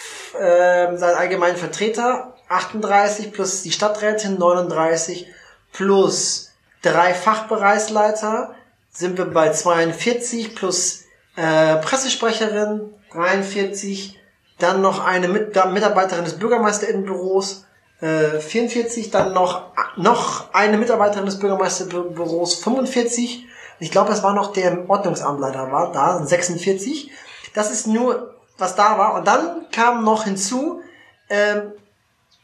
ähm, 0.40 0.96
sein 0.96 1.14
allgemeinen 1.14 1.56
Vertreter 1.56 2.35
38, 2.48 3.32
plus 3.32 3.62
die 3.62 3.72
Stadträtin 3.72 4.38
39, 4.38 5.26
plus 5.72 6.52
drei 6.82 7.14
Fachbereichsleiter 7.14 8.54
sind 8.90 9.18
wir 9.18 9.26
bei 9.26 9.50
42, 9.50 10.54
plus 10.54 11.04
äh, 11.36 11.76
Pressesprecherin 11.76 12.94
43, 13.12 14.18
dann 14.58 14.80
noch 14.80 15.04
eine 15.04 15.28
Mit 15.28 15.54
Mitarbeiterin 15.72 16.24
des 16.24 16.38
Bürgermeisterinnenbüros 16.38 17.66
äh, 18.00 18.40
44, 18.40 19.10
dann 19.10 19.32
noch, 19.32 19.72
noch 19.96 20.54
eine 20.54 20.78
Mitarbeiterin 20.78 21.26
des 21.26 21.38
Bürgermeisterbüros 21.38 22.54
45. 22.54 23.46
Ich 23.78 23.90
glaube, 23.90 24.12
es 24.12 24.22
war 24.22 24.32
noch 24.32 24.52
der 24.52 24.88
Ordnungsamtleiter 24.88 25.70
war 25.70 25.92
da, 25.92 26.24
46. 26.24 27.10
Das 27.54 27.70
ist 27.70 27.86
nur 27.86 28.36
was 28.58 28.74
da 28.74 28.98
war. 28.98 29.14
Und 29.14 29.26
dann 29.26 29.66
kamen 29.70 30.04
noch 30.04 30.24
hinzu 30.24 30.80
ähm, 31.28 31.72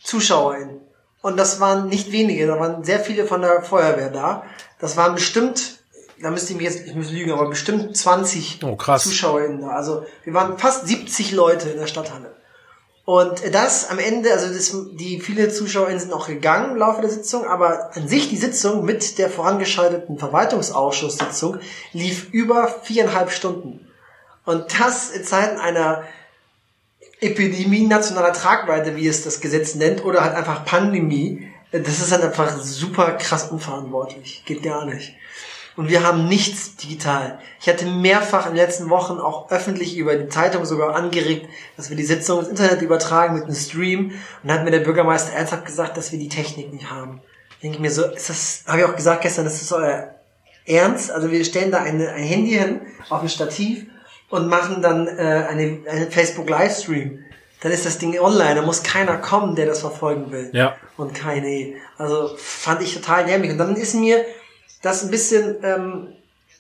ZuschauerInnen. 0.03 0.81
Und 1.23 1.37
das 1.37 1.61
waren 1.61 1.89
nicht 1.89 2.11
wenige, 2.11 2.47
da 2.47 2.59
waren 2.59 2.83
sehr 2.85 3.01
viele 3.01 3.27
von 3.27 3.43
der 3.43 3.63
Feuerwehr 3.63 4.11
da. 4.11 4.45
Das 4.81 4.97
waren 4.97 5.15
bestimmt, 5.15 5.79
da 6.21 6.31
müsste 6.31 6.53
ich 6.53 6.59
mich 6.59 6.67
jetzt, 6.67 6.87
ich 6.87 6.95
muss 6.95 7.11
lügen, 7.11 7.33
aber 7.33 7.49
bestimmt 7.49 7.97
20 7.97 8.61
Oh. 8.65 8.77
ZuschauerInnen 8.77 9.61
da. 9.61 9.69
Also 9.69 10.05
wir 10.25 10.35
waren 10.35 10.59
fast 10.59 10.87
70 10.87 11.33
Leute 11.33 11.71
in 11.71 11.79
der 11.79 11.87
Stadthalle. 11.87 12.35
Und 13.05 13.43
das 13.53 13.91
am 13.91 13.99
Ende, 13.99 14.33
also 14.33 14.47
das, 14.53 14.77
die 14.95 15.21
viele 15.21 15.49
ZuschauerInnen 15.49 15.99
sind 15.99 16.13
auch 16.13 16.29
gegangen 16.29 16.73
im 16.73 16.77
Laufe 16.77 17.01
der 17.01 17.11
Sitzung, 17.11 17.47
aber 17.47 17.97
an 17.97 18.07
sich 18.07 18.29
die 18.29 18.37
Sitzung 18.37 18.85
mit 18.85 19.19
der 19.19 19.29
vorangeschalteten 19.29 20.19
Verwaltungsausschusssitzung 20.19 21.59
lief 21.93 22.29
über 22.31 22.69
viereinhalb 22.83 23.31
Stunden. 23.33 23.89
Und 24.45 24.81
das 24.81 25.11
in 25.11 25.25
Zeiten 25.25 25.59
einer 25.59 26.05
Epidemie 27.23 27.87
nationaler 27.87 28.33
Tragweite, 28.33 28.97
wie 28.97 29.07
es 29.07 29.25
das 29.25 29.41
Gesetz 29.41 29.75
nennt, 29.75 30.05
oder 30.05 30.25
halt 30.25 30.35
einfach 30.35 30.65
Pandemie, 30.65 31.49
das 31.71 32.01
ist 32.01 32.13
halt 32.13 32.23
einfach 32.23 32.59
super 32.59 33.13
krass 33.13 33.51
unverantwortlich. 33.51 34.43
Geht 34.45 34.63
gar 34.63 34.85
nicht. 34.85 35.15
Und 35.75 35.89
wir 35.89 36.07
haben 36.07 36.29
nichts 36.29 36.77
digital. 36.77 37.39
Ich 37.61 37.69
hatte 37.69 37.87
mehrfach 37.87 38.47
in 38.47 38.53
den 38.53 38.65
letzten 38.65 38.91
Wochen 38.91 39.19
auch 39.19 39.51
öffentlich 39.51 39.97
über 39.97 40.17
die 40.17 40.29
Zeitung 40.29 40.67
sogar 40.67 40.95
angeregt, 40.95 41.49
dass 41.79 41.89
wir 41.89 41.97
die 41.97 42.05
Sitzung 42.05 42.41
ins 42.41 42.49
Internet 42.49 42.83
übertragen 42.83 43.35
mit 43.35 43.45
einem 43.45 43.55
Stream. 43.55 44.11
Und 44.11 44.49
dann 44.49 44.59
hat 44.59 44.65
mir 44.65 44.71
der 44.71 44.81
Bürgermeister 44.81 45.33
ernsthaft 45.33 45.65
gesagt, 45.65 45.97
dass 45.97 46.13
wir 46.13 46.19
die 46.19 46.29
Technik 46.29 46.73
nicht 46.73 46.91
haben. 46.91 47.23
Denke 47.63 47.77
ich 47.77 47.81
mir 47.81 47.91
so, 47.91 48.05
ist 48.05 48.29
das, 48.29 48.65
habe 48.67 48.81
ich 48.81 48.85
auch 48.85 48.97
gesagt 48.97 49.23
gestern, 49.23 49.45
das 49.45 49.63
ist 49.63 49.73
euer 49.73 50.15
Ernst? 50.67 51.11
Also 51.11 51.31
wir 51.31 51.43
stellen 51.45 51.71
da 51.71 51.79
eine, 51.83 52.11
ein 52.11 52.25
Handy 52.25 52.51
hin 52.51 52.83
auf 53.09 53.23
ein 53.23 53.29
Stativ 53.31 53.87
und 54.33 54.49
machen 54.49 54.81
dann 54.81 55.07
äh, 55.07 55.47
eine, 55.49 55.81
einen 55.87 56.11
Facebook 56.11 56.49
Livestream. 56.49 57.23
Dann 57.61 57.71
ist 57.71 57.85
das 57.85 57.99
Ding 57.99 58.19
online, 58.19 58.55
da 58.55 58.63
muss 58.63 58.83
keiner 58.83 59.19
kommen, 59.19 59.55
der 59.55 59.67
das 59.67 59.81
verfolgen 59.81 60.33
will. 60.33 60.49
Ja. 60.55 60.75
Und 60.97 61.15
keine. 61.15 61.75
Also 61.99 62.35
fand 62.39 62.81
ich 62.83 62.95
total 62.95 63.27
dämlich. 63.27 63.53
Und 63.53 63.59
dann 63.59 63.77
ist 63.77 63.95
mir 63.95 64.25
das 64.81 65.05
ein 65.05 65.11
bisschen, 65.11 65.57
ähm, 65.63 66.15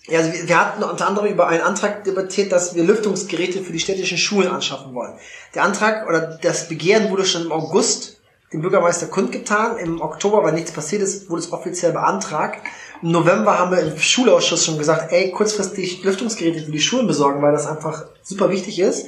ja, 0.06 0.18
also 0.18 0.35
wir, 0.35 0.48
wir 0.48 0.61
hatten 0.61 0.82
unter 0.82 1.08
anderem 1.08 1.32
über 1.32 1.48
einen 1.48 1.62
Antrag 1.62 2.04
debattiert, 2.04 2.52
dass 2.52 2.74
wir 2.74 2.85
Lüftungsgeräte 2.85 3.62
für 3.62 3.72
die 3.72 3.80
städtischen 3.80 4.18
Schulen 4.18 4.48
anschaffen 4.48 4.94
wollen. 4.94 5.18
Der 5.54 5.62
Antrag 5.62 6.06
oder 6.06 6.38
das 6.42 6.68
Begehren 6.68 7.08
wurde 7.11 7.24
schon 7.24 7.46
im 7.46 7.52
August 7.52 8.20
dem 8.52 8.62
Bürgermeister 8.62 9.06
kundgetan. 9.06 9.78
Im 9.78 10.00
Oktober, 10.00 10.42
weil 10.42 10.52
nichts 10.52 10.72
passiert 10.72 11.02
ist, 11.02 11.30
wurde 11.30 11.42
es 11.42 11.52
offiziell 11.52 11.92
beantragt. 11.92 12.60
Im 13.02 13.10
November 13.10 13.58
haben 13.58 13.72
wir 13.72 13.80
im 13.80 13.98
Schulausschuss 13.98 14.64
schon 14.64 14.78
gesagt, 14.78 15.12
ey, 15.12 15.30
kurzfristig 15.30 16.04
Lüftungsgeräte 16.04 16.64
für 16.64 16.70
die 16.70 16.80
Schulen 16.80 17.06
besorgen, 17.06 17.42
weil 17.42 17.52
das 17.52 17.66
einfach 17.66 18.04
super 18.22 18.50
wichtig 18.50 18.78
ist. 18.78 19.06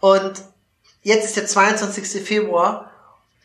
Und 0.00 0.42
jetzt 1.02 1.24
ist 1.24 1.36
der 1.36 1.46
22. 1.46 2.22
Februar, 2.22 2.90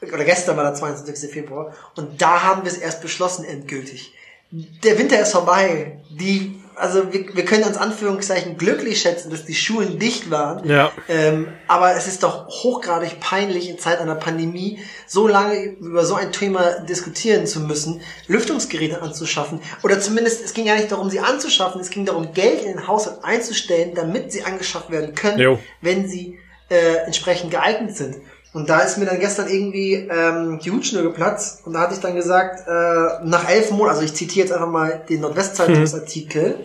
oder 0.02 0.24
gestern 0.24 0.58
war 0.58 0.64
der 0.64 0.76
22. 0.76 1.32
Februar, 1.32 1.74
und 1.96 2.22
da 2.22 2.44
haben 2.44 2.64
wir 2.64 2.72
es 2.72 2.78
erst 2.78 3.02
beschlossen 3.02 3.46
endgültig. 3.46 4.14
Der 4.52 5.00
Winter 5.00 5.20
ist 5.20 5.32
vorbei. 5.32 6.02
Die, 6.10 6.61
also 6.76 7.12
wir, 7.14 7.36
wir 7.36 7.46
können 7.46 7.64
uns 7.64 7.78
Anführungszeichen 7.78 8.58
glücklich 8.58 9.02
schätzen, 9.02 9.30
dass 9.30 9.46
die 9.46 9.54
Schulen 9.54 10.00
dicht 10.00 10.32
waren. 10.32 10.68
Ja. 10.68 10.92
Ähm, 11.08 11.48
aber 11.68 11.96
es 11.96 12.08
ist 12.08 12.24
doch 12.24 12.48
hochgradig 12.48 13.20
peinlich 13.20 13.70
in 13.70 13.78
Zeit 13.80 14.00
einer 14.00 14.16
Pandemie 14.16 14.80
so 15.08 15.28
lange 15.28 15.64
über 15.64 16.06
so 16.06 16.16
ein 16.16 16.32
Thema 16.32 16.80
diskutieren 16.82 17.46
zu 17.46 17.60
müssen, 17.62 18.02
Lüftungsgeräte 18.28 19.02
anzuschaffen. 19.02 19.62
Oder 19.84 20.00
zumindest, 20.00 20.44
es 20.44 20.54
ging 20.54 20.66
ja 20.66 20.76
nicht 20.76 20.92
darum, 20.92 21.10
sie 21.10 21.20
anzuschaffen, 21.20 21.82
es 21.82 21.90
ging 21.90 22.06
darum, 22.06 22.34
Geld 22.34 22.62
in 22.62 22.74
den 22.74 22.88
Haushalt 22.88 23.24
einzustellen, 23.24 23.94
damit 23.96 24.32
sie 24.32 24.44
angeschafft 24.44 24.90
werden 24.90 25.16
können, 25.16 25.40
Jo. 25.40 25.60
wenn 25.82 26.08
sie 26.08 26.40
äh, 26.70 27.06
entsprechend 27.06 27.52
geeignet 27.52 27.96
sind. 27.96 28.18
Und 28.54 28.70
da 28.70 28.80
ist 28.80 28.98
mir 28.98 29.06
dann 29.06 29.20
gestern 29.20 29.48
irgendwie 29.48 29.94
ähm, 29.94 30.60
die 30.60 30.72
Hutschnur 30.72 31.04
geplatzt 31.04 31.66
und 31.66 31.74
da 31.74 31.80
hatte 31.80 31.94
ich 31.94 32.02
dann 32.02 32.16
gesagt, 32.16 32.68
äh, 32.68 33.26
nach 33.26 33.50
elf 33.50 33.72
Monaten, 33.72 33.92
also 33.92 34.02
ich 34.02 34.14
zitiere 34.14 34.48
jetzt 34.48 34.54
einfach 34.54 34.70
mal 34.70 35.06
den 35.08 35.22
Nordwestzeitungsartikel, 35.22 36.60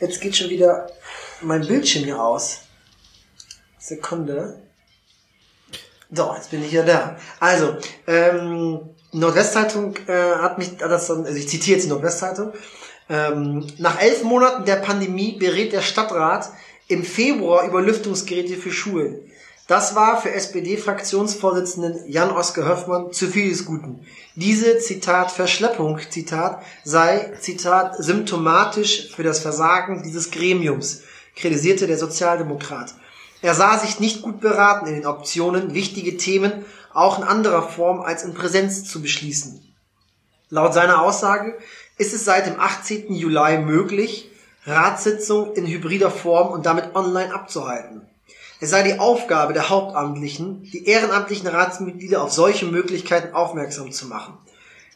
jetzt 0.00 0.20
geht 0.20 0.36
schon 0.36 0.50
wieder 0.50 0.88
mein 1.40 1.64
Bildschirm 1.66 2.04
hier 2.04 2.20
aus. 2.20 2.62
Sekunde. 3.78 4.60
So, 6.10 6.32
jetzt 6.34 6.50
bin 6.50 6.64
ich 6.64 6.72
ja 6.72 6.82
da. 6.82 7.16
Also, 7.38 7.76
ähm, 8.06 8.80
Nordwestzeitung 9.12 9.96
äh, 10.08 10.36
hat 10.36 10.58
mich 10.58 10.70
hat 10.70 10.90
das 10.90 11.06
dann, 11.06 11.24
also 11.24 11.36
ich 11.36 11.48
zitiere 11.48 11.76
jetzt 11.76 11.84
die 11.84 11.90
Nordwestzeitung. 11.90 12.52
Ähm, 13.08 13.66
nach 13.78 14.00
elf 14.00 14.24
Monaten 14.24 14.64
der 14.64 14.76
Pandemie 14.76 15.36
berät 15.38 15.72
der 15.72 15.82
Stadtrat 15.82 16.50
im 16.88 17.04
Februar 17.04 17.66
über 17.66 17.82
Lüftungsgeräte 17.82 18.56
für 18.56 18.72
Schulen. 18.72 19.30
Das 19.66 19.94
war 19.94 20.20
für 20.20 20.30
SPD-Fraktionsvorsitzenden 20.30 22.06
Jan-Oskar 22.06 22.68
Höfmann 22.68 23.12
zu 23.12 23.28
viel 23.28 23.48
des 23.48 23.64
Guten. 23.64 24.04
Diese, 24.34 24.78
Zitat, 24.78 25.30
Verschleppung, 25.30 25.98
Zitat, 26.10 26.62
sei, 26.84 27.32
Zitat, 27.40 27.96
symptomatisch 27.96 29.10
für 29.14 29.22
das 29.22 29.38
Versagen 29.40 30.02
dieses 30.02 30.30
Gremiums, 30.30 31.00
kritisierte 31.34 31.86
der 31.86 31.96
Sozialdemokrat. 31.96 32.94
Er 33.40 33.54
sah 33.54 33.78
sich 33.78 34.00
nicht 34.00 34.20
gut 34.20 34.40
beraten 34.40 34.86
in 34.86 34.96
den 34.96 35.06
Optionen, 35.06 35.72
wichtige 35.72 36.18
Themen 36.18 36.66
auch 36.92 37.18
in 37.18 37.24
anderer 37.24 37.62
Form 37.62 38.00
als 38.00 38.22
in 38.22 38.34
Präsenz 38.34 38.84
zu 38.84 39.00
beschließen. 39.00 39.62
Laut 40.50 40.74
seiner 40.74 41.00
Aussage 41.00 41.56
ist 41.96 42.12
es 42.12 42.26
seit 42.26 42.46
dem 42.46 42.60
18. 42.60 43.14
Juli 43.14 43.58
möglich, 43.58 44.30
Ratssitzungen 44.66 45.54
in 45.54 45.66
hybrider 45.66 46.10
Form 46.10 46.52
und 46.52 46.66
damit 46.66 46.94
online 46.94 47.34
abzuhalten. 47.34 48.02
Es 48.64 48.70
sei 48.70 48.82
die 48.82 48.98
Aufgabe 48.98 49.52
der 49.52 49.68
Hauptamtlichen, 49.68 50.62
die 50.72 50.86
ehrenamtlichen 50.86 51.46
Ratsmitglieder 51.46 52.22
auf 52.22 52.32
solche 52.32 52.64
Möglichkeiten 52.64 53.34
aufmerksam 53.34 53.92
zu 53.92 54.06
machen. 54.06 54.38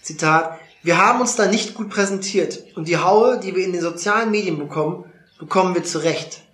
Zitat, 0.01 0.59
wir 0.83 0.97
haben 0.97 1.21
uns 1.21 1.37
da 1.37 1.45
nicht 1.45 1.75
gut 1.75 1.91
präsentiert 1.91 2.65
und 2.77 2.89
die 2.89 2.97
Haue, 2.97 3.39
die 3.39 3.55
wir 3.55 3.67
in 3.67 3.73
den 3.73 3.83
sozialen 3.83 4.31
Medien 4.31 4.57
bekommen, 4.57 5.05
bekommen 5.39 5.75
wir 5.75 5.85
zurecht. 5.85 6.45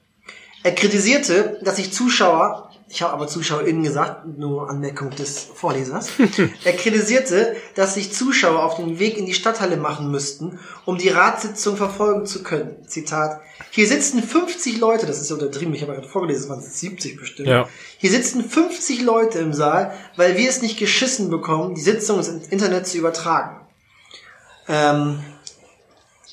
Er 0.65 0.75
kritisierte, 0.75 1.61
dass 1.63 1.77
sich 1.77 1.93
Zuschauer, 1.93 2.73
ich 2.89 3.03
habe 3.03 3.13
aber 3.15 3.27
ZuschauerInnen 3.27 3.83
gesagt, 3.83 4.27
nur 4.39 4.69
Anmerkung 4.69 5.11
des 5.11 5.39
Vorlesers, 5.55 6.11
er 6.65 6.73
kritisierte, 6.75 7.57
dass 7.75 7.95
sich 7.95 8.13
Zuschauer 8.13 8.63
auf 8.63 8.77
den 8.77 8.99
Weg 8.99 9.17
in 9.17 9.27
die 9.27 9.35
Stadthalle 9.35 9.77
machen 9.77 10.11
müssten, 10.11 10.59
um 10.85 10.99
die 10.99 11.09
Ratssitzung 11.09 11.77
verfolgen 11.77 12.27
zu 12.27 12.43
können. 12.43 12.77
Zitat, 12.87 13.41
hier 13.71 13.89
sitzen 13.89 14.23
50 14.23 14.79
Leute, 14.79 15.07
das 15.07 15.21
ist 15.21 15.31
ja 15.31 15.37
untertrieben, 15.37 15.75
ich 15.75 15.83
habe 15.83 15.95
gerade 15.95 16.09
vorgelesen, 16.09 16.45
es 16.45 16.49
waren 16.51 16.61
70 16.61 17.17
bestimmt. 17.17 17.49
Ja. 17.49 17.69
Hier 17.99 18.11
sitzen 18.11 18.49
50 18.49 19.03
Leute 19.03 19.39
im 19.39 19.53
Saal, 19.53 19.95
weil 20.17 20.37
wir 20.37 20.49
es 20.49 20.61
nicht 20.61 20.79
geschissen 20.79 21.31
bekommen, 21.31 21.75
die 21.75 21.81
Sitzung 21.81 22.19
ins 22.19 22.29
Internet 22.29 22.87
zu 22.87 22.99
übertragen. 22.99 23.61
Ähm, 24.69 25.21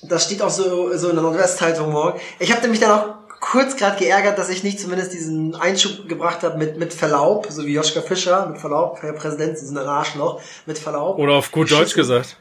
das 0.02 0.24
steht 0.26 0.42
auch 0.42 0.50
so, 0.50 0.96
so 0.98 1.10
in 1.10 1.16
der 1.16 1.24
Nordwestzeitung 1.24 1.92
morgen. 1.92 2.20
Ich 2.40 2.52
habe 2.52 2.62
nämlich 2.62 2.80
dann 2.80 2.92
auch 2.92 3.06
kurz 3.40 3.76
gerade 3.76 3.98
geärgert, 3.98 4.38
dass 4.38 4.50
ich 4.50 4.64
nicht 4.64 4.80
zumindest 4.80 5.14
diesen 5.14 5.56
Einschub 5.56 6.08
gebracht 6.08 6.44
habe 6.44 6.58
mit, 6.58 6.78
mit 6.78 6.94
Verlaub, 6.94 7.48
so 7.50 7.66
wie 7.66 7.74
Joschka 7.74 8.02
Fischer, 8.02 8.46
mit 8.48 8.60
Verlaub, 8.60 9.00
Herr 9.02 9.14
Präsident, 9.14 9.58
Sie 9.58 9.66
sind 9.66 9.78
ein 9.78 9.88
Arschloch, 9.88 10.42
mit 10.66 10.78
Verlaub. 10.78 11.18
Oder 11.18 11.34
auf 11.34 11.52
gut 11.52 11.72
Deutsch 11.72 11.96
gesagt. 11.96 12.38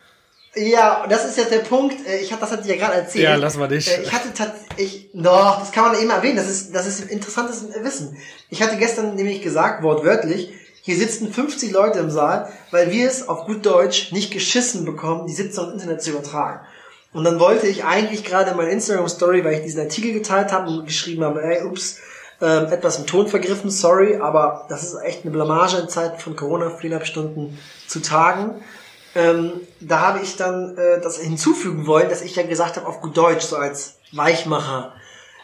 Ja, 0.54 1.06
das 1.08 1.26
ist 1.26 1.38
jetzt 1.38 1.52
der 1.52 1.60
Punkt, 1.60 1.94
äh, 2.06 2.18
ich 2.18 2.32
hab, 2.32 2.40
das 2.40 2.50
hatte 2.50 2.62
ich 2.62 2.68
ja 2.68 2.76
gerade 2.76 2.94
erzählt. 2.94 3.24
Ja, 3.24 3.36
lass 3.36 3.56
mal 3.56 3.68
dich. 3.68 3.88
Äh, 3.88 4.02
Ich 4.02 4.12
hatte 4.12 4.34
tatsächlich, 4.34 5.08
doch, 5.14 5.60
das 5.60 5.70
kann 5.70 5.84
man 5.84 6.00
eben 6.00 6.10
erwähnen, 6.10 6.36
das 6.36 6.48
ist, 6.50 6.74
das 6.74 6.86
ist 6.86 7.08
interessantes 7.08 7.64
Wissen. 7.82 8.16
Ich 8.48 8.60
hatte 8.62 8.76
gestern 8.76 9.14
nämlich 9.14 9.42
gesagt, 9.42 9.82
wortwörtlich, 9.84 10.52
hier 10.82 10.96
sitzen 10.96 11.32
50 11.32 11.70
Leute 11.70 12.00
im 12.00 12.10
Saal, 12.10 12.52
weil 12.72 12.90
wir 12.90 13.06
es 13.06 13.28
auf 13.28 13.44
gut 13.46 13.64
Deutsch 13.64 14.10
nicht 14.12 14.32
geschissen 14.32 14.84
bekommen, 14.84 15.26
die 15.26 15.34
Sitzung 15.34 15.68
im 15.68 15.72
Internet 15.74 16.02
zu 16.02 16.10
übertragen. 16.10 16.60
Und 17.12 17.24
dann 17.24 17.40
wollte 17.40 17.66
ich 17.66 17.84
eigentlich 17.84 18.24
gerade 18.24 18.50
in 18.50 18.68
Instagram-Story, 18.68 19.44
weil 19.44 19.54
ich 19.54 19.62
diesen 19.62 19.80
Artikel 19.80 20.12
geteilt 20.12 20.52
habe 20.52 20.70
und 20.70 20.86
geschrieben 20.86 21.24
habe, 21.24 21.42
ey, 21.42 21.64
ups, 21.64 21.98
ähm, 22.40 22.66
etwas 22.66 22.98
im 22.98 23.06
Ton 23.06 23.26
vergriffen, 23.26 23.70
sorry, 23.70 24.16
aber 24.16 24.66
das 24.68 24.84
ist 24.84 24.94
echt 25.02 25.24
eine 25.24 25.32
Blamage 25.32 25.76
in 25.76 25.88
Zeiten 25.88 26.18
von 26.18 26.36
Corona, 26.36 26.70
viereinhalb 26.70 27.06
Stunden 27.06 27.58
zu 27.86 28.00
tagen. 28.00 28.62
Ähm, 29.14 29.60
da 29.80 30.00
habe 30.00 30.20
ich 30.20 30.36
dann 30.36 30.76
äh, 30.78 31.00
das 31.00 31.18
hinzufügen 31.18 31.86
wollen, 31.86 32.08
dass 32.08 32.22
ich 32.22 32.36
ja 32.36 32.44
gesagt 32.44 32.76
habe, 32.76 32.86
auf 32.86 33.00
gut 33.00 33.16
Deutsch, 33.16 33.44
so 33.44 33.56
als 33.56 33.96
Weichmacher. 34.12 34.94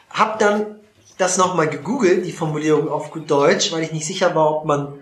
Hab 0.09 0.39
dann 0.39 0.77
das 1.19 1.37
nochmal 1.37 1.69
gegoogelt, 1.69 2.25
die 2.25 2.33
Formulierung 2.33 2.89
auf 2.89 3.11
gut 3.11 3.31
Deutsch, 3.31 3.73
weil 3.73 3.83
ich 3.83 3.93
nicht 3.93 4.07
sicher 4.07 4.35
war, 4.35 4.59
ob 4.59 4.65
man, 4.67 5.01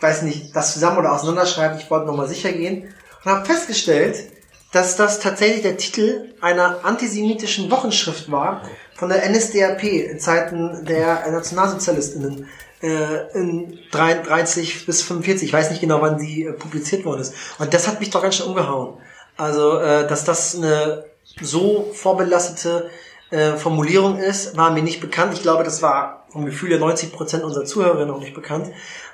weiß 0.00 0.22
nicht, 0.22 0.56
das 0.56 0.72
zusammen 0.72 0.98
oder 0.98 1.12
auseinanderschreibt. 1.12 1.80
Ich 1.80 1.90
wollte 1.90 2.06
nochmal 2.06 2.28
sicher 2.28 2.52
gehen 2.52 2.94
und 3.24 3.30
habe 3.30 3.44
festgestellt, 3.44 4.32
dass 4.72 4.96
das 4.96 5.20
tatsächlich 5.20 5.62
der 5.62 5.76
Titel 5.76 6.34
einer 6.40 6.84
antisemitischen 6.84 7.70
Wochenschrift 7.70 8.30
war 8.30 8.62
von 8.94 9.08
der 9.08 9.28
NSDAP 9.28 9.84
in 9.84 10.18
Zeiten 10.18 10.84
der 10.84 11.30
Nationalsozialistinnen 11.30 12.48
äh, 12.82 13.32
in 13.34 13.78
33 13.90 14.86
bis 14.86 15.02
45. 15.02 15.48
Ich 15.48 15.52
weiß 15.52 15.70
nicht 15.70 15.80
genau, 15.80 16.00
wann 16.02 16.18
sie 16.18 16.44
äh, 16.44 16.52
publiziert 16.52 17.04
worden 17.04 17.20
ist. 17.20 17.34
Und 17.58 17.72
das 17.72 17.88
hat 17.88 18.00
mich 18.00 18.10
doch 18.10 18.22
ganz 18.22 18.36
schön 18.36 18.46
umgehauen. 18.46 18.98
Also, 19.36 19.78
äh, 19.78 20.06
dass 20.06 20.24
das 20.24 20.56
eine 20.56 21.04
so 21.40 21.90
vorbelastete 21.94 22.90
äh, 23.30 23.52
Formulierung 23.52 24.18
ist, 24.18 24.56
war 24.56 24.70
mir 24.72 24.82
nicht 24.82 25.00
bekannt. 25.00 25.32
Ich 25.34 25.42
glaube, 25.42 25.64
das 25.64 25.82
war 25.82 26.26
vom 26.30 26.44
Gefühl 26.44 26.70
der 26.70 26.78
90 26.78 27.12
Prozent 27.12 27.44
unserer 27.44 27.64
Zuhörerinnen 27.64 28.14
auch 28.14 28.20
nicht 28.20 28.34
bekannt. 28.34 28.68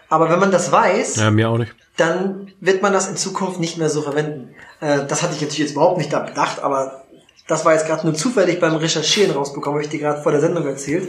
Aber 0.09 0.30
wenn 0.30 0.38
man 0.38 0.50
das 0.50 0.72
weiß, 0.72 1.16
Ja, 1.16 1.30
mir 1.30 1.48
auch 1.48 1.59
nicht. 1.59 1.74
Dann 1.97 2.53
wird 2.61 2.82
man 2.82 2.92
das 2.92 3.09
in 3.09 3.16
Zukunft 3.16 3.61
nicht 3.61 3.78
mehr 3.78 3.88
so 3.88 4.03
verwenden. 4.03 4.55
Äh, 4.80 5.07
das 5.07 5.22
hatte 5.22 5.34
ich 5.34 5.40
natürlich 5.40 5.59
jetzt 5.59 5.72
überhaupt 5.72 5.99
nicht 5.99 6.12
da 6.12 6.20
bedacht, 6.20 6.62
aber 6.62 7.05
das 7.47 7.64
war 7.64 7.74
jetzt 7.74 7.86
gerade 7.86 8.07
nur 8.07 8.14
zufällig 8.14 8.61
beim 8.61 8.76
Recherchieren 8.76 9.32
rausbekommen, 9.32 9.76
habe 9.76 9.84
ich 9.84 9.90
dir 9.90 10.01
gerade 10.01 10.22
vor 10.22 10.32
der 10.32 10.40
Sendung 10.40 10.66
erzählt. 10.66 11.09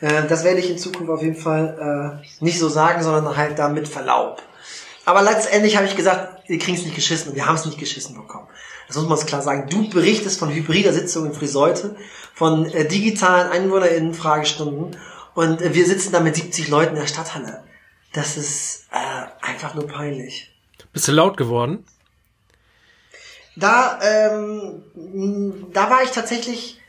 Äh, 0.00 0.26
das 0.28 0.44
werde 0.44 0.60
ich 0.60 0.70
in 0.70 0.78
Zukunft 0.78 1.10
auf 1.10 1.22
jeden 1.22 1.36
Fall 1.36 2.20
äh, 2.20 2.44
nicht 2.44 2.58
so 2.58 2.68
sagen, 2.68 3.02
sondern 3.02 3.36
halt 3.36 3.58
da 3.58 3.68
mit 3.68 3.88
Verlaub. 3.88 4.42
Aber 5.04 5.22
letztendlich 5.22 5.76
habe 5.76 5.86
ich 5.86 5.96
gesagt, 5.96 6.48
wir 6.48 6.58
kriegen 6.58 6.76
es 6.76 6.84
nicht 6.84 6.94
geschissen 6.94 7.30
und 7.30 7.36
wir 7.36 7.46
haben 7.46 7.56
es 7.56 7.66
nicht 7.66 7.78
geschissen 7.78 8.14
bekommen. 8.16 8.48
Das 8.86 8.96
muss 8.96 9.04
man 9.04 9.18
uns 9.18 9.26
klar 9.26 9.42
sagen. 9.42 9.68
Du 9.68 9.88
berichtest 9.88 10.38
von 10.38 10.50
hybrider 10.50 10.92
Sitzung 10.92 11.26
in 11.26 11.34
Friseute, 11.34 11.96
von 12.34 12.66
äh, 12.66 12.86
digitalen 12.86 13.50
EinwohnerInnen-Fragestunden 13.50 14.96
und 15.34 15.62
äh, 15.62 15.74
wir 15.74 15.86
sitzen 15.86 16.12
da 16.12 16.20
mit 16.20 16.36
70 16.36 16.68
Leuten 16.68 16.94
in 16.94 17.00
der 17.00 17.06
Stadthalle. 17.06 17.64
Das 18.12 18.36
ist 18.36 18.86
äh, 18.92 19.33
einfach 19.44 19.74
nur 19.74 19.86
peinlich. 19.86 20.50
Bist 20.92 21.08
du 21.08 21.12
laut 21.12 21.36
geworden? 21.36 21.84
Da, 23.56 24.00
ähm, 24.02 24.82
da 25.72 25.90
war 25.90 26.02
ich 26.02 26.10
tatsächlich 26.10 26.80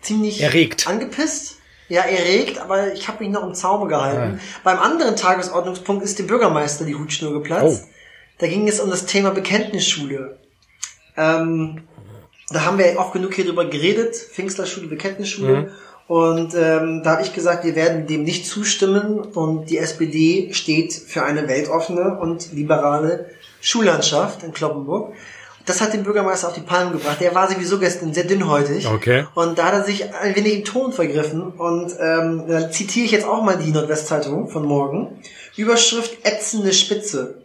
ziemlich 0.00 0.40
Erregt. 0.40 0.86
angepisst. 0.88 1.56
Ja, 1.88 2.02
erregt, 2.02 2.58
aber 2.58 2.92
ich 2.94 3.06
habe 3.06 3.22
mich 3.22 3.32
noch 3.32 3.44
im 3.44 3.54
Zaume 3.54 3.86
gehalten. 3.88 4.40
Beim 4.64 4.80
anderen 4.80 5.14
Tagesordnungspunkt 5.14 6.02
ist 6.02 6.18
dem 6.18 6.26
Bürgermeister 6.26 6.84
die 6.84 6.96
Hutschnur 6.96 7.32
geplatzt. 7.32 7.84
Oh. 7.84 7.88
Da 8.38 8.48
ging 8.48 8.66
es 8.66 8.80
um 8.80 8.90
das 8.90 9.06
Thema 9.06 9.30
Bekenntnisschule. 9.30 10.40
Ähm, 11.16 11.84
da 12.50 12.64
haben 12.64 12.78
wir 12.78 13.00
auch 13.00 13.12
genug 13.12 13.34
hier 13.34 13.46
drüber 13.46 13.66
geredet, 13.66 14.16
Pfingstlerschule, 14.16 14.88
Bekenntnisschule. 14.88 15.72
Und 16.08 16.54
ähm, 16.54 17.02
da 17.02 17.12
habe 17.12 17.22
ich 17.22 17.32
gesagt, 17.32 17.64
wir 17.64 17.74
werden 17.74 18.06
dem 18.06 18.22
nicht 18.22 18.46
zustimmen 18.46 19.18
und 19.20 19.70
die 19.70 19.78
SPD 19.78 20.52
steht 20.52 20.92
für 20.92 21.24
eine 21.24 21.48
weltoffene 21.48 22.18
und 22.20 22.52
liberale 22.52 23.26
Schullandschaft 23.60 24.44
in 24.44 24.52
Kloppenburg. 24.52 25.14
Das 25.64 25.80
hat 25.80 25.92
den 25.92 26.04
Bürgermeister 26.04 26.46
auf 26.46 26.54
die 26.54 26.60
Palme 26.60 26.92
gebracht. 26.92 27.20
Der 27.20 27.34
war 27.34 27.50
sowieso 27.50 27.80
gestern 27.80 28.14
sehr 28.14 28.22
dünnhäutig. 28.22 28.86
Okay. 28.86 29.26
Und 29.34 29.58
da 29.58 29.64
hat 29.66 29.74
er 29.74 29.82
sich 29.82 30.14
ein 30.14 30.36
wenig 30.36 30.58
im 30.58 30.64
Ton 30.64 30.92
vergriffen. 30.92 31.42
Und 31.42 31.92
ähm, 31.98 32.44
dann 32.46 32.70
zitiere 32.70 33.04
ich 33.04 33.10
jetzt 33.10 33.26
auch 33.26 33.42
mal 33.42 33.56
die 33.56 33.72
Nordwestzeitung 33.72 34.48
von 34.48 34.64
morgen. 34.64 35.18
Überschrift 35.56 36.24
ätzende 36.24 36.72
Spitze. 36.72 37.42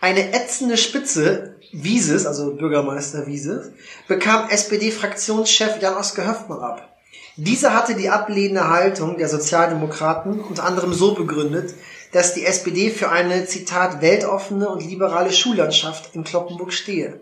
Eine 0.00 0.32
ätzende 0.32 0.78
Spitze, 0.78 1.56
Wieses, 1.70 2.24
also 2.24 2.54
Bürgermeister 2.54 3.26
Wieses, 3.26 3.72
bekam 4.08 4.48
SPD-Fraktionschef 4.48 5.82
Jan-Oskar 5.82 6.26
Höfmann 6.26 6.60
ab. 6.60 6.89
Dieser 7.36 7.74
hatte 7.74 7.94
die 7.94 8.10
ablehnende 8.10 8.68
Haltung 8.68 9.16
der 9.16 9.28
Sozialdemokraten 9.28 10.40
unter 10.40 10.64
anderem 10.64 10.92
so 10.92 11.14
begründet, 11.14 11.74
dass 12.12 12.34
die 12.34 12.44
SPD 12.44 12.90
für 12.90 13.10
eine, 13.10 13.46
Zitat, 13.46 14.02
weltoffene 14.02 14.68
und 14.68 14.84
liberale 14.84 15.32
Schullandschaft 15.32 16.14
in 16.14 16.24
Kloppenburg 16.24 16.72
stehe. 16.72 17.20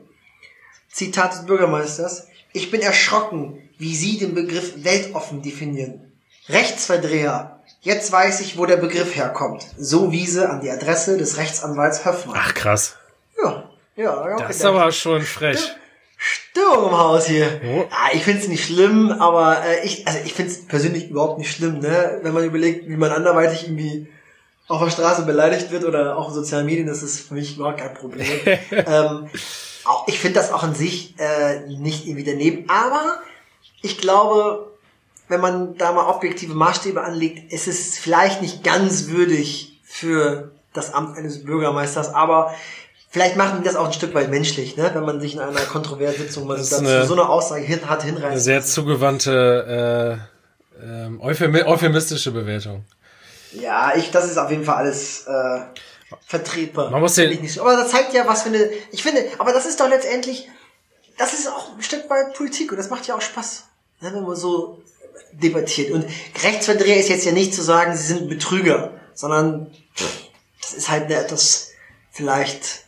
Zitat 0.90 1.32
des 1.34 1.46
Bürgermeisters. 1.46 2.28
Ich 2.52 2.70
bin 2.70 2.80
erschrocken, 2.80 3.68
wie 3.78 3.94
Sie 3.94 4.18
den 4.18 4.34
Begriff 4.34 4.84
weltoffen 4.84 5.42
definieren. 5.42 6.12
Rechtsverdreher. 6.48 7.60
Jetzt 7.80 8.10
weiß 8.10 8.40
ich, 8.40 8.56
wo 8.56 8.66
der 8.66 8.78
Begriff 8.78 9.14
herkommt. 9.14 9.66
So 9.76 10.10
Wiese 10.10 10.48
an 10.48 10.60
die 10.60 10.70
Adresse 10.70 11.18
des 11.18 11.36
Rechtsanwalts 11.36 12.04
Höffmann. 12.04 12.36
Ach, 12.38 12.54
krass. 12.54 12.96
Ja, 13.42 13.70
ja, 13.94 14.30
ja. 14.30 14.36
Das 14.36 14.56
ist 14.56 14.64
aber 14.64 14.90
schon 14.90 15.22
frech. 15.22 15.76
Stimmung 16.18 16.88
im 16.88 16.98
Haus 16.98 17.26
hier. 17.26 17.60
Ja, 17.62 17.88
ich 18.12 18.24
find's 18.24 18.48
nicht 18.48 18.66
schlimm, 18.66 19.12
aber 19.12 19.64
äh, 19.64 19.86
ich, 19.86 20.06
also 20.06 20.18
ich 20.24 20.34
find's 20.34 20.66
persönlich 20.66 21.10
überhaupt 21.10 21.38
nicht 21.38 21.50
schlimm, 21.50 21.78
ne? 21.78 22.18
Wenn 22.22 22.34
man 22.34 22.44
überlegt, 22.44 22.88
wie 22.88 22.96
man 22.96 23.12
anderweitig 23.12 23.62
irgendwie 23.62 24.08
auf 24.66 24.82
der 24.82 24.90
Straße 24.90 25.22
beleidigt 25.22 25.70
wird 25.70 25.84
oder 25.84 26.18
auch 26.18 26.28
in 26.28 26.34
sozialen 26.34 26.66
Medien, 26.66 26.88
das 26.88 27.02
ist 27.02 27.28
für 27.28 27.34
mich 27.34 27.56
überhaupt 27.56 27.78
kein 27.78 27.94
Problem. 27.94 28.26
ähm, 28.70 29.30
auch, 29.84 30.08
ich 30.08 30.18
finde 30.18 30.40
das 30.40 30.52
auch 30.52 30.64
an 30.64 30.74
sich 30.74 31.14
äh, 31.18 31.60
nicht 31.68 32.06
irgendwie 32.06 32.24
daneben, 32.24 32.68
aber 32.68 33.20
ich 33.80 33.98
glaube, 33.98 34.72
wenn 35.28 35.40
man 35.40 35.78
da 35.78 35.92
mal 35.92 36.08
objektive 36.08 36.54
Maßstäbe 36.54 37.02
anlegt, 37.02 37.52
ist 37.52 37.68
es 37.68 37.96
vielleicht 37.96 38.42
nicht 38.42 38.64
ganz 38.64 39.08
würdig 39.08 39.80
für 39.84 40.50
das 40.72 40.92
Amt 40.92 41.16
eines 41.16 41.44
Bürgermeisters, 41.44 42.12
aber 42.12 42.54
vielleicht 43.08 43.36
machen 43.36 43.58
die 43.60 43.64
das 43.64 43.76
auch 43.76 43.86
ein 43.86 43.92
Stück 43.92 44.14
weit 44.14 44.30
menschlich, 44.30 44.76
ne? 44.76 44.90
wenn 44.94 45.04
man 45.04 45.20
sich 45.20 45.34
in 45.34 45.40
einer 45.40 45.60
kontroversen 45.60 46.18
Sitzung 46.22 46.46
mal 46.46 46.56
dazu 46.56 46.76
eine- 46.78 47.06
so 47.06 47.14
eine 47.14 47.28
Aussage 47.28 47.62
hin, 47.64 47.80
hat 47.88 48.02
Eine 48.02 48.12
hinreißen. 48.12 48.40
sehr 48.40 48.62
zugewandte, 48.62 50.20
äh, 50.80 50.84
ähm, 50.84 51.20
euphemi 51.20 51.62
euphemistische 51.62 52.30
Bewertung. 52.30 52.84
Ja, 53.52 53.92
ich, 53.96 54.10
das 54.10 54.26
ist 54.30 54.36
auf 54.36 54.50
jeden 54.50 54.64
Fall 54.64 54.76
alles 54.76 55.26
äh, 55.26 55.60
vertretbar. 56.26 56.90
Man 56.90 57.00
muss 57.00 57.14
den- 57.14 57.32
ich 57.32 57.40
nicht. 57.40 57.58
Aber 57.58 57.76
das 57.76 57.90
zeigt 57.90 58.12
ja, 58.12 58.26
was 58.26 58.42
für 58.42 58.48
eine. 58.50 58.68
Ich 58.92 59.02
finde, 59.02 59.24
aber 59.38 59.52
das 59.52 59.66
ist 59.66 59.80
doch 59.80 59.88
letztendlich, 59.88 60.48
das 61.16 61.32
ist 61.32 61.48
auch 61.48 61.74
ein 61.76 61.82
Stück 61.82 62.08
weit 62.10 62.34
Politik 62.34 62.70
und 62.70 62.76
das 62.78 62.90
macht 62.90 63.06
ja 63.06 63.14
auch 63.16 63.20
Spaß, 63.22 63.64
ne, 64.00 64.12
wenn 64.14 64.22
man 64.22 64.36
so 64.36 64.82
debattiert. 65.32 65.90
Und 65.92 66.04
Rechtsverdreher 66.44 66.98
ist 66.98 67.08
jetzt 67.08 67.24
ja 67.24 67.32
nicht 67.32 67.54
zu 67.54 67.62
sagen, 67.62 67.96
sie 67.96 68.04
sind 68.06 68.28
Betrüger, 68.28 68.92
sondern 69.14 69.72
das 70.60 70.74
ist 70.74 70.88
halt 70.90 71.04
eine 71.04 71.16
etwas 71.16 71.70
vielleicht 72.12 72.84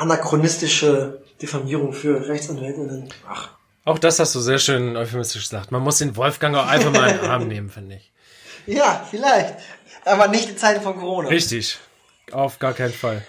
anachronistische 0.00 1.22
Diffamierung 1.40 1.92
für 1.92 2.28
Rechtsanwältinnen. 2.28 3.08
Ach. 3.28 3.50
Auch 3.84 3.98
das 3.98 4.18
hast 4.18 4.34
du 4.34 4.40
sehr 4.40 4.58
schön 4.58 4.96
euphemistisch 4.96 5.44
gesagt. 5.44 5.72
Man 5.72 5.82
muss 5.82 5.98
den 5.98 6.16
Wolfgang 6.16 6.56
auch 6.56 6.66
einfach 6.66 6.92
mal 6.92 7.08
in 7.08 7.18
den 7.18 7.30
Arm 7.30 7.48
nehmen, 7.48 7.70
finde 7.70 7.96
ich. 7.96 8.12
Ja, 8.66 9.06
vielleicht. 9.10 9.54
Aber 10.04 10.28
nicht 10.28 10.48
in 10.50 10.58
Zeiten 10.58 10.82
von 10.82 10.98
Corona. 10.98 11.28
Richtig. 11.28 11.78
Auf 12.30 12.58
gar 12.58 12.74
keinen 12.74 12.92
Fall. 12.92 13.22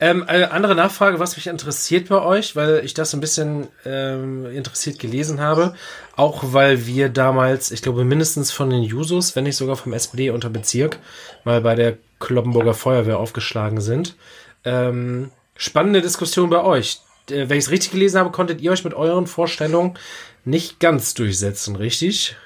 Ähm, 0.00 0.24
eine 0.26 0.50
andere 0.50 0.74
Nachfrage, 0.74 1.20
was 1.20 1.36
mich 1.36 1.46
interessiert 1.46 2.08
bei 2.08 2.20
euch, 2.20 2.56
weil 2.56 2.82
ich 2.84 2.94
das 2.94 3.14
ein 3.14 3.20
bisschen 3.20 3.68
ähm, 3.84 4.46
interessiert 4.46 4.98
gelesen 4.98 5.40
habe, 5.40 5.74
auch 6.16 6.42
weil 6.46 6.86
wir 6.86 7.08
damals, 7.08 7.70
ich 7.70 7.80
glaube 7.82 8.04
mindestens 8.04 8.50
von 8.50 8.70
den 8.70 8.82
Jusos, 8.82 9.36
wenn 9.36 9.44
nicht 9.44 9.56
sogar 9.56 9.76
vom 9.76 9.92
SPD 9.92 10.30
unter 10.30 10.50
Bezirk, 10.50 10.98
mal 11.44 11.60
bei 11.60 11.74
der 11.74 11.96
Kloppenburger 12.18 12.74
Feuerwehr 12.74 13.18
aufgeschlagen 13.18 13.80
sind. 13.80 14.16
Ähm, 14.64 15.30
spannende 15.56 16.02
Diskussion 16.02 16.50
bei 16.50 16.62
euch. 16.62 17.00
Äh, 17.30 17.48
wenn 17.48 17.58
ich 17.58 17.64
es 17.64 17.70
richtig 17.70 17.92
gelesen 17.92 18.18
habe, 18.18 18.30
konntet 18.30 18.60
ihr 18.60 18.72
euch 18.72 18.84
mit 18.84 18.94
euren 18.94 19.26
Vorstellungen 19.26 19.98
nicht 20.44 20.80
ganz 20.80 21.14
durchsetzen, 21.14 21.76
richtig? 21.76 22.36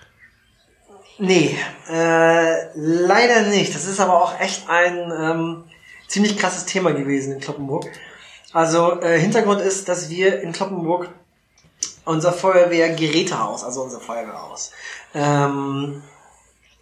Nee, 1.19 1.59
äh, 1.91 2.77
leider 2.77 3.43
nicht. 3.43 3.75
Das 3.75 3.87
ist 3.87 3.99
aber 3.99 4.23
auch 4.23 4.39
echt 4.41 4.69
ein 4.69 5.13
ähm, 5.21 5.65
ziemlich 6.07 6.39
krasses 6.39 6.65
Thema 6.65 6.93
gewesen 6.93 7.35
in 7.35 7.41
Kloppenburg. 7.41 7.87
Also 8.53 9.01
äh, 9.01 9.19
Hintergrund 9.19 9.61
ist, 9.61 9.89
dass 9.89 10.11
wir 10.11 10.41
in 10.41 10.53
Kloppenburg 10.53 11.09
unser 12.05 12.33
Feuerwehrgerätehaus, 12.33 13.65
also 13.65 13.83
unser 13.83 14.01
Feuerwehrhaus, 14.01 14.71
ähm, 15.15 16.03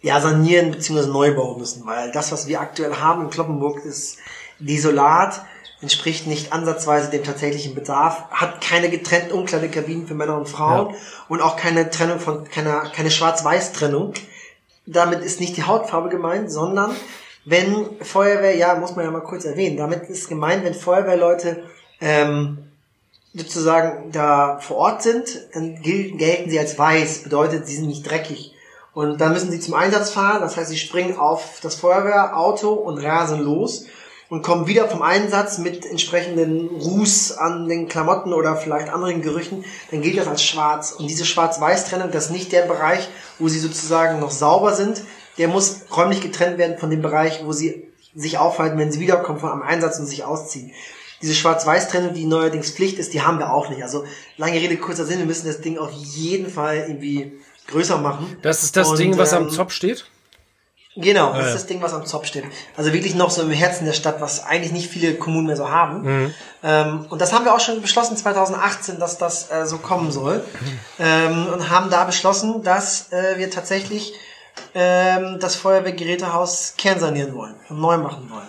ja, 0.01 0.21
sanieren 0.21 0.71
bzw. 0.71 1.07
neu 1.07 1.35
bauen 1.35 1.59
müssen, 1.59 1.85
weil 1.85 2.11
das, 2.11 2.31
was 2.31 2.47
wir 2.47 2.61
aktuell 2.61 2.95
haben 2.95 3.23
in 3.23 3.29
Kloppenburg, 3.29 3.83
ist 3.83 4.17
desolat, 4.59 5.41
entspricht 5.81 6.25
nicht 6.25 6.53
ansatzweise 6.53 7.09
dem 7.09 7.23
tatsächlichen 7.23 7.75
Bedarf, 7.75 8.23
hat 8.31 8.61
keine 8.61 8.89
getrennten 8.89 9.33
Umkleidekabinen 9.33 10.07
für 10.07 10.15
Männer 10.15 10.37
und 10.37 10.49
Frauen 10.49 10.95
und 11.29 11.41
auch 11.41 11.55
keine 11.55 11.89
Trennung 11.89 12.19
von, 12.19 12.45
keine, 12.45 12.81
keine 12.95 13.11
Schwarz-Weiß-Trennung. 13.11 14.13
Damit 14.87 15.21
ist 15.21 15.39
nicht 15.39 15.55
die 15.55 15.63
Hautfarbe 15.63 16.09
gemeint, 16.09 16.51
sondern 16.51 16.95
wenn 17.45 18.01
Feuerwehr, 18.01 18.55
ja, 18.55 18.75
muss 18.75 18.95
man 18.95 19.05
ja 19.05 19.11
mal 19.11 19.21
kurz 19.21 19.45
erwähnen, 19.45 19.77
damit 19.77 20.09
ist 20.09 20.27
gemeint, 20.29 20.65
wenn 20.65 20.73
Feuerwehrleute 20.73 21.63
ähm, 22.01 22.57
sozusagen 23.33 24.11
da 24.11 24.57
vor 24.59 24.77
Ort 24.77 25.03
sind, 25.03 25.47
dann 25.53 25.81
gel- 25.83 26.17
gelten 26.17 26.49
sie 26.49 26.57
als 26.57 26.79
weiß, 26.79 27.19
bedeutet, 27.23 27.67
sie 27.67 27.75
sind 27.75 27.87
nicht 27.87 28.09
dreckig. 28.09 28.53
Und 28.93 29.21
dann 29.21 29.31
müssen 29.33 29.51
sie 29.51 29.59
zum 29.59 29.75
Einsatz 29.75 30.09
fahren, 30.09 30.41
das 30.41 30.57
heißt, 30.57 30.69
sie 30.69 30.77
springen 30.77 31.17
auf 31.17 31.59
das 31.61 31.75
Feuerwehrauto 31.75 32.73
und 32.73 32.97
rasen 32.97 33.41
los 33.41 33.85
und 34.29 34.41
kommen 34.41 34.67
wieder 34.67 34.87
vom 34.89 35.01
Einsatz 35.01 35.57
mit 35.57 35.85
entsprechenden 35.85 36.67
Ruß 36.67 37.37
an 37.37 37.67
den 37.67 37.87
Klamotten 37.87 38.33
oder 38.33 38.55
vielleicht 38.55 38.89
anderen 38.89 39.21
Gerüchen, 39.21 39.63
dann 39.91 40.01
gilt 40.01 40.17
das 40.17 40.27
als 40.27 40.43
schwarz. 40.43 40.91
Und 40.91 41.09
diese 41.09 41.25
Schwarz-Weiß-Trennung, 41.25 42.11
das 42.11 42.25
ist 42.25 42.31
nicht 42.31 42.51
der 42.51 42.63
Bereich, 42.63 43.07
wo 43.39 43.47
sie 43.47 43.59
sozusagen 43.59 44.19
noch 44.19 44.31
sauber 44.31 44.73
sind, 44.73 45.01
der 45.37 45.47
muss 45.47 45.81
räumlich 45.95 46.21
getrennt 46.21 46.57
werden 46.57 46.77
von 46.77 46.89
dem 46.89 47.01
Bereich, 47.01 47.45
wo 47.45 47.51
sie 47.51 47.87
sich 48.15 48.37
aufhalten, 48.37 48.77
wenn 48.77 48.91
sie 48.91 48.99
wiederkommen 48.99 49.39
von 49.39 49.51
einem 49.51 49.61
Einsatz 49.61 49.99
und 49.99 50.07
sich 50.07 50.23
ausziehen. 50.23 50.71
Diese 51.21 51.33
Schwarz-Weiß-Trennung, 51.33 52.13
die 52.13 52.25
neuerdings 52.25 52.71
Pflicht 52.71 52.99
ist, 52.99 53.13
die 53.13 53.21
haben 53.21 53.39
wir 53.39 53.53
auch 53.53 53.69
nicht. 53.69 53.81
Also 53.81 54.03
lange 54.37 54.55
Rede, 54.55 54.77
kurzer 54.77 55.05
Sinn, 55.05 55.19
wir 55.19 55.25
müssen 55.25 55.47
das 55.47 55.61
Ding 55.61 55.77
auf 55.77 55.91
jeden 55.91 56.49
Fall 56.49 56.85
irgendwie 56.87 57.39
größer 57.67 57.97
machen. 57.97 58.37
Das 58.41 58.63
ist 58.63 58.75
das 58.75 58.89
Und, 58.89 58.99
Ding, 58.99 59.17
was 59.17 59.33
am 59.33 59.43
ähm, 59.43 59.49
Zopf 59.49 59.71
steht? 59.71 60.05
Genau, 60.99 61.33
das 61.33 61.47
ist 61.47 61.53
das 61.53 61.65
Ding, 61.67 61.81
was 61.81 61.93
am 61.93 62.05
Zopf 62.05 62.25
steht. 62.25 62.43
Also 62.75 62.91
wirklich 62.91 63.13
noch 63.13 63.29
so 63.29 63.43
im 63.43 63.51
Herzen 63.51 63.85
der 63.85 63.93
Stadt, 63.93 64.19
was 64.19 64.43
eigentlich 64.43 64.71
nicht 64.71 64.89
viele 64.89 65.13
Kommunen 65.13 65.45
mehr 65.45 65.55
so 65.55 65.69
haben. 65.69 66.33
Ähm, 66.63 67.05
und 67.09 67.21
das 67.21 67.33
haben 67.33 67.45
wir 67.45 67.53
auch 67.53 67.59
schon 67.59 67.81
beschlossen 67.81 68.17
2018, 68.17 68.99
dass 68.99 69.19
das 69.19 69.51
äh, 69.51 69.65
so 69.65 69.77
kommen 69.77 70.11
soll. 70.11 70.43
Ähm, 70.99 71.47
und 71.53 71.69
haben 71.69 71.91
da 71.91 72.03
beschlossen, 72.03 72.63
dass 72.63 73.11
äh, 73.11 73.37
wir 73.37 73.51
tatsächlich 73.51 74.13
ähm, 74.73 75.37
das 75.39 75.55
Feuerwehrgerätehaus 75.55 76.73
kernsanieren 76.77 77.35
wollen 77.35 77.55
und 77.69 77.79
neu 77.79 77.97
machen 77.97 78.31
wollen. 78.31 78.47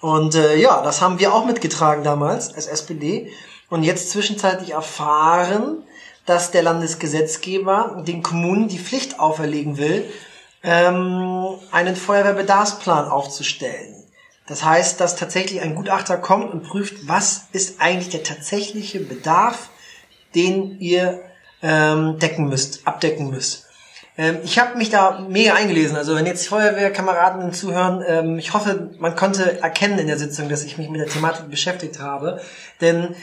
Und 0.00 0.34
äh, 0.34 0.56
ja, 0.56 0.82
das 0.82 1.00
haben 1.00 1.18
wir 1.18 1.32
auch 1.32 1.46
mitgetragen 1.46 2.04
damals 2.04 2.52
als 2.54 2.66
SPD 2.66 3.32
und 3.70 3.84
jetzt 3.84 4.10
zwischenzeitlich 4.10 4.72
erfahren, 4.72 5.84
dass 6.26 6.50
der 6.50 6.62
Landesgesetzgeber 6.62 8.02
den 8.06 8.22
Kommunen 8.22 8.68
die 8.68 8.78
Pflicht 8.78 9.20
auferlegen 9.20 9.78
will, 9.78 10.04
ähm, 10.64 11.58
einen 11.70 11.94
Feuerwehrbedarfsplan 11.94 13.08
aufzustellen. 13.08 13.94
Das 14.46 14.64
heißt, 14.64 15.00
dass 15.00 15.16
tatsächlich 15.16 15.60
ein 15.62 15.74
Gutachter 15.74 16.16
kommt 16.18 16.52
und 16.52 16.64
prüft, 16.64 17.06
was 17.08 17.44
ist 17.52 17.80
eigentlich 17.80 18.10
der 18.10 18.24
tatsächliche 18.24 19.00
Bedarf, 19.00 19.68
den 20.34 20.80
ihr 20.80 21.22
ähm, 21.62 22.18
decken 22.18 22.48
müsst, 22.48 22.86
abdecken 22.86 23.30
müsst. 23.30 23.66
Ähm, 24.18 24.38
ich 24.44 24.58
habe 24.58 24.76
mich 24.76 24.90
da 24.90 25.20
mega 25.28 25.54
eingelesen. 25.54 25.96
Also 25.96 26.14
wenn 26.14 26.26
jetzt 26.26 26.48
Feuerwehrkameraden 26.48 27.52
zuhören, 27.52 28.04
ähm, 28.06 28.38
ich 28.38 28.52
hoffe, 28.52 28.90
man 28.98 29.16
konnte 29.16 29.60
erkennen 29.62 29.98
in 29.98 30.06
der 30.06 30.18
Sitzung, 30.18 30.48
dass 30.48 30.64
ich 30.64 30.78
mich 30.78 30.90
mit 30.90 31.00
der 31.00 31.08
Thematik 31.08 31.50
beschäftigt 31.50 31.98
habe. 31.98 32.40
Denn 32.80 33.14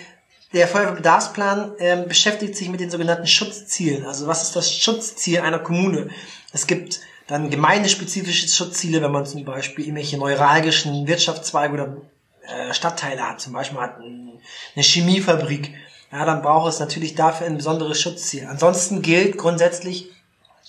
der 0.53 0.67
Feuerwehrbedarfsplan 0.67 1.73
ähm, 1.79 2.07
beschäftigt 2.07 2.55
sich 2.55 2.69
mit 2.69 2.79
den 2.79 2.89
sogenannten 2.89 3.27
Schutzzielen. 3.27 4.05
Also 4.05 4.27
was 4.27 4.43
ist 4.43 4.55
das 4.55 4.73
Schutzziel 4.73 5.41
einer 5.41 5.59
Kommune? 5.59 6.09
Es 6.51 6.67
gibt 6.67 6.99
dann 7.31 7.49
gemeindespezifische 7.49 8.49
Schutzziele, 8.49 9.01
wenn 9.01 9.11
man 9.11 9.25
zum 9.25 9.45
Beispiel 9.45 9.85
irgendwelche 9.85 10.17
neuralgischen 10.17 11.07
Wirtschaftszweige 11.07 11.73
oder 11.73 11.97
äh, 12.45 12.73
Stadtteile 12.73 13.25
hat. 13.25 13.39
Zum 13.39 13.53
Beispiel 13.53 13.79
hat 13.79 13.99
eine 13.99 14.83
Chemiefabrik. 14.83 15.73
Ja, 16.11 16.25
dann 16.25 16.41
braucht 16.41 16.67
es 16.67 16.81
natürlich 16.81 17.15
dafür 17.15 17.47
ein 17.47 17.55
besonderes 17.55 18.01
Schutzziel. 18.01 18.47
Ansonsten 18.47 19.01
gilt 19.01 19.37
grundsätzlich 19.37 20.09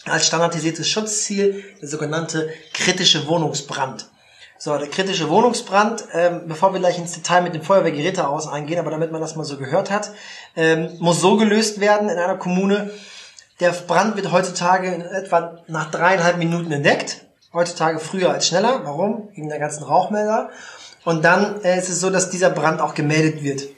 als 0.05 0.29
standardisiertes 0.29 0.89
Schutzziel 0.89 1.65
der 1.81 1.89
sogenannte 1.89 2.53
kritische 2.73 3.27
Wohnungsbrand. 3.27 4.09
So, 4.57 4.79
der 4.79 4.87
kritische 4.87 5.29
Wohnungsbrand, 5.29 6.05
ähm, 6.13 6.43
bevor 6.47 6.73
wir 6.73 6.79
gleich 6.79 6.97
ins 6.97 7.11
Detail 7.11 7.43
mit 7.43 7.55
dem 7.55 7.63
Feuerwehrgerätehaus 7.63 8.47
eingehen, 8.47 8.79
aber 8.79 8.93
damit 8.93 9.11
man 9.11 9.21
das 9.21 9.35
mal 9.35 9.43
so 9.43 9.57
gehört 9.57 9.91
hat, 9.91 10.13
ähm, 10.55 10.91
muss 11.01 11.21
so 11.21 11.37
gelöst 11.37 11.81
werden 11.81 12.09
in 12.09 12.19
einer 12.19 12.37
Kommune. 12.37 12.93
Der 13.63 13.71
Brand 13.71 14.17
wird 14.17 14.33
heutzutage 14.33 14.93
in 14.93 15.03
etwa 15.03 15.61
nach 15.69 15.89
dreieinhalb 15.93 16.37
Minuten 16.37 16.73
entdeckt. 16.73 17.25
Heutzutage 17.53 18.01
früher 18.01 18.33
als 18.33 18.49
schneller. 18.49 18.81
Warum? 18.83 19.29
Wegen 19.35 19.49
der 19.49 19.61
ganzen 19.61 19.85
Rauchmelder. 19.85 20.51
Und 21.05 21.25
dann 21.25 21.63
äh, 21.63 21.79
ist 21.79 21.89
es 21.89 22.01
so, 22.01 22.11
dass 22.11 22.29
dieser 22.29 22.51
Brand 22.51 22.81
auch 22.81 22.95
gemeldet 22.95 23.45
wird. 23.45 23.69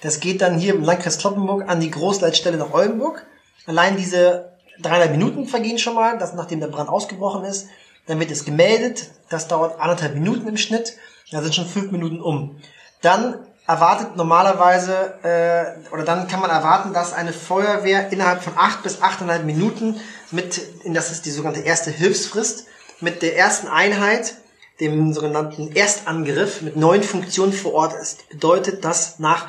Das 0.00 0.20
geht 0.20 0.40
dann 0.40 0.56
hier 0.56 0.74
im 0.74 0.82
Landkreis 0.82 1.18
Kloppenburg 1.18 1.68
an 1.68 1.78
die 1.78 1.90
Großleitstelle 1.90 2.56
nach 2.56 2.72
Oldenburg. 2.72 3.26
Allein 3.66 3.98
diese 3.98 4.54
dreieinhalb 4.80 5.10
Minuten 5.10 5.46
vergehen 5.46 5.76
schon 5.76 5.94
mal, 5.94 6.16
das 6.16 6.32
nachdem 6.32 6.60
der 6.60 6.68
Brand 6.68 6.88
ausgebrochen 6.88 7.44
ist. 7.44 7.68
Dann 8.06 8.20
wird 8.20 8.30
es 8.30 8.46
gemeldet. 8.46 9.10
Das 9.28 9.46
dauert 9.46 9.78
anderthalb 9.78 10.14
Minuten 10.14 10.48
im 10.48 10.56
Schnitt. 10.56 10.96
Da 11.30 11.42
sind 11.42 11.54
schon 11.54 11.66
fünf 11.66 11.92
Minuten 11.92 12.22
um. 12.22 12.56
Dann 13.02 13.40
erwartet 13.66 14.16
normalerweise, 14.16 15.14
äh, 15.22 15.92
oder 15.92 16.04
dann 16.04 16.28
kann 16.28 16.40
man 16.40 16.50
erwarten, 16.50 16.92
dass 16.92 17.12
eine 17.12 17.32
Feuerwehr 17.32 18.12
innerhalb 18.12 18.42
von 18.42 18.52
acht 18.56 18.82
bis 18.82 19.00
achteinhalb 19.00 19.44
Minuten 19.44 20.00
mit, 20.30 20.60
das 20.84 21.10
ist 21.10 21.24
die 21.24 21.30
sogenannte 21.30 21.62
erste 21.62 21.90
Hilfsfrist, 21.90 22.66
mit 23.00 23.22
der 23.22 23.36
ersten 23.36 23.68
Einheit, 23.68 24.34
dem 24.80 25.12
sogenannten 25.12 25.74
Erstangriff, 25.74 26.60
mit 26.62 26.76
neuen 26.76 27.02
Funktionen 27.02 27.52
vor 27.52 27.74
Ort 27.74 27.94
ist. 27.94 28.28
Bedeutet, 28.28 28.84
dass 28.84 29.18
nach 29.18 29.46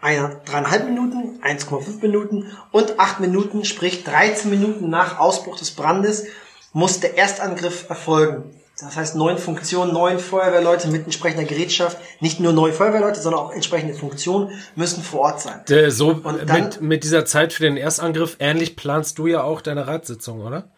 einer 0.00 0.28
dreieinhalb 0.44 0.84
Minuten, 0.84 1.40
1,5 1.42 2.02
Minuten 2.02 2.52
und 2.70 3.00
acht 3.00 3.18
Minuten, 3.18 3.64
sprich 3.64 4.04
13 4.04 4.50
Minuten 4.50 4.90
nach 4.90 5.18
Ausbruch 5.18 5.58
des 5.58 5.72
Brandes, 5.72 6.26
muss 6.72 7.00
der 7.00 7.16
Erstangriff 7.16 7.88
erfolgen. 7.88 8.55
Das 8.78 8.94
heißt, 8.94 9.16
neun 9.16 9.38
Funktionen, 9.38 9.94
neun 9.94 10.18
Feuerwehrleute 10.18 10.88
mit 10.88 11.04
entsprechender 11.04 11.44
Gerätschaft, 11.44 11.96
nicht 12.20 12.40
nur 12.40 12.52
neun 12.52 12.74
Feuerwehrleute, 12.74 13.18
sondern 13.20 13.40
auch 13.40 13.50
entsprechende 13.50 13.94
Funktionen 13.94 14.50
müssen 14.74 15.02
vor 15.02 15.20
Ort 15.20 15.40
sein. 15.40 15.62
So 15.90 16.08
Und 16.10 16.46
dann, 16.46 16.64
mit, 16.64 16.80
mit 16.82 17.04
dieser 17.04 17.24
Zeit 17.24 17.54
für 17.54 17.62
den 17.62 17.78
Erstangriff, 17.78 18.36
ähnlich 18.38 18.76
planst 18.76 19.18
du 19.18 19.28
ja 19.28 19.42
auch 19.42 19.62
deine 19.62 19.86
Ratssitzung, 19.86 20.42
oder? 20.42 20.68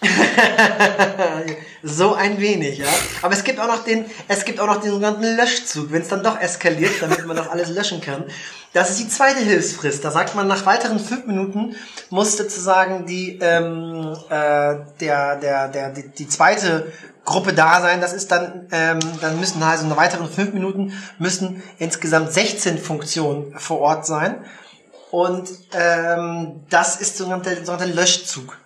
so 1.82 2.14
ein 2.14 2.40
wenig, 2.40 2.78
ja. 2.78 2.86
Aber 3.22 3.34
es 3.34 3.42
gibt 3.42 3.58
auch 3.58 3.66
noch 3.66 3.84
den, 3.84 4.04
es 4.28 4.44
gibt 4.44 4.60
auch 4.60 4.66
noch 4.66 4.80
den 4.80 4.90
sogenannten 4.90 5.36
Löschzug, 5.36 5.90
wenn 5.90 6.02
es 6.02 6.08
dann 6.08 6.22
doch 6.22 6.40
eskaliert, 6.40 6.92
damit 7.00 7.26
man 7.26 7.36
das 7.36 7.48
alles 7.48 7.70
löschen 7.70 8.00
kann. 8.00 8.24
Das 8.72 8.90
ist 8.90 9.00
die 9.00 9.08
zweite 9.08 9.40
Hilfsfrist. 9.40 10.04
Da 10.04 10.10
sagt 10.10 10.34
man, 10.34 10.46
nach 10.46 10.66
weiteren 10.66 11.00
fünf 11.00 11.26
Minuten 11.26 11.74
muss 12.10 12.36
sozusagen 12.36 13.06
die, 13.06 13.38
ähm, 13.40 14.16
äh, 14.28 14.76
der, 15.00 15.36
der, 15.36 15.68
der, 15.68 15.90
die, 15.90 16.08
die 16.08 16.28
zweite 16.28 16.92
Gruppe 17.24 17.52
da 17.52 17.80
sein. 17.80 18.00
Das 18.00 18.12
ist 18.12 18.30
dann, 18.30 18.68
ähm, 18.70 19.00
dann 19.20 19.40
müssen 19.40 19.62
also 19.62 19.86
nach 19.86 19.96
weiteren 19.96 20.30
fünf 20.30 20.52
Minuten 20.52 20.92
müssen 21.18 21.62
insgesamt 21.78 22.32
16 22.32 22.78
Funktionen 22.78 23.58
vor 23.58 23.80
Ort 23.80 24.06
sein. 24.06 24.44
Und 25.10 25.48
ähm, 25.72 26.60
das 26.68 26.96
ist 26.96 27.16
sogenannter, 27.16 27.56
sogenannter 27.56 27.86
Löschzug. 27.86 28.58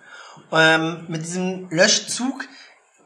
Ähm, 0.53 1.05
mit 1.07 1.23
diesem 1.23 1.69
Löschzug 1.69 2.45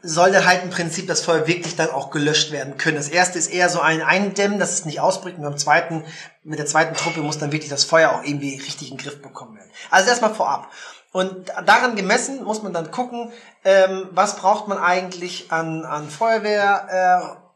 soll 0.04 0.32
dann 0.32 0.46
halt 0.46 0.64
im 0.64 0.70
Prinzip 0.70 1.08
das 1.08 1.22
Feuer 1.22 1.48
wirklich 1.48 1.76
dann 1.76 1.90
auch 1.90 2.12
gelöscht 2.12 2.52
werden 2.52 2.78
können. 2.78 2.98
Das 2.98 3.10
erste 3.10 3.40
ist 3.40 3.48
eher 3.48 3.70
so 3.70 3.80
ein 3.80 4.02
Eindämmen, 4.02 4.60
dass 4.60 4.74
es 4.74 4.86
nicht 4.86 5.00
ausbricht 5.00 5.38
und 5.38 5.44
beim 5.44 5.58
zweiten, 5.58 6.06
mit 6.44 6.60
der 6.60 6.66
zweiten 6.66 6.96
Truppe 6.96 7.22
muss 7.22 7.40
dann 7.40 7.52
wirklich 7.52 7.70
das 7.70 7.84
Feuer 7.84 8.12
auch 8.12 8.24
irgendwie 8.24 8.56
richtig 8.56 8.92
in 8.92 8.98
den 8.98 9.04
Griff 9.04 9.22
bekommen 9.22 9.58
werden. 9.58 9.70
Also 9.90 10.10
erstmal 10.10 10.34
vorab. 10.34 10.72
Und 11.12 11.50
daran 11.66 11.96
gemessen 11.96 12.44
muss 12.44 12.62
man 12.62 12.74
dann 12.74 12.92
gucken, 12.92 13.32
ähm, 13.66 14.08
was 14.12 14.36
braucht 14.36 14.68
man 14.68 14.78
eigentlich 14.78 15.52
an, 15.52 15.84
an 15.84 16.10
Feuerwehr, 16.10 17.38
äh, 17.38 17.47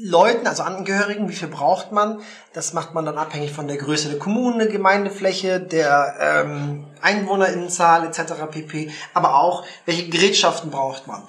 Leuten, 0.00 0.46
also 0.46 0.62
Angehörigen, 0.62 1.28
wie 1.28 1.34
viel 1.34 1.48
braucht 1.48 1.90
man? 1.90 2.20
Das 2.52 2.72
macht 2.72 2.94
man 2.94 3.04
dann 3.04 3.18
abhängig 3.18 3.52
von 3.52 3.66
der 3.66 3.76
Größe 3.76 4.08
der 4.08 4.18
Kommune, 4.18 4.68
Gemeindefläche, 4.68 5.58
der 5.60 6.14
ähm, 6.20 6.84
Einwohnerinnenzahl 7.02 8.06
etc. 8.06 8.34
pp. 8.50 8.90
Aber 9.12 9.36
auch, 9.40 9.64
welche 9.86 10.08
Gerätschaften 10.08 10.70
braucht 10.70 11.08
man? 11.08 11.22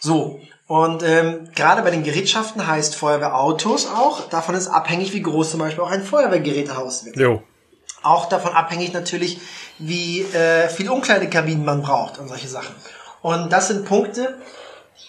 So, 0.00 0.40
und 0.66 1.04
ähm, 1.04 1.48
gerade 1.54 1.82
bei 1.82 1.90
den 1.90 2.02
Gerätschaften 2.02 2.66
heißt 2.66 2.96
Feuerwehrautos 2.96 3.86
auch, 3.86 4.28
davon 4.28 4.56
ist 4.56 4.66
abhängig, 4.66 5.12
wie 5.12 5.22
groß 5.22 5.52
zum 5.52 5.60
Beispiel 5.60 5.84
auch 5.84 5.90
ein 5.90 6.02
Feuerwehrgerätehaus 6.02 7.04
wird. 7.04 7.16
Jo. 7.16 7.42
Auch 8.02 8.26
davon 8.26 8.52
abhängig 8.52 8.92
natürlich, 8.92 9.38
wie 9.78 10.22
äh, 10.22 10.68
viel 10.68 10.90
Umkleidekabinen 10.90 11.64
man 11.64 11.82
braucht 11.82 12.18
und 12.18 12.28
solche 12.28 12.48
Sachen. 12.48 12.74
Und 13.22 13.52
das 13.52 13.68
sind 13.68 13.84
Punkte, 13.84 14.36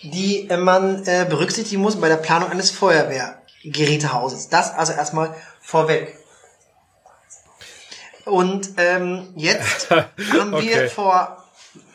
die 0.04 0.48
man 0.58 1.06
äh, 1.06 1.26
berücksichtigen 1.30 1.82
muss 1.82 2.00
bei 2.00 2.10
der 2.10 2.18
Planung 2.18 2.52
eines 2.52 2.72
Feuerwehrgerätehauses. 2.72 4.50
Das 4.50 4.74
also 4.74 4.94
erstmal 4.94 5.36
vorweg. 5.62 6.18
Und 8.26 8.72
ähm, 8.78 9.30
jetzt 9.36 9.90
haben 9.92 10.52
wir 10.52 10.58
okay. 10.58 10.90
vor 10.90 11.44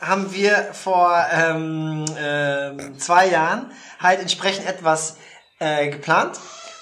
haben 0.01 0.33
wir 0.33 0.69
vor 0.73 1.25
ähm, 1.33 2.05
äh, 2.17 2.99
zwei 2.99 3.29
Jahren 3.29 3.71
halt 3.99 4.21
entsprechend 4.21 4.67
etwas 4.67 5.17
äh, 5.59 5.89
geplant 5.89 6.39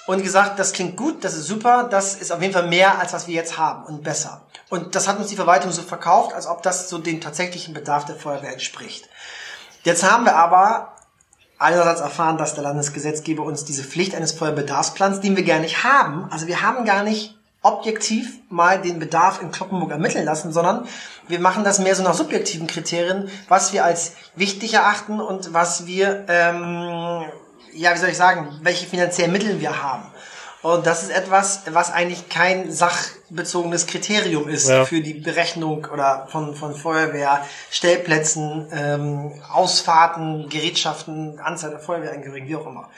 und 0.07 0.23
gesagt, 0.23 0.59
das 0.59 0.73
klingt 0.73 0.97
gut, 0.97 1.25
das 1.25 1.35
ist 1.35 1.47
super, 1.47 1.89
das 1.91 2.15
ist 2.15 2.33
auf 2.33 2.43
jeden 2.43 2.53
Fall 2.53 2.67
mehr 2.67 2.99
als 2.99 3.13
was 3.13 3.27
wir 3.27 3.35
jetzt 3.35 3.59
haben 3.59 3.85
und 3.85 4.03
besser. 4.03 4.43
Und 4.69 4.95
das 4.95 5.09
hat 5.09 5.19
uns 5.19 5.29
die 5.29 5.37
Verwaltung 5.37 5.73
so 5.73 5.83
verkauft, 5.83 6.35
als 6.35 6.47
ob 6.47 6.63
das 6.63 6.89
so 6.89 6.99
dem 6.99 7.21
tatsächlichen 7.21 7.75
Bedarf 7.75 8.05
der 8.05 8.17
Feuerwehr 8.17 8.53
entspricht. 8.53 9.09
Jetzt 9.83 10.03
haben 10.03 10.25
wir 10.25 10.37
aber 10.37 10.95
einerseits 11.61 12.01
erfahren, 12.01 12.39
dass 12.39 12.55
der 12.55 12.65
Landesgesetzgeber 12.65 13.45
uns 13.45 13.65
diese 13.65 13.85
Pflicht 13.85 14.15
eines 14.15 14.33
Feuerbedarfsplans, 14.33 15.21
den 15.21 15.37
wir 15.37 15.45
gar 15.45 15.61
nicht 15.61 15.85
haben, 15.85 16.27
also 16.31 16.47
wir 16.47 16.63
haben 16.63 16.85
gar 16.85 17.05
nicht 17.05 17.37
objektiv 17.63 18.39
mal 18.49 18.81
den 18.81 18.99
Bedarf 18.99 19.43
in 19.43 19.53
Kloppenburg 19.53 19.91
ermitteln 19.91 20.25
lassen, 20.25 20.53
sondern 20.53 20.89
wir 21.29 21.39
machen 21.39 21.63
das 21.63 21.79
mehr 21.79 21.95
so 21.95 22.03
nach 22.03 22.15
subjektiven 22.15 22.67
Kriterien, 22.67 23.31
was 23.49 23.75
wir 23.75 23.85
als 23.85 24.15
wichtig 24.35 24.75
erachten 24.75 25.21
und 25.21 25.53
was 25.53 25.87
wir, 25.87 26.25
ähm, 26.29 27.25
ja, 27.75 27.95
wie 27.95 27.99
soll 27.99 28.09
ich 28.09 28.17
sagen, 28.17 28.59
welche 28.63 28.87
finanziellen 28.87 29.33
Mittel 29.33 29.61
wir 29.61 29.83
haben. 29.83 30.05
Und 30.63 30.87
das 30.87 31.03
ist 31.03 31.11
etwas, 31.11 31.63
was 31.71 31.91
eigentlich 31.91 32.29
kein 32.29 32.71
sachbezogenes 32.71 33.87
Kriterium 33.87 34.47
ist 34.49 34.69
ja. 34.69 34.85
für 34.85 35.01
die 35.01 35.15
Berechnung 35.15 35.87
oder 35.91 36.27
von, 36.31 36.55
von 36.55 36.75
Feuerwehr, 36.75 37.47
Stellplätzen, 37.71 38.69
ähm, 38.71 39.33
Ausfahrten, 39.51 40.51
Gerätschaften, 40.51 41.39
Anzahl 41.39 41.71
der 41.71 41.81
Feuerwehrangehörigen, 41.81 42.49
wie 42.49 42.57
auch 42.57 42.67
immer. 42.67 42.91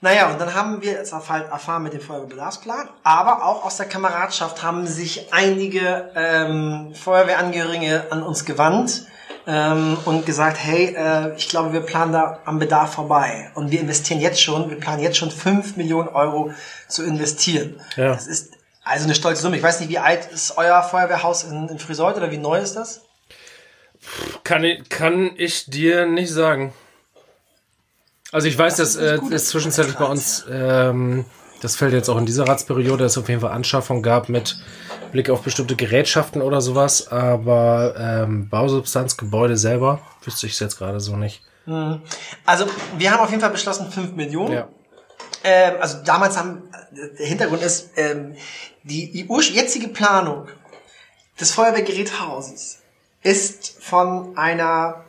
Naja, 0.00 0.30
und 0.32 0.40
dann 0.40 0.54
haben 0.54 0.82
wir 0.82 0.98
es 0.98 1.12
erfahren 1.12 1.82
mit 1.82 1.92
dem 1.92 2.00
Feuerwehrbedarfsplan, 2.00 2.88
aber 3.04 3.44
auch 3.44 3.64
aus 3.64 3.76
der 3.76 3.86
Kameradschaft 3.86 4.62
haben 4.62 4.86
sich 4.86 5.32
einige 5.32 6.10
ähm, 6.16 6.92
Feuerwehrangehörige 6.94 8.06
an 8.10 8.22
uns 8.22 8.44
gewandt 8.44 9.06
ähm, 9.46 9.98
und 10.04 10.26
gesagt, 10.26 10.58
hey, 10.58 10.94
äh, 10.96 11.36
ich 11.36 11.48
glaube, 11.48 11.72
wir 11.72 11.80
planen 11.80 12.12
da 12.12 12.40
am 12.44 12.58
Bedarf 12.58 12.94
vorbei. 12.94 13.50
Und 13.54 13.70
wir 13.70 13.80
investieren 13.80 14.20
jetzt 14.20 14.40
schon, 14.40 14.70
wir 14.70 14.78
planen 14.78 15.02
jetzt 15.02 15.16
schon 15.16 15.30
fünf 15.30 15.76
Millionen 15.76 16.08
Euro 16.08 16.52
zu 16.88 17.04
investieren. 17.04 17.80
Ja. 17.96 18.08
Das 18.08 18.26
ist 18.26 18.52
also 18.84 19.04
eine 19.04 19.14
stolze 19.14 19.42
Summe. 19.42 19.56
Ich 19.56 19.62
weiß 19.62 19.80
nicht, 19.80 19.88
wie 19.88 19.98
alt 19.98 20.30
ist 20.32 20.56
euer 20.56 20.82
Feuerwehrhaus 20.82 21.44
in, 21.44 21.68
in 21.68 21.78
Friseut 21.78 22.16
oder 22.16 22.30
wie 22.30 22.38
neu 22.38 22.58
ist 22.58 22.74
das? 22.74 23.02
Kann 24.42 24.64
ich, 24.64 24.88
kann 24.88 25.30
ich 25.36 25.66
dir 25.66 26.06
nicht 26.06 26.32
sagen. 26.32 26.72
Also 28.32 28.48
ich 28.48 28.58
weiß, 28.58 28.76
dass 28.76 28.96
äh, 28.96 29.18
es 29.30 29.48
zwischenzeitlich 29.48 29.96
bei 29.96 30.06
uns, 30.06 30.44
ähm, 30.50 31.24
das 31.62 31.76
fällt 31.76 31.92
jetzt 31.92 32.08
auch 32.08 32.18
in 32.18 32.26
dieser 32.26 32.48
Ratsperiode, 32.48 33.04
dass 33.04 33.12
es 33.12 33.18
auf 33.18 33.28
jeden 33.28 33.40
Fall 33.40 33.52
Anschaffung 33.52 34.02
gab 34.02 34.28
mit 34.28 34.56
Blick 35.12 35.30
auf 35.30 35.42
bestimmte 35.42 35.76
Gerätschaften 35.76 36.42
oder 36.42 36.60
sowas, 36.60 37.06
aber 37.06 37.94
ähm, 37.96 38.48
Bausubstanz, 38.48 39.16
Gebäude 39.16 39.56
selber, 39.56 40.00
wüsste 40.24 40.46
ich 40.46 40.54
es 40.54 40.58
jetzt 40.58 40.76
gerade 40.76 40.98
so 40.98 41.16
nicht. 41.16 41.40
Also, 42.44 42.66
wir 42.98 43.12
haben 43.12 43.20
auf 43.20 43.30
jeden 43.30 43.40
Fall 43.40 43.50
beschlossen, 43.50 43.92
5 43.92 44.14
Millionen. 44.14 44.52
Ja. 44.52 44.68
Ähm, 45.44 45.74
also 45.80 45.98
damals 46.04 46.36
haben, 46.36 46.62
der 47.18 47.26
Hintergrund 47.26 47.62
ist, 47.62 47.90
ähm, 47.96 48.34
die, 48.82 49.28
jetzige 49.52 49.86
Planung 49.86 50.48
des 51.40 51.52
Feuerwehrgeräthauses 51.52 52.80
ist 53.22 53.76
von 53.80 54.36
einer 54.36 55.04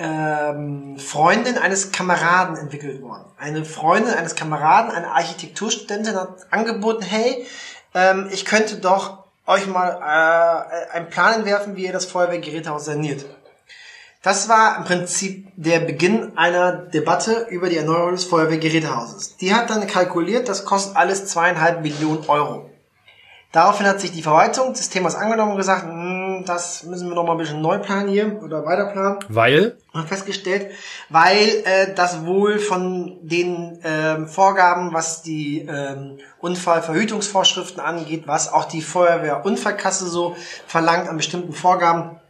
ähm, 0.00 0.98
Freundin 0.98 1.58
eines 1.58 1.92
Kameraden 1.92 2.56
entwickelt 2.56 3.02
worden. 3.02 3.24
Eine 3.38 3.66
Freundin 3.66 4.14
eines 4.14 4.34
Kameraden, 4.34 4.90
eine 4.90 5.10
Architekturstudentin 5.12 6.16
hat 6.16 6.46
angeboten, 6.50 7.02
hey, 7.02 7.46
ähm, 7.94 8.28
ich 8.32 8.46
könnte 8.46 8.76
doch 8.76 9.24
euch 9.46 9.66
mal 9.66 9.90
äh, 10.00 10.96
einen 10.96 11.10
Plan 11.10 11.34
entwerfen, 11.34 11.76
wie 11.76 11.84
ihr 11.84 11.92
das 11.92 12.06
Feuerwehrgerätehaus 12.06 12.86
saniert. 12.86 13.26
Das 14.22 14.48
war 14.48 14.78
im 14.78 14.84
Prinzip 14.84 15.48
der 15.56 15.80
Beginn 15.80 16.36
einer 16.36 16.72
Debatte 16.72 17.46
über 17.50 17.68
die 17.68 17.76
Erneuerung 17.76 18.12
des 18.12 18.24
Feuerwehrgerätehauses. 18.24 19.36
Die 19.36 19.54
hat 19.54 19.68
dann 19.68 19.86
kalkuliert, 19.86 20.48
das 20.48 20.64
kostet 20.64 20.96
alles 20.96 21.26
zweieinhalb 21.26 21.82
Millionen 21.82 22.24
Euro. 22.28 22.70
Daraufhin 23.52 23.86
hat 23.86 24.00
sich 24.00 24.12
die 24.12 24.22
Verwaltung 24.22 24.72
des 24.72 24.90
Themas 24.90 25.16
angenommen 25.16 25.52
und 25.52 25.58
gesagt, 25.58 25.86
"Hm, 26.40 26.44
das 26.46 26.82
müssen 26.84 27.08
wir 27.08 27.14
noch 27.14 27.24
mal 27.24 27.32
ein 27.32 27.38
bisschen 27.38 27.60
neu 27.60 27.78
planen 27.78 28.08
hier 28.08 28.40
oder 28.42 28.64
weiter 28.64 28.86
planen. 28.86 29.18
Weil? 29.28 29.76
Und 29.92 30.08
festgestellt, 30.08 30.70
weil 31.08 31.48
äh, 31.64 31.94
das 31.94 32.24
wohl 32.24 32.58
von 32.58 33.18
den 33.22 33.80
ähm, 33.84 34.28
Vorgaben, 34.28 34.92
was 34.92 35.22
die 35.22 35.60
ähm, 35.60 36.18
Unfallverhütungsvorschriften 36.40 37.80
angeht, 37.80 38.26
was 38.26 38.52
auch 38.52 38.64
die 38.66 38.82
Feuerwehrunfallkasse 38.82 40.06
so 40.08 40.36
verlangt 40.66 41.08
an 41.08 41.16
bestimmten 41.16 41.52
Vorgaben, 41.52 42.20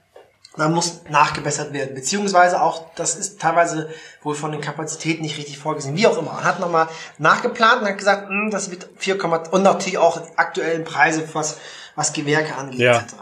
da 0.56 0.68
muss 0.68 1.02
nachgebessert 1.08 1.72
werden. 1.72 1.94
Beziehungsweise 1.94 2.60
auch, 2.60 2.86
das 2.96 3.14
ist 3.16 3.40
teilweise 3.40 3.88
wohl 4.22 4.34
von 4.34 4.50
den 4.50 4.60
Kapazitäten 4.60 5.22
nicht 5.22 5.38
richtig 5.38 5.58
vorgesehen. 5.58 5.96
Wie 5.96 6.06
auch 6.06 6.18
immer. 6.18 6.32
Man 6.32 6.44
hat 6.44 6.58
nochmal 6.60 6.88
nachgeplant 7.18 7.82
und 7.82 7.88
hat 7.88 7.98
gesagt, 7.98 8.28
hm, 8.28 8.50
das 8.50 8.70
wird 8.70 8.88
4, 8.96 9.22
und 9.52 9.62
natürlich 9.62 9.98
auch 9.98 10.20
aktuellen 10.36 10.84
Preise, 10.84 11.28
was, 11.34 11.58
was 11.94 12.12
Gewerke 12.12 12.56
angeht, 12.56 12.80
Ja. 12.80 12.96
etc. 12.96 13.14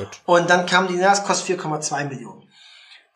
Gut. 0.00 0.20
Und 0.26 0.50
dann 0.50 0.66
kam 0.66 0.88
die, 0.88 0.94
na, 0.94 1.10
das 1.10 1.24
kostet 1.24 1.60
4,2 1.60 2.04
Millionen. 2.08 2.48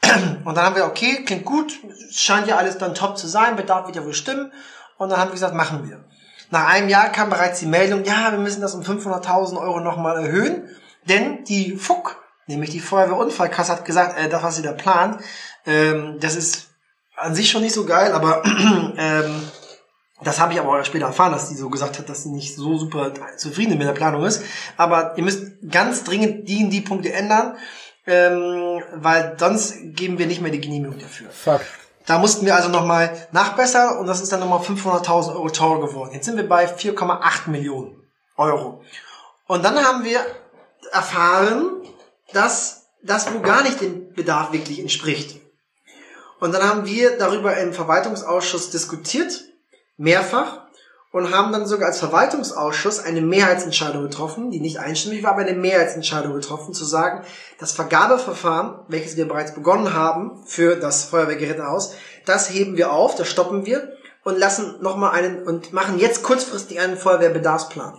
Und 0.45 0.57
dann 0.57 0.65
haben 0.65 0.77
wir, 0.77 0.85
okay, 0.85 1.25
klingt 1.25 1.45
gut, 1.45 1.73
scheint 2.11 2.47
ja 2.47 2.57
alles 2.57 2.79
dann 2.79 2.95
top 2.95 3.17
zu 3.17 3.27
sein, 3.27 3.57
Bedarf 3.57 3.87
wird 3.87 3.97
ja 3.97 4.05
wohl 4.05 4.15
stimmen. 4.15 4.53
Und 4.99 5.09
dann 5.09 5.19
haben 5.19 5.29
wir 5.29 5.35
gesagt, 5.35 5.55
machen 5.55 5.89
wir. 5.89 6.05
Nach 6.51 6.69
einem 6.69 6.89
Jahr 6.89 7.09
kam 7.11 7.31
bereits 7.31 7.61
die 7.61 7.67
Meldung, 7.67 8.05
ja, 8.05 8.31
wir 8.31 8.39
müssen 8.39 8.61
das 8.61 8.75
um 8.75 8.83
500.000 8.83 9.59
Euro 9.59 9.81
nochmal 9.81 10.23
erhöhen, 10.23 10.69
denn 11.09 11.45
die 11.45 11.77
FUK, 11.77 12.17
nämlich 12.47 12.71
die 12.71 12.81
Feuerwehrunfallkasse, 12.81 13.73
hat 13.73 13.85
gesagt, 13.85 14.19
äh, 14.19 14.29
das, 14.29 14.43
was 14.43 14.57
sie 14.57 14.63
da 14.63 14.73
plant, 14.73 15.23
ähm, 15.67 16.19
das 16.21 16.37
ist 16.37 16.69
an 17.17 17.35
sich 17.35 17.51
schon 17.51 17.63
nicht 17.63 17.75
so 17.75 17.87
geil, 17.87 18.13
aber 18.13 18.45
ähm, 18.97 19.43
das 20.27 20.41
habe 20.41 20.53
ich 20.53 20.61
aber 20.61 20.79
auch 20.79 20.85
später 20.85 21.07
erfahren, 21.07 21.33
dass 21.33 21.49
die 21.49 21.55
so 21.55 21.69
gesagt 21.71 21.99
hat, 21.99 22.09
dass 22.09 22.23
sie 22.23 22.31
nicht 22.31 22.55
so 22.57 22.77
super 22.77 23.13
zufrieden 23.37 23.79
mit 23.79 23.87
der 23.87 23.93
Planung 23.93 24.25
ist. 24.25 24.43
Aber 24.77 25.17
ihr 25.17 25.25
müsst 25.25 25.45
ganz 25.71 26.05
dringend 26.05 26.49
die 26.49 26.65
und 26.65 26.71
die 26.71 26.81
Punkte 26.81 27.13
ändern, 27.13 27.57
ähm, 28.07 28.83
weil 28.95 29.37
sonst 29.39 29.75
geben 29.95 30.19
wir 30.19 30.27
nicht 30.27 30.41
mehr 30.41 30.53
die 30.53 30.61
Genehmigung 30.61 30.99
dafür. 30.99 31.31
Fuck. 31.31 31.63
Da 32.07 32.19
mussten 32.19 32.45
wir 32.45 32.55
also 32.55 32.69
nochmal 32.69 33.29
nachbessern 33.33 33.99
und 33.99 34.07
das 34.07 34.21
ist 34.21 34.31
dann 34.31 34.41
nochmal 34.41 34.61
500.000 34.61 35.35
Euro 35.35 35.49
teurer 35.49 35.81
geworden. 35.81 36.11
Jetzt 36.13 36.27
sind 36.27 36.37
wir 36.37 36.47
bei 36.47 36.67
4,8 36.67 37.49
Millionen 37.49 37.97
Euro. 38.37 38.83
Und 39.47 39.65
dann 39.65 39.77
haben 39.83 40.05
wir 40.05 40.21
erfahren, 40.93 41.83
dass 42.33 42.89
das 43.03 43.33
wohl 43.33 43.41
gar 43.41 43.63
nicht 43.63 43.81
dem 43.81 44.13
Bedarf 44.13 44.53
wirklich 44.53 44.81
entspricht. 44.81 45.41
Und 46.41 46.53
dann 46.53 46.63
haben 46.63 46.85
wir 46.85 47.17
darüber 47.17 47.57
im 47.57 47.73
Verwaltungsausschuss 47.73 48.71
diskutiert, 48.71 49.45
mehrfach, 49.97 50.65
und 51.15 51.33
haben 51.33 51.53
dann 51.53 51.65
sogar 51.65 51.87
als 51.87 52.01
Verwaltungsausschuss 52.01 52.99
eine 52.99 53.21
Mehrheitsentscheidung 53.21 54.03
getroffen, 54.03 54.51
die 54.51 54.59
nicht 54.59 54.81
einstimmig 54.81 55.23
war, 55.23 55.31
aber 55.31 55.43
eine 55.43 55.53
Mehrheitsentscheidung 55.53 56.35
getroffen, 56.35 56.75
zu 56.75 56.85
sagen, 56.85 57.25
das 57.61 57.71
Vergabeverfahren, 57.71 58.81
welches 58.89 59.17
wir 59.17 59.29
bereits 59.29 59.55
begonnen 59.55 59.95
haben 59.95 60.43
für 60.45 60.75
das 60.75 61.05
Feuerwehrgerätehaus, 61.05 61.95
das 62.27 62.51
heben 62.51 62.77
wir 62.77 62.93
auf, 62.93 63.15
das 63.15 63.29
stoppen 63.29 63.65
wir 63.65 63.93
und 64.25 64.41
lassen 64.41 64.83
nochmal 64.83 65.13
einen 65.13 65.45
und 65.45 65.73
machen 65.73 66.01
jetzt 66.01 66.25
kurzfristig 66.25 66.81
einen 66.81 66.97
Feuerwehrbedarfsplan 66.97 67.97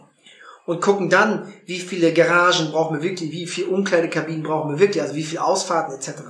und 0.66 0.82
gucken 0.82 1.10
dann, 1.10 1.54
wie 1.66 1.80
viele 1.80 2.12
Garagen 2.12 2.72
brauchen 2.72 2.98
wir 2.98 3.10
wirklich, 3.10 3.32
wie 3.32 3.48
viele 3.48 3.68
Umkleidekabinen 3.68 4.44
brauchen 4.44 4.72
wir 4.72 4.80
wirklich, 4.80 5.02
also 5.02 5.16
wie 5.16 5.24
viele 5.24 5.46
Ausfahrten 5.46 5.96
etc. 5.96 6.22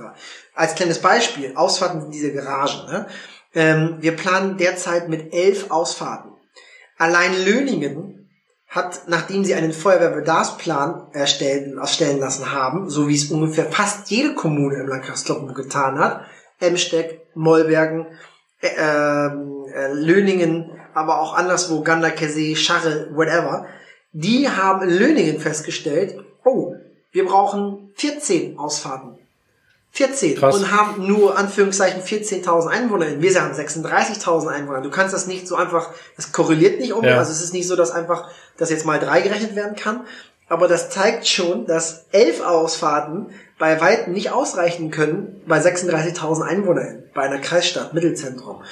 Als 0.54 0.76
kleines 0.76 1.00
Beispiel, 1.00 1.52
Ausfahrten 1.56 2.00
sind 2.00 2.14
diese 2.14 2.32
Garagen. 2.32 2.86
Ne? 2.92 3.06
Ähm, 3.54 3.96
wir 4.00 4.16
planen 4.16 4.56
derzeit 4.56 5.08
mit 5.08 5.32
elf 5.32 5.70
Ausfahrten. 5.70 6.32
Allein 6.98 7.32
Löningen 7.44 8.28
hat, 8.68 9.08
nachdem 9.08 9.44
sie 9.44 9.54
einen 9.54 9.72
Feuerwehrbedarfsplan 9.72 11.08
erstellen, 11.12 11.78
erstellen 11.78 12.18
lassen 12.18 12.52
haben, 12.52 12.90
so 12.90 13.08
wie 13.08 13.14
es 13.14 13.30
ungefähr 13.30 13.66
fast 13.66 14.10
jede 14.10 14.34
Kommune 14.34 14.76
im 14.76 14.88
Landkreis 14.88 15.24
Kloppenburg 15.24 15.56
getan 15.56 15.98
hat, 15.98 16.26
Emsteck, 16.58 17.26
Mollbergen, 17.34 18.06
äh, 18.60 18.68
ähm, 18.78 19.66
äh, 19.72 19.92
Löningen, 19.92 20.70
aber 20.94 21.20
auch 21.20 21.34
anderswo, 21.34 21.82
Ganderkesee, 21.82 22.56
Scharre, 22.56 23.10
whatever, 23.14 23.66
die 24.12 24.48
haben 24.48 24.88
in 24.88 24.96
Löningen 24.96 25.40
festgestellt, 25.40 26.18
oh, 26.44 26.74
wir 27.12 27.26
brauchen 27.26 27.92
14 27.96 28.58
Ausfahrten. 28.58 29.18
14 29.96 30.36
Krass. 30.36 30.54
und 30.54 30.70
haben 30.70 31.06
nur 31.06 31.38
Anführungszeichen 31.38 32.02
14.000 32.02 32.68
Einwohner. 32.68 33.06
Wir 33.18 33.42
haben 33.42 33.54
36.000 33.54 34.48
Einwohner. 34.48 34.82
Du 34.82 34.90
kannst 34.90 35.14
das 35.14 35.26
nicht 35.26 35.48
so 35.48 35.56
einfach, 35.56 35.90
das 36.16 36.32
korreliert 36.32 36.80
nicht 36.80 36.92
um. 36.92 37.02
Ja. 37.02 37.16
Also 37.16 37.32
es 37.32 37.42
ist 37.42 37.54
nicht 37.54 37.66
so, 37.66 37.76
dass 37.76 37.92
einfach 37.92 38.28
das 38.58 38.68
jetzt 38.68 38.84
mal 38.84 38.98
drei 38.98 39.22
gerechnet 39.22 39.56
werden 39.56 39.74
kann. 39.74 40.02
Aber 40.48 40.68
das 40.68 40.90
zeigt 40.90 41.26
schon, 41.26 41.66
dass 41.66 42.04
elf 42.12 42.44
Ausfahrten 42.44 43.30
bei 43.58 43.80
weitem 43.80 44.12
nicht 44.12 44.32
ausreichen 44.32 44.90
können 44.90 45.40
bei 45.46 45.58
36.000 45.58 46.42
Einwohnern 46.42 47.04
bei 47.14 47.22
einer 47.22 47.38
Kreisstadt, 47.38 47.94
Mittelzentrum. 47.94 48.62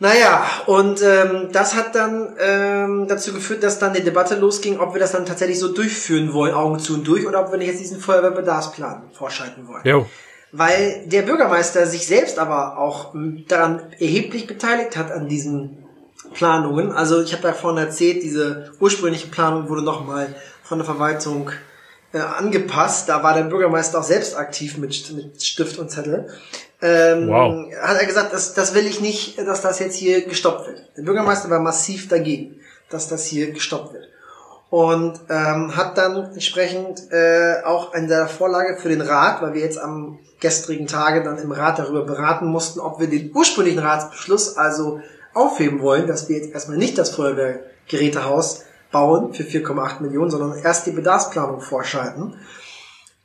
Naja, 0.00 0.46
und 0.66 1.02
ähm, 1.02 1.48
das 1.52 1.74
hat 1.74 1.96
dann 1.96 2.36
ähm, 2.38 3.06
dazu 3.08 3.32
geführt, 3.32 3.64
dass 3.64 3.80
dann 3.80 3.94
die 3.94 4.04
Debatte 4.04 4.36
losging, 4.36 4.78
ob 4.78 4.94
wir 4.94 5.00
das 5.00 5.10
dann 5.10 5.26
tatsächlich 5.26 5.58
so 5.58 5.72
durchführen 5.72 6.32
wollen, 6.32 6.54
Augen 6.54 6.78
zu 6.78 6.94
und 6.94 7.06
durch, 7.06 7.26
oder 7.26 7.40
ob 7.40 7.50
wir 7.50 7.58
nicht 7.58 7.68
jetzt 7.68 7.80
diesen 7.80 7.98
Feuerwehrbedarfsplan 7.98 9.10
vorschalten 9.12 9.66
wollen. 9.66 9.82
Jo. 9.84 10.06
Weil 10.52 11.02
der 11.06 11.22
Bürgermeister 11.22 11.84
sich 11.86 12.06
selbst 12.06 12.38
aber 12.38 12.78
auch 12.78 13.12
daran 13.48 13.82
erheblich 13.98 14.46
beteiligt 14.46 14.96
hat 14.96 15.10
an 15.10 15.28
diesen 15.28 15.84
Planungen. 16.32 16.92
Also 16.92 17.20
ich 17.20 17.32
habe 17.32 17.42
da 17.42 17.52
vorhin 17.52 17.84
erzählt, 17.84 18.22
diese 18.22 18.70
ursprüngliche 18.78 19.28
Planung 19.28 19.68
wurde 19.68 19.82
nochmal 19.82 20.34
von 20.62 20.78
der 20.78 20.86
Verwaltung 20.86 21.50
äh, 22.12 22.18
angepasst. 22.18 23.08
Da 23.08 23.22
war 23.22 23.34
der 23.34 23.44
Bürgermeister 23.44 24.00
auch 24.00 24.04
selbst 24.04 24.36
aktiv 24.36 24.76
mit, 24.78 25.12
mit 25.14 25.42
Stift 25.42 25.78
und 25.78 25.90
Zettel. 25.90 26.28
Ähm, 26.80 27.28
Wow. 27.28 27.66
Hat 27.82 28.00
er 28.00 28.06
gesagt, 28.06 28.32
das, 28.32 28.54
das 28.54 28.74
will 28.74 28.86
ich 28.86 29.00
nicht, 29.00 29.38
dass 29.38 29.62
das 29.62 29.78
jetzt 29.78 29.96
hier 29.96 30.24
gestoppt 30.24 30.66
wird. 30.68 30.82
Der 30.96 31.02
Bürgermeister 31.02 31.50
war 31.50 31.60
massiv 31.60 32.08
dagegen, 32.08 32.60
dass 32.90 33.08
das 33.08 33.26
hier 33.26 33.52
gestoppt 33.52 33.92
wird. 33.92 34.08
Und 34.70 35.18
ähm, 35.30 35.76
hat 35.76 35.96
dann 35.96 36.32
entsprechend 36.34 37.10
äh, 37.10 37.62
auch 37.64 37.94
in 37.94 38.06
der 38.06 38.28
Vorlage 38.28 38.76
für 38.76 38.90
den 38.90 39.00
Rat, 39.00 39.40
weil 39.40 39.54
wir 39.54 39.62
jetzt 39.62 39.78
am 39.78 40.18
gestrigen 40.40 40.86
Tage 40.86 41.22
dann 41.22 41.38
im 41.38 41.52
Rat 41.52 41.78
darüber 41.78 42.04
beraten 42.04 42.46
mussten, 42.46 42.78
ob 42.78 43.00
wir 43.00 43.08
den 43.08 43.32
ursprünglichen 43.34 43.80
Ratsbeschluss 43.80 44.56
also 44.56 45.00
aufheben 45.34 45.80
wollen, 45.80 46.06
dass 46.06 46.28
wir 46.28 46.36
jetzt 46.36 46.52
erstmal 46.52 46.76
nicht 46.76 46.98
das 46.98 47.10
Feuerwehrgerätehaus 47.10 48.64
bauen 48.90 49.34
für 49.34 49.42
4,8 49.42 50.02
Millionen, 50.02 50.30
sondern 50.30 50.58
erst 50.58 50.86
die 50.86 50.92
Bedarfsplanung 50.92 51.60
vorschalten, 51.60 52.34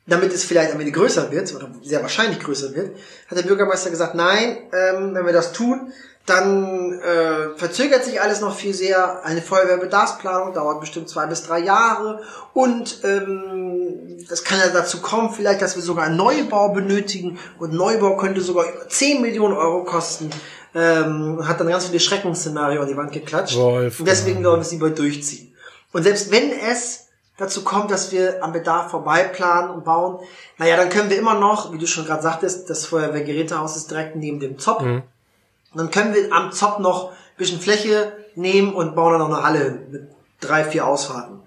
damit 0.06 0.32
es 0.32 0.44
vielleicht 0.44 0.72
am 0.72 0.80
Ende 0.80 0.92
größer 0.92 1.30
wird 1.30 1.54
oder 1.54 1.70
sehr 1.82 2.02
wahrscheinlich 2.02 2.40
größer 2.40 2.74
wird, 2.74 2.96
hat 3.28 3.38
der 3.38 3.44
Bürgermeister 3.44 3.90
gesagt, 3.90 4.14
nein, 4.14 4.58
ähm, 4.72 5.14
wenn 5.14 5.24
wir 5.24 5.32
das 5.32 5.52
tun, 5.52 5.92
dann 6.26 7.00
äh, 7.00 7.50
verzögert 7.56 8.04
sich 8.04 8.20
alles 8.20 8.40
noch 8.40 8.56
viel 8.56 8.72
sehr. 8.72 9.24
Eine 9.24 9.42
Feuerwehrbedarfsplanung 9.42 10.54
dauert 10.54 10.80
bestimmt 10.80 11.08
zwei 11.08 11.26
bis 11.26 11.42
drei 11.42 11.58
Jahre 11.58 12.22
und 12.54 13.00
ähm, 13.04 14.24
das 14.28 14.42
kann 14.42 14.58
ja 14.58 14.68
dazu 14.68 15.02
kommen, 15.02 15.34
vielleicht, 15.34 15.60
dass 15.60 15.76
wir 15.76 15.82
sogar 15.82 16.06
einen 16.06 16.16
Neubau 16.16 16.70
benötigen 16.70 17.38
und 17.58 17.74
Neubau 17.74 18.16
könnte 18.16 18.40
sogar 18.40 18.64
über 18.72 18.88
10 18.88 19.20
Millionen 19.20 19.54
Euro 19.54 19.84
kosten. 19.84 20.30
Ähm, 20.74 21.46
hat 21.46 21.60
dann 21.60 21.68
ganz 21.68 21.86
viele 21.86 22.00
Schreckensszenarien 22.00 22.80
an 22.80 22.88
die 22.88 22.96
Wand 22.96 23.12
geklatscht. 23.12 23.56
Wolf. 23.56 24.00
Und 24.00 24.08
deswegen 24.08 24.42
wollen 24.42 24.56
wir 24.56 24.62
es 24.62 24.72
lieber 24.72 24.90
durchziehen. 24.90 25.53
Und 25.94 26.02
selbst 26.02 26.32
wenn 26.32 26.50
es 26.50 27.06
dazu 27.36 27.62
kommt, 27.62 27.92
dass 27.92 28.10
wir 28.10 28.42
am 28.42 28.52
Bedarf 28.52 28.90
vorbei 28.90 29.22
planen 29.22 29.70
und 29.70 29.84
bauen, 29.84 30.18
naja, 30.58 30.76
dann 30.76 30.88
können 30.88 31.08
wir 31.08 31.16
immer 31.16 31.38
noch, 31.38 31.72
wie 31.72 31.78
du 31.78 31.86
schon 31.86 32.04
gerade 32.04 32.20
sagtest, 32.20 32.68
das 32.68 32.84
Feuerwehrgerätehaus 32.86 33.76
ist 33.76 33.92
direkt 33.92 34.16
neben 34.16 34.40
dem 34.40 34.58
Zop. 34.58 34.82
Mhm. 34.82 35.04
Dann 35.72 35.92
können 35.92 36.12
wir 36.12 36.32
am 36.32 36.50
Zop 36.50 36.80
noch 36.80 37.10
ein 37.10 37.16
bisschen 37.36 37.60
Fläche 37.60 38.12
nehmen 38.34 38.74
und 38.74 38.96
bauen 38.96 39.12
dann 39.12 39.30
noch 39.30 39.38
eine 39.38 39.46
Halle 39.46 39.78
mit 39.88 40.08
drei, 40.40 40.64
vier 40.64 40.84
Ausfahrten. 40.84 41.40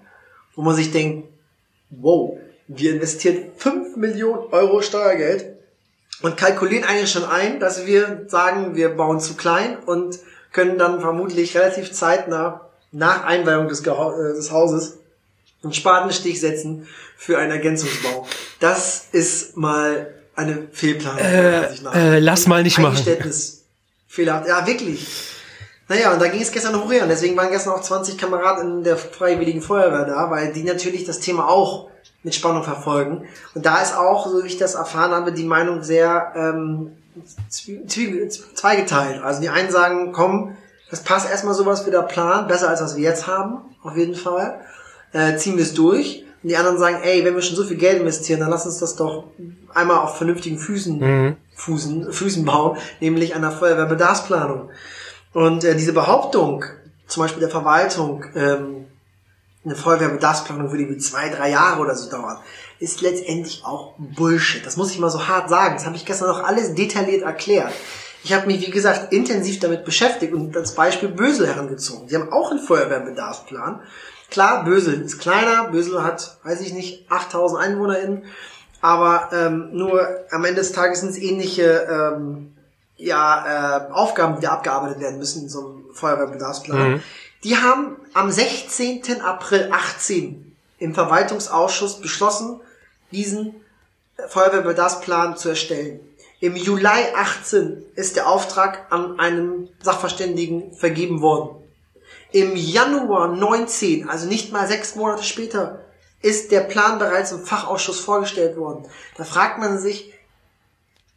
Wo 0.56 0.62
man 0.62 0.74
sich 0.74 0.92
denkt, 0.92 1.28
wow, 1.90 2.38
wir 2.68 2.94
investieren 2.94 3.52
fünf 3.54 3.96
Millionen 3.96 4.50
Euro 4.50 4.80
Steuergeld 4.80 5.58
und 6.22 6.38
kalkulieren 6.38 6.88
eigentlich 6.88 7.12
schon 7.12 7.26
ein, 7.26 7.60
dass 7.60 7.84
wir 7.84 8.24
sagen, 8.28 8.76
wir 8.76 8.96
bauen 8.96 9.20
zu 9.20 9.34
klein 9.34 9.76
und 9.84 10.18
können 10.52 10.78
dann 10.78 11.02
vermutlich 11.02 11.54
relativ 11.54 11.92
zeitnah 11.92 12.67
nach 12.92 13.24
Einweihung 13.24 13.68
des, 13.68 13.80
äh, 13.80 13.84
des 13.84 14.50
Hauses 14.50 14.98
einen 15.62 15.72
Spatenstich 15.72 16.40
setzen 16.40 16.86
für 17.16 17.38
einen 17.38 17.50
Ergänzungsbau. 17.50 18.26
Das 18.60 19.06
ist 19.12 19.56
mal 19.56 20.14
eine 20.36 20.68
Fehlplanung. 20.72 21.20
Äh, 21.20 21.64
äh, 21.94 22.18
lass 22.20 22.46
mal 22.46 22.62
nicht 22.62 22.78
machen. 22.78 23.04
Fehler. 24.06 24.44
Ja, 24.46 24.66
wirklich. 24.66 25.06
Naja, 25.88 26.12
und 26.12 26.20
da 26.20 26.28
ging 26.28 26.40
es 26.40 26.52
gestern 26.52 26.72
noch 26.72 26.90
her. 26.90 27.02
Und 27.02 27.08
deswegen 27.08 27.36
waren 27.36 27.50
gestern 27.50 27.72
auch 27.72 27.82
20 27.82 28.16
Kameraden 28.18 28.78
in 28.78 28.84
der 28.84 28.96
Freiwilligen 28.96 29.62
Feuerwehr 29.62 30.04
da, 30.04 30.30
weil 30.30 30.52
die 30.52 30.62
natürlich 30.62 31.04
das 31.04 31.18
Thema 31.20 31.48
auch 31.48 31.90
mit 32.22 32.34
Spannung 32.34 32.62
verfolgen. 32.62 33.26
Und 33.54 33.64
da 33.64 33.80
ist 33.82 33.96
auch, 33.96 34.28
so 34.28 34.42
wie 34.42 34.48
ich 34.48 34.58
das 34.58 34.74
erfahren 34.74 35.12
habe, 35.12 35.32
die 35.32 35.44
Meinung 35.44 35.82
sehr 35.82 36.32
ähm, 36.36 36.92
zweigeteilt. 38.54 39.22
Also 39.22 39.40
die 39.40 39.48
einen 39.48 39.70
sagen, 39.70 40.12
komm, 40.12 40.56
das 40.90 41.02
passt 41.02 41.28
erstmal 41.30 41.54
so, 41.54 41.66
was 41.66 41.84
wir 41.84 41.92
da 41.92 42.02
planen, 42.02 42.48
besser 42.48 42.68
als 42.68 42.80
was 42.80 42.96
wir 42.96 43.02
jetzt 43.02 43.26
haben, 43.26 43.58
auf 43.82 43.96
jeden 43.96 44.14
Fall. 44.14 44.60
Äh, 45.12 45.36
ziehen 45.36 45.56
wir 45.56 45.64
es 45.64 45.74
durch. 45.74 46.24
Und 46.42 46.50
die 46.50 46.56
anderen 46.56 46.78
sagen, 46.78 46.98
ey, 47.02 47.24
wenn 47.24 47.34
wir 47.34 47.42
schon 47.42 47.56
so 47.56 47.64
viel 47.64 47.76
Geld 47.76 48.00
investieren, 48.00 48.40
dann 48.40 48.50
lass 48.50 48.64
uns 48.64 48.78
das 48.78 48.96
doch 48.96 49.24
einmal 49.74 49.98
auf 49.98 50.16
vernünftigen 50.16 50.58
Füßen, 50.58 50.98
mhm. 50.98 51.36
Füßen, 51.54 52.12
Füßen 52.12 52.44
bauen, 52.44 52.78
nämlich 53.00 53.34
an 53.34 53.42
der 53.42 53.50
Feuerwehrbedarfsplanung. 53.50 54.70
Und 55.32 55.64
äh, 55.64 55.74
diese 55.76 55.92
Behauptung, 55.92 56.64
zum 57.06 57.22
Beispiel 57.22 57.40
der 57.40 57.50
Verwaltung, 57.50 58.24
ähm, 58.34 58.86
eine 59.64 59.74
Feuerwehrbedarfsplanung 59.74 60.70
würde 60.70 60.88
wie 60.88 60.98
zwei, 60.98 61.28
drei 61.28 61.50
Jahre 61.50 61.80
oder 61.80 61.94
so 61.94 62.08
dauern, 62.08 62.38
ist 62.78 63.00
letztendlich 63.00 63.64
auch 63.64 63.94
Bullshit. 63.98 64.64
Das 64.64 64.76
muss 64.76 64.92
ich 64.92 64.98
mal 64.98 65.10
so 65.10 65.26
hart 65.26 65.50
sagen. 65.50 65.74
Das 65.74 65.84
habe 65.84 65.96
ich 65.96 66.06
gestern 66.06 66.28
noch 66.28 66.44
alles 66.44 66.74
detailliert 66.74 67.22
erklärt. 67.22 67.72
Ich 68.24 68.32
habe 68.32 68.46
mich, 68.46 68.66
wie 68.66 68.70
gesagt, 68.70 69.12
intensiv 69.12 69.60
damit 69.60 69.84
beschäftigt 69.84 70.32
und 70.32 70.56
als 70.56 70.74
Beispiel 70.74 71.08
Bösel 71.08 71.46
herangezogen. 71.46 72.08
Die 72.08 72.16
haben 72.16 72.32
auch 72.32 72.50
einen 72.50 72.60
Feuerwehrbedarfsplan. 72.60 73.80
Klar, 74.30 74.64
Bösel 74.64 75.02
ist 75.02 75.18
kleiner. 75.18 75.68
Bösel 75.70 76.02
hat, 76.02 76.38
weiß 76.42 76.60
ich 76.60 76.72
nicht, 76.72 77.10
8000 77.10 77.60
EinwohnerInnen. 77.62 78.24
Aber 78.80 79.30
ähm, 79.32 79.70
nur 79.72 80.06
am 80.30 80.44
Ende 80.44 80.60
des 80.60 80.72
Tages 80.72 81.00
sind 81.00 81.10
es 81.10 81.18
ähnliche 81.18 81.86
ähm, 81.90 82.54
ja, 82.96 83.88
äh, 83.88 83.92
Aufgaben, 83.92 84.36
die 84.36 84.42
da 84.42 84.52
abgearbeitet 84.52 85.00
werden 85.00 85.18
müssen 85.18 85.44
in 85.44 85.48
so 85.48 85.60
einem 85.60 85.94
Feuerwehrbedarfsplan. 85.94 86.92
Mhm. 86.92 87.02
Die 87.44 87.56
haben 87.56 87.96
am 88.14 88.30
16. 88.30 89.20
April 89.22 89.70
18 89.72 90.56
im 90.78 90.94
Verwaltungsausschuss 90.94 92.00
beschlossen, 92.00 92.60
diesen 93.12 93.54
Feuerwehrbedarfsplan 94.28 95.36
zu 95.36 95.50
erstellen. 95.50 96.00
Im 96.40 96.54
Juli 96.54 96.86
18 96.86 97.84
ist 97.96 98.16
der 98.16 98.28
Auftrag 98.28 98.86
an 98.90 99.18
einen 99.18 99.68
Sachverständigen 99.82 100.72
vergeben 100.72 101.20
worden. 101.20 101.56
Im 102.30 102.54
Januar 102.54 103.28
19, 103.28 104.08
also 104.08 104.26
nicht 104.28 104.52
mal 104.52 104.68
sechs 104.68 104.94
Monate 104.94 105.24
später, 105.24 105.84
ist 106.22 106.52
der 106.52 106.60
Plan 106.60 106.98
bereits 106.98 107.32
im 107.32 107.44
Fachausschuss 107.44 108.00
vorgestellt 108.00 108.56
worden. 108.56 108.86
Da 109.16 109.24
fragt 109.24 109.58
man 109.58 109.78
sich, 109.78 110.12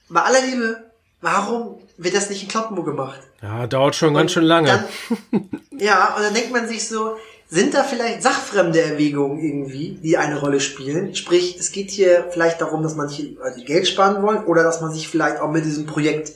bei 0.09 0.21
aller 0.21 0.41
Liebe, 0.41 0.91
warum 1.21 1.79
wird 1.97 2.15
das 2.15 2.29
nicht 2.29 2.43
in 2.43 2.49
Kloppenburg 2.49 2.85
gemacht? 2.85 3.19
Ja, 3.41 3.67
dauert 3.67 3.95
schon 3.95 4.09
und 4.09 4.15
ganz 4.15 4.31
schön 4.31 4.43
lange. 4.43 4.87
Dann, 5.31 5.49
ja, 5.77 6.15
und 6.15 6.23
dann 6.23 6.33
denkt 6.33 6.51
man 6.51 6.67
sich 6.67 6.87
so, 6.87 7.17
sind 7.51 7.73
da 7.73 7.83
vielleicht 7.83 8.23
sachfremde 8.23 8.81
Erwägungen 8.81 9.37
irgendwie, 9.37 9.99
die 10.01 10.17
eine 10.17 10.39
Rolle 10.39 10.61
spielen? 10.61 11.13
Sprich, 11.15 11.57
es 11.59 11.73
geht 11.73 11.91
hier 11.91 12.27
vielleicht 12.31 12.61
darum, 12.61 12.81
dass 12.81 12.95
manche 12.95 13.35
also 13.43 13.61
Geld 13.65 13.89
sparen 13.89 14.23
wollen 14.23 14.45
oder 14.45 14.63
dass 14.63 14.79
man 14.79 14.93
sich 14.93 15.09
vielleicht 15.09 15.41
auch 15.41 15.51
mit 15.51 15.65
diesem 15.65 15.85
Projekt 15.85 16.31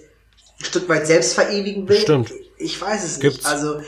ein 0.59 0.65
Stück 0.65 0.89
weit 0.89 1.07
selbst 1.07 1.33
verewigen 1.33 1.87
will. 1.87 1.95
Stimmt. 1.95 2.33
Ich 2.57 2.79
weiß 2.81 3.05
es 3.05 3.21
Gibt's. 3.21 3.37
nicht. 3.37 3.47
Also 3.47 3.79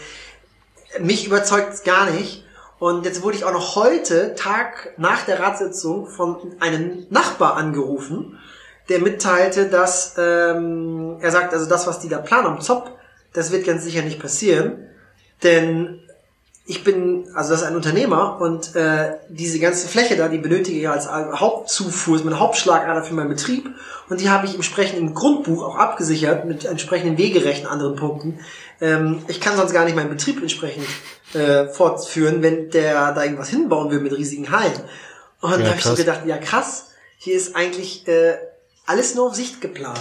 mich 1.02 1.28
überzeugt 1.28 1.74
es 1.74 1.84
gar 1.84 2.10
nicht. 2.10 2.46
Und 2.80 3.06
jetzt 3.06 3.22
wurde 3.22 3.36
ich 3.36 3.44
auch 3.44 3.52
noch 3.52 3.76
heute, 3.76 4.34
Tag 4.36 4.94
nach 4.96 5.26
der 5.26 5.42
Ratssitzung, 5.42 6.08
von 6.08 6.56
einem 6.62 7.08
Nachbar 7.10 7.58
angerufen, 7.58 8.40
der 8.88 9.00
mitteilte, 9.00 9.66
dass 9.66 10.16
ähm, 10.18 11.18
er 11.20 11.32
sagt, 11.32 11.54
also 11.54 11.68
das, 11.68 11.88
was 11.88 12.00
die 12.00 12.08
da 12.08 12.20
planen 12.20 12.48
am 12.48 12.62
Zop, 12.62 12.98
das 13.34 13.52
wird 13.52 13.66
ganz 13.66 13.84
sicher 13.84 14.02
nicht 14.04 14.22
passieren, 14.22 14.88
denn 15.44 16.07
ich 16.70 16.84
bin, 16.84 17.30
also 17.34 17.52
das 17.52 17.62
ist 17.62 17.68
ein 17.68 17.78
Unternehmer 17.78 18.42
und 18.42 18.76
äh, 18.76 19.16
diese 19.30 19.58
ganze 19.58 19.88
Fläche 19.88 20.18
da, 20.18 20.28
die 20.28 20.38
benötige 20.38 20.78
ich 20.78 20.90
als 20.90 21.10
Hauptzufuhr, 21.10 22.18
ist 22.18 22.26
mein 22.26 22.40
Hauptschlagader 22.40 23.04
für 23.04 23.14
meinen 23.14 23.30
Betrieb 23.30 23.70
und 24.10 24.20
die 24.20 24.30
habe 24.30 24.48
ich 24.48 24.54
entsprechend 24.54 25.00
im 25.00 25.14
Grundbuch 25.14 25.64
auch 25.64 25.78
abgesichert 25.78 26.44
mit 26.44 26.66
entsprechenden 26.66 27.18
Wegerechten 27.18 27.68
anderen 27.68 27.96
Punkten. 27.96 28.42
Ähm, 28.82 29.24
ich 29.30 29.40
kann 29.40 29.56
sonst 29.56 29.72
gar 29.72 29.86
nicht 29.86 29.96
meinen 29.96 30.10
Betrieb 30.10 30.42
entsprechend 30.42 30.86
äh, 31.34 31.68
fortführen, 31.68 32.42
wenn 32.42 32.70
der 32.70 33.14
da 33.14 33.24
irgendwas 33.24 33.48
hinbauen 33.48 33.90
will 33.90 34.02
mit 34.02 34.12
riesigen 34.12 34.52
Hallen. 34.52 34.74
Und 35.40 35.52
ja, 35.52 35.58
da 35.60 35.66
habe 35.68 35.78
ich 35.78 35.86
so 35.86 35.96
gedacht, 35.96 36.26
ja 36.26 36.38
krass, 36.38 36.88
hier 37.18 37.38
ist 37.38 37.56
eigentlich 37.56 38.06
äh, 38.10 38.36
alles 38.86 39.16
nur 39.16 39.28
auf 39.28 39.36
Sicht 39.36 39.62
geplant. 39.62 40.00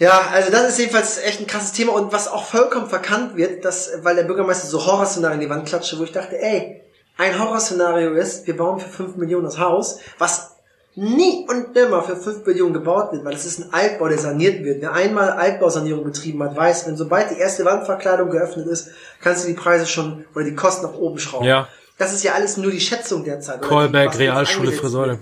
Ja, 0.00 0.30
also 0.32 0.50
das 0.50 0.70
ist 0.70 0.78
jedenfalls 0.78 1.18
echt 1.18 1.40
ein 1.40 1.46
krasses 1.46 1.72
Thema 1.72 1.92
und 1.92 2.10
was 2.10 2.26
auch 2.26 2.46
vollkommen 2.46 2.88
verkannt 2.88 3.36
wird, 3.36 3.66
dass, 3.66 3.90
weil 4.02 4.16
der 4.16 4.22
Bürgermeister 4.22 4.66
so 4.66 4.86
Horrorszenarien 4.86 5.38
in 5.38 5.46
die 5.46 5.50
Wand 5.50 5.68
klatscht, 5.68 5.96
wo 5.98 6.04
ich 6.04 6.10
dachte, 6.10 6.40
ey, 6.40 6.80
ein 7.18 7.38
Horrorszenario 7.38 8.14
ist, 8.14 8.46
wir 8.46 8.56
bauen 8.56 8.80
für 8.80 8.88
5 8.88 9.16
Millionen 9.16 9.44
das 9.44 9.58
Haus, 9.58 9.98
was 10.16 10.56
nie 10.94 11.46
und 11.46 11.74
nimmer 11.74 12.02
für 12.02 12.16
5 12.16 12.46
Millionen 12.46 12.72
gebaut 12.72 13.12
wird, 13.12 13.26
weil 13.26 13.34
es 13.34 13.44
ist 13.44 13.58
ein 13.58 13.74
Altbau, 13.74 14.08
der 14.08 14.16
saniert 14.16 14.64
wird. 14.64 14.80
Wer 14.80 14.94
einmal 14.94 15.32
Altbausanierung 15.32 16.02
betrieben 16.02 16.42
hat, 16.42 16.56
weiß, 16.56 16.86
wenn 16.86 16.96
sobald 16.96 17.30
die 17.30 17.38
erste 17.38 17.66
Wandverkleidung 17.66 18.30
geöffnet 18.30 18.68
ist, 18.68 18.88
kannst 19.20 19.44
du 19.44 19.48
die 19.48 19.54
Preise 19.54 19.86
schon 19.86 20.24
oder 20.34 20.46
die 20.46 20.54
Kosten 20.54 20.86
nach 20.86 20.94
oben 20.94 21.18
schrauben. 21.18 21.44
Ja. 21.44 21.68
Das 21.98 22.14
ist 22.14 22.24
ja 22.24 22.32
alles 22.32 22.56
nur 22.56 22.70
die 22.70 22.80
Schätzung 22.80 23.22
derzeit. 23.22 23.60
Kolberg, 23.60 24.18
Realschule, 24.18 24.72
Friseure. 24.72 25.18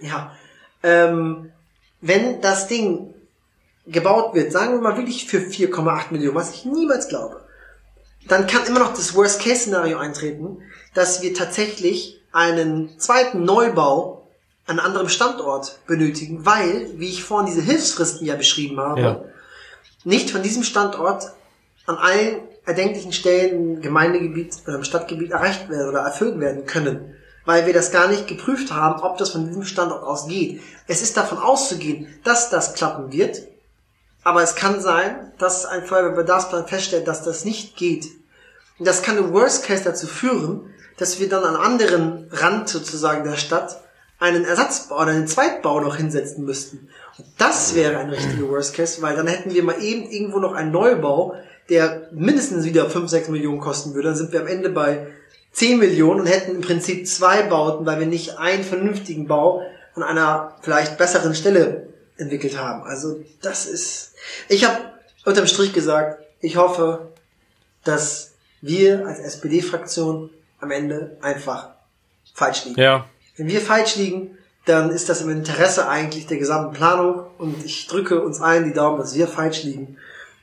Ja. 0.00 0.36
Ähm, 0.82 1.52
wenn 2.02 2.42
das 2.42 2.68
Ding 2.68 3.14
gebaut 3.86 4.34
wird, 4.34 4.52
sagen 4.52 4.74
wir 4.74 4.80
mal 4.80 4.96
wirklich 4.96 5.26
für 5.26 5.38
4,8 5.38 6.12
Millionen, 6.12 6.36
was 6.36 6.54
ich 6.54 6.64
niemals 6.64 7.08
glaube, 7.08 7.40
dann 8.28 8.46
kann 8.46 8.66
immer 8.66 8.80
noch 8.80 8.94
das 8.94 9.14
Worst-Case-Szenario 9.14 9.98
eintreten, 9.98 10.58
dass 10.94 11.22
wir 11.22 11.34
tatsächlich 11.34 12.20
einen 12.32 12.98
zweiten 12.98 13.44
Neubau 13.44 14.28
an 14.66 14.78
anderem 14.78 15.08
Standort 15.08 15.80
benötigen, 15.86 16.46
weil, 16.46 16.90
wie 16.96 17.08
ich 17.08 17.24
vorhin 17.24 17.52
diese 17.52 17.62
Hilfsfristen 17.62 18.26
ja 18.26 18.36
beschrieben 18.36 18.78
habe, 18.78 19.00
ja. 19.00 19.24
nicht 20.04 20.30
von 20.30 20.42
diesem 20.42 20.62
Standort 20.62 21.32
an 21.86 21.96
allen 21.96 22.36
erdenklichen 22.64 23.12
Stellen 23.12 23.76
im 23.76 23.82
Gemeindegebiet 23.82 24.54
oder 24.66 24.76
im 24.76 24.84
Stadtgebiet 24.84 25.32
erreicht 25.32 25.68
werden 25.68 25.88
oder 25.88 26.00
erfüllt 26.00 26.38
werden 26.38 26.64
können, 26.66 27.16
weil 27.44 27.66
wir 27.66 27.72
das 27.72 27.90
gar 27.90 28.06
nicht 28.06 28.28
geprüft 28.28 28.72
haben, 28.72 29.02
ob 29.02 29.18
das 29.18 29.30
von 29.30 29.46
diesem 29.46 29.64
Standort 29.64 30.04
aus 30.04 30.28
geht. 30.28 30.62
Es 30.86 31.02
ist 31.02 31.16
davon 31.16 31.38
auszugehen, 31.38 32.06
dass 32.22 32.50
das 32.50 32.74
klappen 32.74 33.12
wird, 33.12 33.42
aber 34.24 34.42
es 34.42 34.54
kann 34.54 34.80
sein, 34.80 35.32
dass 35.38 35.66
ein 35.66 35.84
Feuerwehrbedarfsplan 35.84 36.66
feststellt, 36.66 37.08
dass 37.08 37.22
das 37.22 37.44
nicht 37.44 37.76
geht. 37.76 38.06
Und 38.78 38.86
das 38.86 39.02
kann 39.02 39.18
im 39.18 39.32
Worst 39.32 39.64
Case 39.64 39.84
dazu 39.84 40.06
führen, 40.06 40.72
dass 40.98 41.18
wir 41.18 41.28
dann 41.28 41.44
an 41.44 41.56
anderen 41.56 42.28
Rand 42.30 42.68
sozusagen 42.68 43.24
der 43.24 43.36
Stadt 43.36 43.80
einen 44.18 44.44
Ersatzbau 44.44 45.00
oder 45.00 45.10
einen 45.10 45.26
Zweitbau 45.26 45.80
noch 45.80 45.96
hinsetzen 45.96 46.44
müssten. 46.44 46.88
Und 47.18 47.26
das 47.38 47.74
wäre 47.74 47.98
ein 47.98 48.10
richtiger 48.10 48.48
Worst 48.48 48.74
Case, 48.74 49.02
weil 49.02 49.16
dann 49.16 49.26
hätten 49.26 49.52
wir 49.52 49.64
mal 49.64 49.82
eben 49.82 50.08
irgendwo 50.08 50.38
noch 50.38 50.52
einen 50.52 50.70
Neubau, 50.70 51.34
der 51.68 52.08
mindestens 52.12 52.64
wieder 52.64 52.88
5, 52.88 53.10
6 53.10 53.28
Millionen 53.28 53.60
kosten 53.60 53.94
würde. 53.94 54.08
Dann 54.08 54.16
sind 54.16 54.32
wir 54.32 54.40
am 54.40 54.46
Ende 54.46 54.70
bei 54.70 55.08
10 55.52 55.78
Millionen 55.78 56.20
und 56.20 56.26
hätten 56.26 56.54
im 56.54 56.60
Prinzip 56.60 57.08
zwei 57.08 57.42
Bauten, 57.42 57.84
weil 57.84 57.98
wir 57.98 58.06
nicht 58.06 58.38
einen 58.38 58.62
vernünftigen 58.62 59.26
Bau 59.26 59.62
an 59.94 60.02
einer 60.02 60.56
vielleicht 60.62 60.98
besseren 60.98 61.34
Stelle 61.34 61.88
entwickelt 62.16 62.58
haben. 62.58 62.84
Also 62.84 63.20
das 63.42 63.66
ist. 63.66 64.11
Ich 64.48 64.64
habe 64.64 64.78
unterm 65.24 65.46
Strich 65.46 65.72
gesagt, 65.72 66.24
ich 66.40 66.56
hoffe, 66.56 67.12
dass 67.84 68.32
wir 68.60 69.06
als 69.06 69.18
SPD-Fraktion 69.18 70.30
am 70.60 70.70
Ende 70.70 71.16
einfach 71.20 71.70
falsch 72.34 72.64
liegen. 72.64 72.80
Ja. 72.80 73.06
Wenn 73.36 73.48
wir 73.48 73.60
falsch 73.60 73.96
liegen, 73.96 74.38
dann 74.64 74.90
ist 74.90 75.08
das 75.08 75.20
im 75.20 75.30
Interesse 75.30 75.88
eigentlich 75.88 76.26
der 76.26 76.38
gesamten 76.38 76.72
Planung 76.72 77.26
und 77.38 77.64
ich 77.64 77.86
drücke 77.88 78.22
uns 78.22 78.40
allen 78.40 78.64
die 78.64 78.72
Daumen, 78.72 78.98
dass 78.98 79.14
wir 79.14 79.26
falsch 79.26 79.64
liegen, 79.64 79.96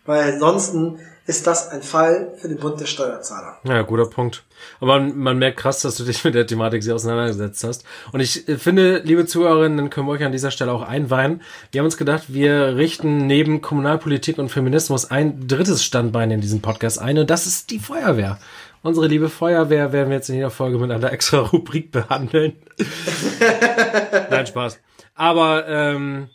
weil 0.05 0.33
ansonsten 0.33 0.99
ist 1.29 1.45
das 1.45 1.69
ein 1.69 1.83
Fall 1.83 2.33
für 2.37 2.47
den 2.47 2.57
Bund 2.57 2.81
der 2.81 2.87
Steuerzahler. 2.87 3.59
Ja, 3.63 3.83
guter 3.83 4.07
Punkt. 4.07 4.43
Aber 4.79 4.99
man, 4.99 5.15
man 5.15 5.37
merkt 5.37 5.57
krass, 5.57 5.81
dass 5.83 5.95
du 5.95 6.03
dich 6.03 6.23
mit 6.23 6.33
der 6.33 6.47
Thematik 6.47 6.81
sehr 6.81 6.95
auseinandergesetzt 6.95 7.63
hast. 7.63 7.85
Und 8.11 8.19
ich 8.19 8.49
äh, 8.49 8.57
finde, 8.57 9.03
liebe 9.05 9.27
Zuhörerinnen, 9.27 9.77
dann 9.77 9.89
können 9.91 10.07
wir 10.07 10.13
euch 10.13 10.23
an 10.23 10.31
dieser 10.31 10.49
Stelle 10.49 10.71
auch 10.71 10.81
einweihen. 10.81 11.43
Wir 11.71 11.79
haben 11.79 11.85
uns 11.85 11.97
gedacht, 11.97 12.33
wir 12.33 12.77
richten 12.77 13.27
neben 13.27 13.61
Kommunalpolitik 13.61 14.39
und 14.39 14.49
Feminismus 14.49 15.11
ein 15.11 15.47
drittes 15.47 15.83
Standbein 15.83 16.31
in 16.31 16.41
diesem 16.41 16.61
Podcast 16.61 16.97
ein. 16.97 17.19
Und 17.19 17.29
das 17.29 17.45
ist 17.45 17.69
die 17.69 17.79
Feuerwehr. 17.79 18.39
Unsere 18.81 19.05
liebe 19.05 19.29
Feuerwehr 19.29 19.91
werden 19.93 20.09
wir 20.09 20.15
jetzt 20.15 20.29
in 20.29 20.35
jeder 20.35 20.49
Folge 20.49 20.79
mit 20.79 20.89
einer 20.89 21.13
extra 21.13 21.39
Rubrik 21.53 21.91
behandeln. 21.91 22.53
Nein, 24.31 24.47
Spaß. 24.47 24.79
Aber 25.13 25.67
ähm, 25.67 26.29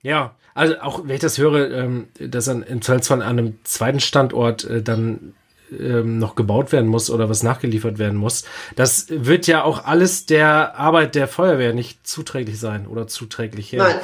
ja, 0.00 0.34
also 0.54 0.78
auch 0.80 1.02
wenn 1.04 1.16
ich 1.16 1.20
das 1.20 1.38
höre, 1.38 1.70
ähm, 1.70 2.08
dass 2.18 2.46
dann 2.46 2.62
im 2.62 2.80
Zweifelsfall 2.80 3.22
an 3.22 3.38
einem 3.38 3.58
zweiten 3.64 4.00
Standort 4.00 4.64
äh, 4.64 4.82
dann 4.82 5.34
ähm, 5.72 6.18
noch 6.18 6.36
gebaut 6.36 6.70
werden 6.72 6.88
muss 6.88 7.10
oder 7.10 7.28
was 7.28 7.42
nachgeliefert 7.42 7.98
werden 7.98 8.16
muss, 8.16 8.44
das 8.76 9.06
wird 9.08 9.46
ja 9.46 9.64
auch 9.64 9.84
alles 9.84 10.26
der 10.26 10.76
Arbeit 10.76 11.16
der 11.16 11.26
Feuerwehr 11.26 11.72
nicht 11.72 12.06
zuträglich 12.06 12.60
sein 12.60 12.86
oder 12.86 13.08
zuträglich 13.08 13.72
her. 13.72 13.82
Nein. 13.82 13.96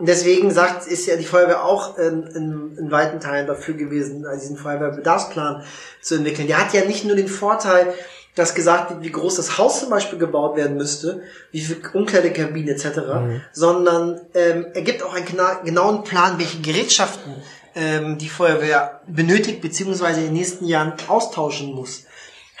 Deswegen 0.00 0.52
sagt, 0.52 0.86
ist 0.86 1.06
ja 1.06 1.16
die 1.16 1.24
Feuerwehr 1.24 1.64
auch 1.64 1.98
in, 1.98 2.22
in, 2.22 2.78
in 2.78 2.90
weiten 2.92 3.18
Teilen 3.18 3.48
dafür 3.48 3.74
gewesen, 3.74 4.24
diesen 4.36 4.56
Feuerwehrbedarfsplan 4.56 5.64
zu 6.00 6.14
entwickeln. 6.14 6.46
Der 6.46 6.60
hat 6.60 6.72
ja 6.72 6.84
nicht 6.84 7.04
nur 7.04 7.16
den 7.16 7.26
Vorteil, 7.26 7.92
dass 8.38 8.54
gesagt 8.54 8.90
wird, 8.90 9.02
wie 9.02 9.10
groß 9.10 9.36
das 9.36 9.58
Haus 9.58 9.80
zum 9.80 9.90
Beispiel 9.90 10.18
gebaut 10.18 10.56
werden 10.56 10.76
müsste, 10.76 11.22
wie 11.50 11.60
viel 11.60 11.80
Umkleidekabinen 11.92 12.68
etc., 12.68 12.84
mhm. 12.96 13.40
sondern 13.52 14.20
ähm, 14.34 14.66
er 14.74 14.82
gibt 14.82 15.02
auch 15.02 15.14
einen 15.14 15.26
genauen 15.64 16.04
Plan, 16.04 16.38
welche 16.38 16.60
Gerätschaften 16.60 17.34
ähm, 17.74 18.18
die 18.18 18.28
Feuerwehr 18.28 19.00
benötigt 19.06 19.60
beziehungsweise 19.60 20.20
in 20.20 20.26
den 20.26 20.34
nächsten 20.34 20.66
Jahren 20.66 20.94
austauschen 21.08 21.74
muss. 21.74 22.04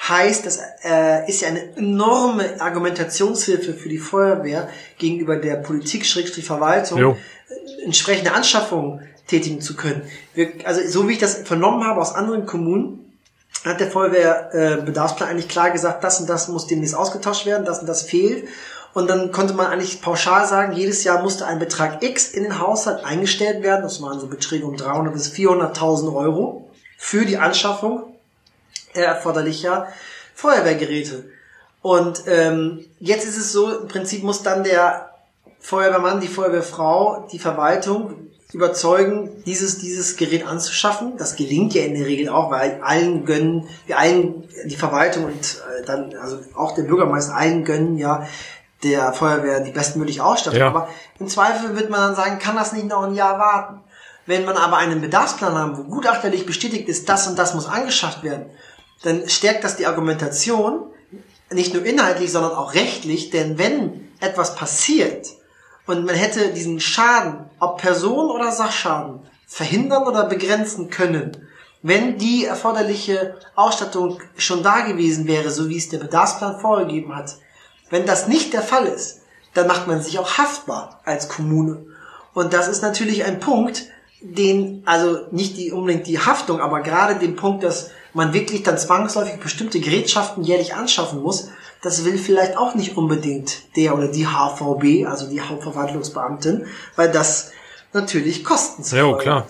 Heißt, 0.08 0.46
das 0.46 0.60
äh, 0.84 1.28
ist 1.28 1.42
ja 1.42 1.48
eine 1.48 1.76
enorme 1.76 2.60
Argumentationshilfe 2.60 3.74
für 3.74 3.88
die 3.88 3.98
Feuerwehr 3.98 4.68
gegenüber 4.96 5.36
der 5.36 5.56
Politik, 5.56 6.06
Schrägstrich 6.06 6.44
Verwaltung, 6.44 6.98
jo. 6.98 7.16
Äh, 7.48 7.84
entsprechende 7.84 8.32
Anschaffungen 8.32 9.02
tätigen 9.26 9.60
zu 9.60 9.76
können. 9.76 10.02
Wir, 10.34 10.52
also 10.64 10.80
so 10.88 11.08
wie 11.08 11.12
ich 11.12 11.18
das 11.18 11.38
vernommen 11.38 11.84
habe 11.84 12.00
aus 12.00 12.14
anderen 12.14 12.46
Kommunen, 12.46 13.07
hat 13.64 13.80
der 13.80 13.90
Feuerwehrbedarfsplan 13.90 15.28
äh, 15.28 15.32
eigentlich 15.32 15.48
klar 15.48 15.70
gesagt, 15.70 16.04
das 16.04 16.20
und 16.20 16.28
das 16.28 16.48
muss 16.48 16.66
demnächst 16.66 16.94
ausgetauscht 16.94 17.46
werden, 17.46 17.64
das 17.64 17.80
und 17.80 17.86
das 17.86 18.02
fehlt. 18.02 18.48
Und 18.94 19.08
dann 19.08 19.32
konnte 19.32 19.54
man 19.54 19.66
eigentlich 19.66 20.00
pauschal 20.00 20.46
sagen, 20.46 20.72
jedes 20.72 21.04
Jahr 21.04 21.22
musste 21.22 21.46
ein 21.46 21.58
Betrag 21.58 22.02
X 22.02 22.30
in 22.30 22.42
den 22.42 22.58
Haushalt 22.58 23.04
eingestellt 23.04 23.62
werden. 23.62 23.82
Das 23.82 24.00
waren 24.02 24.18
so 24.18 24.26
Beträge 24.26 24.66
um 24.66 24.76
300 24.76 25.12
bis 25.12 25.30
400.000 25.32 26.14
Euro 26.14 26.70
für 26.96 27.24
die 27.24 27.36
Anschaffung 27.36 28.14
erforderlicher 28.94 29.88
Feuerwehrgeräte. 30.34 31.24
Und 31.82 32.22
ähm, 32.26 32.84
jetzt 32.98 33.24
ist 33.24 33.36
es 33.36 33.52
so, 33.52 33.80
im 33.80 33.88
Prinzip 33.88 34.24
muss 34.24 34.42
dann 34.42 34.64
der 34.64 35.10
Feuerwehrmann, 35.60 36.20
die 36.20 36.28
Feuerwehrfrau, 36.28 37.28
die 37.30 37.38
Verwaltung 37.38 38.27
überzeugen, 38.52 39.42
dieses, 39.44 39.78
dieses 39.78 40.16
Gerät 40.16 40.46
anzuschaffen. 40.46 41.16
Das 41.18 41.36
gelingt 41.36 41.74
ja 41.74 41.82
in 41.82 41.94
der 41.94 42.06
Regel 42.06 42.28
auch, 42.28 42.50
weil 42.50 42.80
allen 42.82 43.24
gönnen, 43.24 43.68
wir 43.86 43.98
allen, 43.98 44.48
die 44.64 44.76
Verwaltung 44.76 45.26
und 45.26 45.34
äh, 45.34 45.84
dann, 45.84 46.14
also 46.16 46.38
auch 46.54 46.74
der 46.74 46.84
Bürgermeister 46.84 47.34
allen 47.34 47.64
gönnen 47.64 47.98
ja 47.98 48.26
der 48.82 49.12
Feuerwehr 49.12 49.60
die 49.60 49.72
bestmögliche 49.72 50.24
Ausstattung. 50.24 50.60
Ja. 50.60 50.68
Aber 50.68 50.88
im 51.18 51.28
Zweifel 51.28 51.76
wird 51.76 51.90
man 51.90 52.00
dann 52.00 52.14
sagen, 52.14 52.38
kann 52.38 52.56
das 52.56 52.72
nicht 52.72 52.86
noch 52.86 53.02
ein 53.02 53.14
Jahr 53.14 53.38
warten. 53.38 53.80
Wenn 54.24 54.44
man 54.44 54.56
aber 54.56 54.76
einen 54.76 55.00
Bedarfsplan 55.00 55.54
haben, 55.54 55.78
wo 55.78 55.82
gutachterlich 55.84 56.46
bestätigt 56.46 56.88
ist, 56.88 57.08
das 57.08 57.26
und 57.26 57.38
das 57.38 57.54
muss 57.54 57.66
angeschafft 57.66 58.22
werden, 58.22 58.46
dann 59.02 59.28
stärkt 59.28 59.64
das 59.64 59.76
die 59.76 59.86
Argumentation, 59.86 60.82
nicht 61.50 61.72
nur 61.72 61.84
inhaltlich, 61.84 62.30
sondern 62.30 62.52
auch 62.52 62.74
rechtlich, 62.74 63.30
denn 63.30 63.58
wenn 63.58 64.08
etwas 64.20 64.54
passiert, 64.54 65.28
und 65.88 66.04
man 66.04 66.14
hätte 66.14 66.52
diesen 66.52 66.80
Schaden, 66.80 67.46
ob 67.58 67.80
Person 67.80 68.30
oder 68.30 68.52
Sachschaden, 68.52 69.20
verhindern 69.46 70.06
oder 70.06 70.24
begrenzen 70.26 70.90
können, 70.90 71.48
wenn 71.82 72.18
die 72.18 72.44
erforderliche 72.44 73.36
Ausstattung 73.54 74.20
schon 74.36 74.62
da 74.62 74.80
gewesen 74.80 75.26
wäre, 75.26 75.50
so 75.50 75.70
wie 75.70 75.78
es 75.78 75.88
der 75.88 75.98
Bedarfsplan 75.98 76.60
vorgegeben 76.60 77.16
hat. 77.16 77.38
Wenn 77.88 78.04
das 78.04 78.28
nicht 78.28 78.52
der 78.52 78.60
Fall 78.60 78.84
ist, 78.84 79.22
dann 79.54 79.66
macht 79.66 79.86
man 79.86 80.02
sich 80.02 80.18
auch 80.18 80.36
haftbar 80.36 81.00
als 81.06 81.30
Kommune. 81.30 81.86
Und 82.34 82.52
das 82.52 82.68
ist 82.68 82.82
natürlich 82.82 83.24
ein 83.24 83.40
Punkt, 83.40 83.86
den, 84.20 84.82
also 84.84 85.20
nicht 85.30 85.56
die, 85.56 85.72
unbedingt 85.72 86.06
die 86.06 86.18
Haftung, 86.18 86.60
aber 86.60 86.82
gerade 86.82 87.18
den 87.18 87.34
Punkt, 87.34 87.64
dass 87.64 87.92
man 88.12 88.34
wirklich 88.34 88.62
dann 88.62 88.76
zwangsläufig 88.76 89.40
bestimmte 89.40 89.80
Gerätschaften 89.80 90.42
jährlich 90.42 90.74
anschaffen 90.74 91.22
muss, 91.22 91.48
das 91.82 92.04
will 92.04 92.18
vielleicht 92.18 92.56
auch 92.56 92.74
nicht 92.74 92.96
unbedingt 92.96 93.76
der 93.76 93.94
oder 93.94 94.08
die 94.08 94.26
HVB, 94.26 95.06
also 95.06 95.28
die 95.28 95.40
Hauptverwaltungsbeamtin, 95.40 96.66
weil 96.96 97.10
das 97.10 97.52
natürlich 97.92 98.44
Kosten 98.44 98.82
zu 98.82 98.96
Ja, 98.96 99.16
klar. 99.16 99.46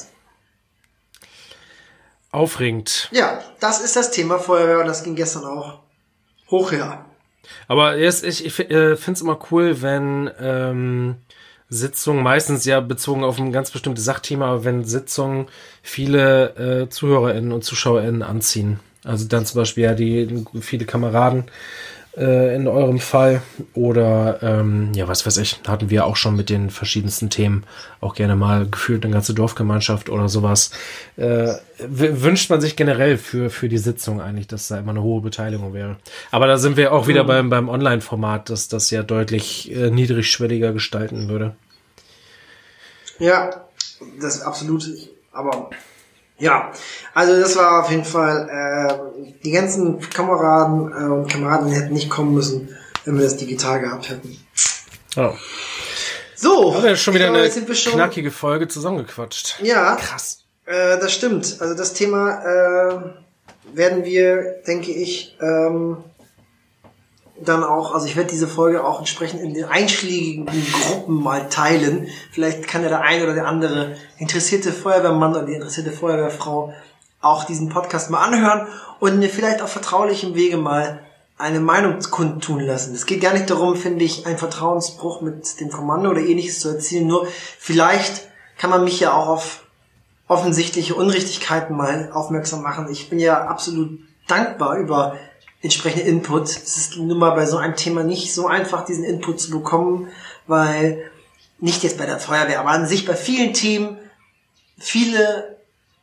Aufregend. 2.31 3.09
Ja, 3.11 3.41
das 3.61 3.81
ist 3.81 3.97
das 3.97 4.11
Thema 4.11 4.39
Feuerwehr 4.39 4.81
und 4.81 4.87
das 4.87 5.03
ging 5.03 5.15
gestern 5.15 5.45
auch 5.45 5.81
hoch 6.51 6.73
her. 6.73 7.05
Aber 7.67 7.97
jetzt, 7.97 8.25
ich, 8.25 8.45
ich 8.45 8.59
äh, 8.59 8.97
finde 8.97 9.13
es 9.13 9.21
immer 9.23 9.39
cool, 9.51 9.81
wenn 9.81 10.31
ähm, 10.39 11.17
Sitzungen, 11.71 12.23
meistens 12.23 12.67
ja 12.67 12.81
bezogen 12.81 13.25
auf 13.25 13.39
ein 13.39 13.53
ganz 13.53 13.71
bestimmtes 13.71 14.05
Sachthema, 14.05 14.51
aber 14.51 14.65
wenn 14.65 14.85
Sitzungen 14.85 15.47
viele 15.83 16.85
äh, 16.85 16.89
ZuhörerInnen 16.91 17.53
und 17.53 17.65
ZuschauerInnen 17.65 18.23
anziehen. 18.23 18.81
Also 19.05 19.27
dann 19.27 19.47
zum 19.47 19.61
Beispiel 19.61 19.85
ja 19.85 19.95
die 19.95 20.45
viele 20.61 20.85
Kameraden 20.85 21.45
äh, 22.19 22.55
in 22.55 22.67
eurem 22.67 22.99
Fall. 22.99 23.43
Oder 23.75 24.43
ähm, 24.43 24.93
ja, 24.95 25.09
was 25.09 25.25
weiß 25.25 25.37
ich, 25.39 25.61
hatten 25.67 25.91
wir 25.91 26.05
auch 26.05 26.17
schon 26.17 26.37
mit 26.37 26.51
den 26.51 26.71
verschiedensten 26.71 27.31
Themen 27.31 27.65
auch 28.01 28.15
gerne 28.15 28.37
mal 28.37 28.67
gefühlt 28.67 29.05
eine 29.05 29.15
ganze 29.15 29.35
Dorfgemeinschaft 29.35 30.11
oder 30.11 30.29
sowas. 30.29 30.71
Äh, 31.17 31.55
wünscht 31.79 32.51
man 32.51 32.61
sich 32.61 32.77
generell 32.77 33.19
für, 33.19 33.51
für 33.51 33.69
die 33.69 33.79
Sitzung 33.79 34.21
eigentlich, 34.21 34.49
dass 34.49 34.69
da 34.69 34.79
immer 34.79 34.91
eine 34.91 35.03
hohe 35.03 35.21
Beteiligung 35.21 35.75
wäre. 35.75 35.97
Aber 36.31 36.47
da 36.47 36.59
sind 36.59 36.77
wir 36.77 36.93
auch 36.93 37.07
wieder 37.07 37.23
mhm. 37.23 37.29
beim, 37.29 37.51
beim 37.51 37.69
Online-Format, 37.69 38.51
dass 38.51 38.69
das 38.69 38.91
ja 38.91 39.03
deutlich 39.03 39.75
äh, 39.75 39.91
niedrigschwelliger 39.91 40.73
gestalten 40.73 41.29
würde. 41.29 41.55
Ja, 43.19 43.51
das 44.21 44.37
ist 44.37 44.43
absolut, 44.43 44.89
aber 45.33 45.71
ja, 46.39 46.73
also 47.15 47.41
das 47.41 47.57
war 47.57 47.83
auf 47.83 47.91
jeden 47.91 48.05
Fall, 48.05 48.49
äh, 48.49 49.33
die 49.45 49.51
ganzen 49.51 50.01
Kameraden 50.01 50.93
äh, 50.93 51.13
und 51.13 51.31
Kameraden 51.31 51.71
hätten 51.71 51.93
nicht 51.93 52.11
kommen 52.11 52.35
müssen, 52.35 52.77
wenn 53.05 53.17
wir 53.17 53.25
das 53.25 53.37
digital 53.37 53.81
gehabt 53.81 54.09
hätten. 54.09 54.37
Oh. 55.17 55.33
So. 56.37 56.75
Haben 56.75 56.85
wir 56.85 56.97
schon 56.97 57.15
wieder 57.15 57.31
glaube, 57.31 57.51
eine 57.51 57.75
schon, 57.75 57.95
knackige 57.95 58.31
Folge 58.31 58.69
zusammengequatscht. 58.69 59.59
Ja. 59.61 59.97
Krass. 59.97 60.45
Äh, 60.67 60.99
das 60.99 61.13
stimmt. 61.13 61.57
Also 61.61 61.75
das 61.75 61.95
Thema 61.95 62.43
äh, 62.45 63.77
werden 63.77 64.05
wir, 64.05 64.63
denke 64.67 64.93
ich, 64.93 65.37
ähm, 65.41 65.97
dann 67.45 67.65
auch, 67.65 67.95
also 67.95 68.07
ich 68.07 68.17
werde 68.17 68.31
diese 68.31 68.49
Folge 68.49 68.85
auch 68.85 68.99
entsprechend 68.99 69.41
in 69.41 69.55
den 69.55 69.65
einschlägigen 69.65 70.47
Gruppen 70.47 71.23
mal 71.23 71.49
teilen. 71.49 72.09
Vielleicht 72.33 72.67
kann 72.67 72.83
ja 72.83 72.89
der 72.89 73.03
eine 73.03 73.25
oder 73.25 73.35
der 73.35 73.47
andere 73.47 73.97
interessierte 74.19 74.73
Feuerwehrmann 74.73 75.33
oder 75.33 75.47
die 75.47 75.55
interessierte 75.55 75.93
Feuerwehrfrau 75.93 76.73
auch 77.21 77.45
diesen 77.45 77.69
Podcast 77.69 78.11
mal 78.11 78.25
anhören 78.25 78.67
und 79.01 79.19
mir 79.19 79.29
vielleicht 79.29 79.63
auf 79.63 79.71
vertraulichem 79.71 80.35
Wege 80.35 80.57
mal 80.57 81.01
eine 81.37 81.61
Meinung 81.61 81.99
kundtun 82.11 82.61
lassen. 82.61 82.95
Es 82.95 83.07
geht 83.07 83.21
gar 83.21 83.33
nicht 83.33 83.49
darum, 83.49 83.77
finde 83.77 84.05
ich, 84.05 84.27
einen 84.27 84.39
Vertrauensbruch 84.39 85.21
mit 85.21 85.61
dem 85.61 85.71
Kommando 85.71 86.11
oder 86.11 86.21
ähnliches 86.21 86.61
zu 86.61 86.69
erzielen. 86.69 87.07
Nur 87.07 87.29
vielleicht 87.59 88.29
kann 88.59 88.71
man 88.71 88.83
mich 88.83 88.99
ja 88.99 89.13
auch 89.13 89.29
auf 89.29 89.65
offensichtliche 90.27 90.95
Unrichtigkeiten 90.95 91.77
mal 91.77 92.11
aufmerksam 92.13 92.63
machen. 92.63 92.89
Ich 92.91 93.09
bin 93.09 93.21
ja 93.21 93.47
absolut 93.47 94.01
dankbar 94.27 94.77
über 94.77 95.17
entsprechende 95.63 96.05
Input. 96.05 96.45
Es 96.45 96.77
ist 96.77 96.97
nun 96.97 97.19
mal 97.19 97.31
bei 97.31 97.47
so 97.47 97.57
einem 97.57 97.77
Thema 97.77 98.05
nicht 98.05 98.33
so 98.33 98.47
einfach, 98.47 98.85
diesen 98.85 99.05
Input 99.05 99.41
zu 99.41 99.51
bekommen, 99.51 100.09
weil 100.47 101.11
nicht 101.59 101.83
jetzt 101.83 101.99
bei 101.99 102.07
der 102.07 102.21
Feuerwehr, 102.21 102.61
aber 102.61 102.71
an 102.71 102.87
sich 102.87 103.05
bei 103.05 103.15
vielen 103.15 103.53
Themen 103.53 103.99
viele 104.79 105.57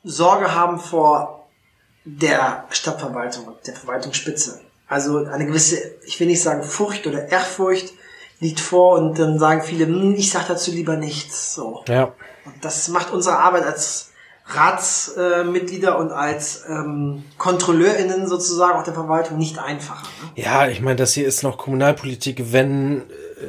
Sorge 0.03 0.53
haben 0.53 0.79
vor 0.79 1.47
der 2.03 2.65
Stadtverwaltung 2.69 3.45
und 3.45 3.65
der 3.65 3.73
Verwaltungsspitze. 3.73 4.61
Also 4.87 5.25
eine 5.25 5.45
gewisse, 5.45 5.95
ich 6.05 6.19
will 6.19 6.27
nicht 6.27 6.43
sagen 6.43 6.63
Furcht 6.63 7.07
oder 7.07 7.29
Ehrfurcht 7.29 7.93
liegt 8.39 8.59
vor 8.59 8.99
und 8.99 9.17
dann 9.17 9.39
sagen 9.39 9.63
viele, 9.63 9.85
hm, 9.85 10.13
ich 10.15 10.29
sag 10.29 10.47
dazu 10.47 10.71
lieber 10.71 10.97
nichts. 10.97 11.55
So. 11.55 11.83
Ja. 11.87 12.13
Und 12.45 12.63
das 12.63 12.87
macht 12.89 13.11
unsere 13.11 13.39
Arbeit 13.39 13.63
als 13.63 14.11
Ratsmitglieder 14.47 15.97
und 15.97 16.11
als 16.11 16.65
ähm, 16.69 17.23
KontrolleurInnen 17.37 18.27
sozusagen 18.27 18.77
auch 18.77 18.83
der 18.83 18.93
Verwaltung 18.93 19.37
nicht 19.37 19.57
einfacher. 19.57 20.07
Ne? 20.21 20.43
Ja, 20.43 20.67
ich 20.67 20.81
meine, 20.81 20.97
das 20.97 21.13
hier 21.13 21.27
ist 21.27 21.41
noch 21.41 21.57
Kommunalpolitik. 21.57 22.51
Wenn, 22.51 23.01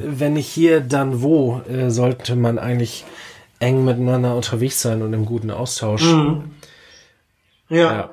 wenn 0.03 0.33
nicht 0.33 0.49
hier, 0.49 0.81
dann 0.81 1.21
wo, 1.23 1.61
äh, 1.69 1.91
sollte 1.91 2.35
man 2.35 2.59
eigentlich 2.59 3.05
eng 3.61 3.85
miteinander 3.85 4.35
unterwegs 4.35 4.81
sein 4.81 5.03
und 5.03 5.13
im 5.13 5.27
guten 5.27 5.51
Austausch. 5.51 6.03
Mhm. 6.03 6.55
Ja. 7.69 7.93
Ja. 7.93 8.11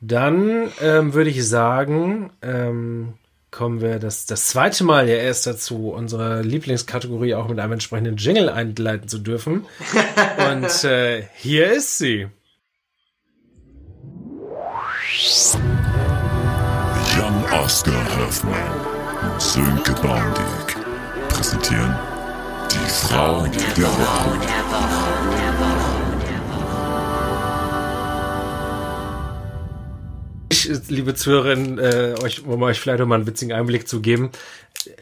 Dann 0.00 0.70
ähm, 0.80 1.14
würde 1.14 1.30
ich 1.30 1.46
sagen, 1.46 2.30
ähm, 2.42 3.14
kommen 3.52 3.80
wir 3.82 4.00
das, 4.00 4.26
das 4.26 4.48
zweite 4.48 4.82
Mal 4.82 5.08
ja 5.08 5.16
erst 5.16 5.46
dazu, 5.46 5.90
unsere 5.90 6.42
Lieblingskategorie 6.42 7.34
auch 7.34 7.48
mit 7.48 7.60
einem 7.60 7.74
entsprechenden 7.74 8.16
Jingle 8.16 8.48
einleiten 8.48 9.06
zu 9.06 9.18
dürfen. 9.18 9.66
Und 10.50 10.84
äh, 10.84 11.24
hier 11.36 11.70
ist 11.70 11.98
sie. 11.98 12.26
Jan 17.14 17.44
Oscar 17.62 18.18
Hoffmann 18.18 18.80
und 19.22 19.40
Sönke 19.40 19.92
Baumdick 20.00 20.76
präsentieren 21.28 21.94
die 22.70 22.90
Frau 22.90 23.46
der 23.76 23.86
Woche. 23.86 25.01
Ich, 30.66 30.88
liebe 30.88 31.14
Zuhörerinnen, 31.14 31.78
äh, 31.78 32.14
euch, 32.22 32.44
um 32.44 32.62
euch 32.62 32.80
vielleicht 32.80 33.00
noch 33.00 33.06
mal 33.06 33.16
einen 33.16 33.26
witzigen 33.26 33.52
Einblick 33.52 33.88
zu 33.88 34.00
geben. 34.00 34.30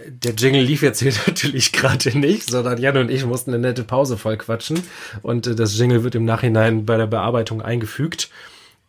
Der 0.07 0.33
Jingle 0.33 0.63
lief 0.63 0.83
jetzt 0.83 1.01
hier 1.01 1.13
natürlich 1.27 1.73
gerade 1.73 2.19
nicht, 2.19 2.51
sondern 2.51 2.79
Jan 2.79 2.97
und 2.97 3.11
ich 3.11 3.25
mussten 3.25 3.53
eine 3.53 3.61
nette 3.61 3.85
Pause 3.85 4.17
voll 4.17 4.37
quatschen. 4.37 4.83
Und 5.23 5.47
äh, 5.47 5.55
das 5.55 5.79
Jingle 5.79 6.05
wird 6.05 6.15
im 6.15 6.25
Nachhinein 6.25 6.87
bei 6.87 6.97
der 6.97 7.07
Bearbeitung 7.07 7.63
eingefügt. 7.63 8.31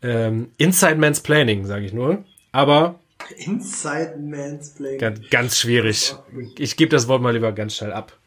Ähm, 0.01 0.49
Inside 0.57 0.95
Man's 0.95 1.19
Planning, 1.19 1.65
sage 1.65 1.85
ich 1.85 1.93
nur. 1.93 2.23
Aber 2.51 2.99
Inside 3.37 4.15
Mansplaining. 4.19 4.99
ganz, 4.99 5.19
ganz 5.29 5.59
schwierig. 5.59 6.15
Ich 6.57 6.75
gebe 6.75 6.89
das 6.89 7.07
Wort 7.07 7.21
mal 7.21 7.33
lieber 7.33 7.51
ganz 7.51 7.75
schnell 7.75 7.93
ab. 7.93 8.17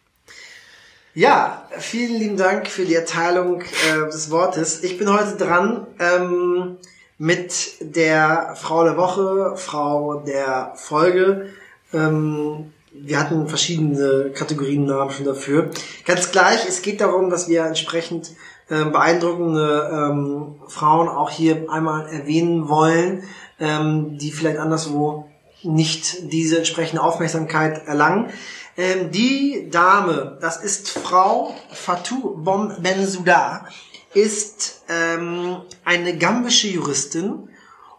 Ja, 1.14 1.68
vielen 1.78 2.18
lieben 2.18 2.36
Dank 2.36 2.68
für 2.68 2.84
die 2.84 2.94
Erteilung 2.94 3.62
äh, 3.62 4.10
des 4.10 4.30
Wortes. 4.30 4.82
Ich 4.82 4.98
bin 4.98 5.12
heute 5.12 5.36
dran 5.36 5.86
ähm, 6.00 6.76
mit 7.18 7.76
der 7.80 8.54
Frau 8.56 8.84
der 8.84 8.96
Woche, 8.96 9.56
Frau 9.56 10.22
der 10.26 10.72
Folge. 10.76 11.50
Ähm, 11.92 12.72
wir 12.92 13.18
hatten 13.18 13.48
verschiedene 13.48 14.30
Kategoriennamen 14.30 15.12
schon 15.12 15.26
dafür. 15.26 15.70
Ganz 16.04 16.30
gleich, 16.30 16.66
es 16.68 16.82
geht 16.82 17.00
darum, 17.00 17.30
dass 17.30 17.48
wir 17.48 17.64
entsprechend 17.64 18.32
ähm, 18.70 18.92
beeindruckende 18.92 19.90
ähm, 19.92 20.54
Frauen 20.68 21.08
auch 21.08 21.30
hier 21.30 21.66
einmal 21.70 22.06
erwähnen 22.08 22.68
wollen, 22.68 23.24
ähm, 23.60 24.16
die 24.18 24.30
vielleicht 24.30 24.58
anderswo 24.58 25.28
nicht 25.62 26.32
diese 26.32 26.58
entsprechende 26.58 27.02
Aufmerksamkeit 27.02 27.86
erlangen. 27.86 28.30
Ähm, 28.76 29.10
die 29.10 29.68
Dame, 29.70 30.38
das 30.40 30.62
ist 30.62 30.90
Frau 30.90 31.54
Fatou 31.72 32.36
Bom 32.36 32.72
Bensouda, 32.80 33.66
ist 34.14 34.82
ähm, 34.88 35.62
eine 35.84 36.16
gambische 36.16 36.68
Juristin 36.68 37.48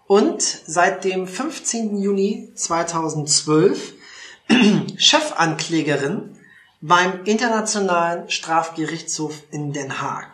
und 0.07 0.41
seit 0.41 1.03
dem 1.03 1.27
15. 1.27 1.97
Juni 1.97 2.51
2012 2.55 3.93
Chefanklägerin 4.97 6.37
beim 6.81 7.23
Internationalen 7.25 8.29
Strafgerichtshof 8.29 9.43
in 9.51 9.73
Den 9.73 10.01
Haag. 10.01 10.27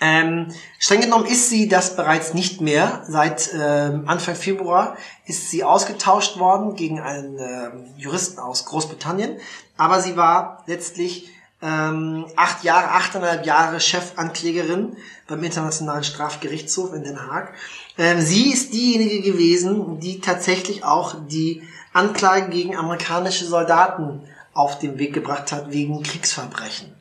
Ähm, 0.00 0.54
streng 0.78 1.00
genommen 1.00 1.26
ist 1.26 1.50
sie 1.50 1.68
das 1.68 1.96
bereits 1.96 2.32
nicht 2.32 2.60
mehr. 2.60 3.02
Seit 3.08 3.50
ähm, 3.52 4.04
Anfang 4.06 4.36
Februar 4.36 4.96
ist 5.26 5.50
sie 5.50 5.64
ausgetauscht 5.64 6.38
worden 6.38 6.76
gegen 6.76 7.00
einen 7.00 7.36
ähm, 7.38 7.94
Juristen 7.96 8.38
aus 8.38 8.64
Großbritannien. 8.64 9.38
Aber 9.76 10.00
sie 10.00 10.16
war 10.16 10.62
letztlich 10.66 11.30
ähm, 11.60 12.26
acht 12.36 12.62
Jahre, 12.62 12.90
achteinhalb 12.92 13.44
Jahre 13.44 13.80
Chefanklägerin 13.80 14.96
beim 15.26 15.42
Internationalen 15.42 16.04
Strafgerichtshof 16.04 16.92
in 16.94 17.02
Den 17.02 17.20
Haag. 17.20 17.54
Ähm, 17.96 18.20
sie 18.20 18.52
ist 18.52 18.72
diejenige 18.72 19.22
gewesen, 19.22 19.98
die 20.00 20.20
tatsächlich 20.20 20.84
auch 20.84 21.16
die 21.28 21.62
Anklage 21.92 22.50
gegen 22.50 22.76
amerikanische 22.76 23.44
Soldaten 23.44 24.22
auf 24.54 24.78
den 24.78 24.98
Weg 24.98 25.14
gebracht 25.14 25.52
hat 25.52 25.72
wegen 25.72 26.02
Kriegsverbrechen. 26.02 26.94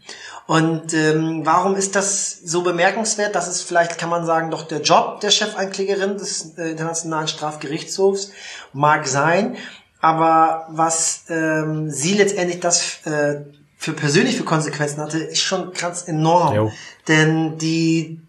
Und 0.47 0.93
ähm, 0.93 1.41
warum 1.43 1.75
ist 1.75 1.95
das 1.95 2.39
so 2.39 2.61
bemerkenswert? 2.61 3.35
Das 3.35 3.49
ist 3.49 3.63
vielleicht, 3.63 3.97
kann 3.97 4.09
man 4.09 4.25
sagen, 4.25 4.49
doch 4.49 4.63
der 4.63 4.81
Job 4.81 5.19
der 5.19 5.29
Chefanklägerin 5.29 6.17
des 6.17 6.57
äh, 6.57 6.71
Internationalen 6.71 7.27
Strafgerichtshofs 7.27 8.31
mag 8.71 9.07
sein. 9.07 9.57
Aber 9.99 10.67
was 10.69 11.25
ähm, 11.27 11.91
sie 11.91 12.13
letztendlich 12.13 12.61
das 12.61 13.05
äh, 13.05 13.41
für 13.87 13.93
persönlich 13.93 14.35
für 14.35 14.43
Konsequenzen 14.43 15.01
hatte, 15.01 15.19
ist 15.19 15.41
schon 15.41 15.71
ganz 15.71 16.09
enorm. 16.09 16.53
Jo. 16.53 16.73
Denn 17.07 17.57
die 17.57 18.19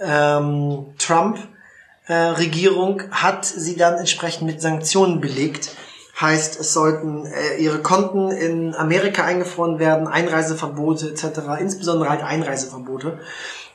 ähm, 0.00 0.86
Trump-Regierung 0.96 3.02
hat 3.10 3.44
sie 3.44 3.76
dann 3.76 3.98
entsprechend 3.98 4.46
mit 4.46 4.62
Sanktionen 4.62 5.20
belegt. 5.20 5.76
Heißt, 6.18 6.58
es 6.58 6.72
sollten 6.72 7.26
äh, 7.26 7.58
ihre 7.58 7.80
Konten 7.80 8.30
in 8.30 8.74
Amerika 8.74 9.24
eingefroren 9.24 9.78
werden, 9.78 10.08
Einreiseverbote 10.08 11.10
etc., 11.10 11.40
insbesondere 11.60 12.08
halt 12.08 12.22
Einreiseverbote. 12.22 13.20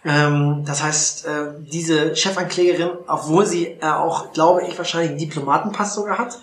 Ähm, 0.03 0.63
das 0.65 0.81
heißt, 0.81 1.27
äh, 1.27 1.29
diese 1.59 2.15
Chefanklägerin, 2.15 2.89
obwohl 3.05 3.45
sie 3.45 3.67
äh, 3.67 3.85
auch, 3.85 4.33
glaube 4.33 4.63
ich, 4.63 4.75
wahrscheinlich 4.75 5.11
einen 5.11 5.19
Diplomatenpass 5.19 5.93
sogar 5.93 6.17
hat, 6.17 6.39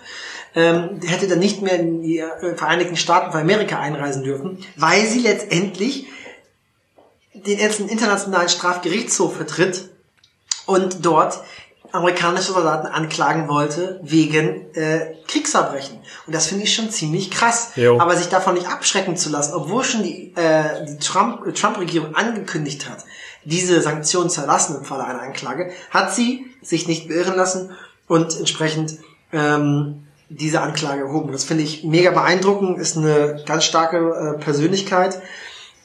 ähm, 0.55 1.01
hätte 1.05 1.27
dann 1.27 1.39
nicht 1.39 1.61
mehr 1.61 1.79
in 1.79 2.01
die 2.01 2.19
äh, 2.19 2.55
Vereinigten 2.55 2.95
Staaten 2.95 3.31
von 3.31 3.41
Amerika 3.41 3.79
einreisen 3.79 4.23
dürfen, 4.23 4.59
weil 4.77 5.05
sie 5.05 5.19
letztendlich 5.19 6.07
den 7.33 7.59
einen 7.59 7.89
internationalen 7.89 8.49
Strafgerichtshof 8.49 9.35
vertritt 9.35 9.89
und 10.65 11.05
dort 11.05 11.41
amerikanische 11.91 12.51
Soldaten 12.51 12.87
anklagen 12.87 13.47
wollte 13.47 13.99
wegen 14.03 14.73
äh, 14.75 15.15
Kriegsverbrechen. 15.27 15.99
Und 16.25 16.35
das 16.35 16.47
finde 16.47 16.63
ich 16.63 16.73
schon 16.73 16.89
ziemlich 16.89 17.31
krass. 17.31 17.71
Jo. 17.75 17.99
Aber 17.99 18.15
sich 18.17 18.27
davon 18.27 18.55
nicht 18.55 18.67
abschrecken 18.67 19.15
zu 19.15 19.29
lassen, 19.29 19.53
obwohl 19.53 19.83
schon 19.83 20.03
die, 20.03 20.33
äh, 20.35 20.85
die 20.85 20.97
Trump- 20.97 21.45
äh, 21.47 21.53
Trump-Regierung 21.53 22.15
angekündigt 22.15 22.89
hat, 22.89 23.05
diese 23.43 23.81
Sanktionen 23.81 24.29
zu 24.29 24.41
erlassen 24.41 24.77
im 24.77 24.85
Falle 24.85 25.05
einer 25.05 25.21
Anklage, 25.21 25.71
hat 25.89 26.13
sie 26.13 26.45
sich 26.61 26.87
nicht 26.87 27.07
beirren 27.07 27.35
lassen 27.35 27.71
und 28.07 28.37
entsprechend 28.37 28.97
ähm, 29.31 30.04
diese 30.29 30.61
Anklage 30.61 31.03
erhoben. 31.03 31.31
Das 31.31 31.43
finde 31.43 31.63
ich 31.63 31.83
mega 31.83 32.11
beeindruckend, 32.11 32.79
ist 32.79 32.97
eine 32.97 33.43
ganz 33.45 33.65
starke 33.65 33.97
äh, 33.97 34.39
Persönlichkeit, 34.39 35.21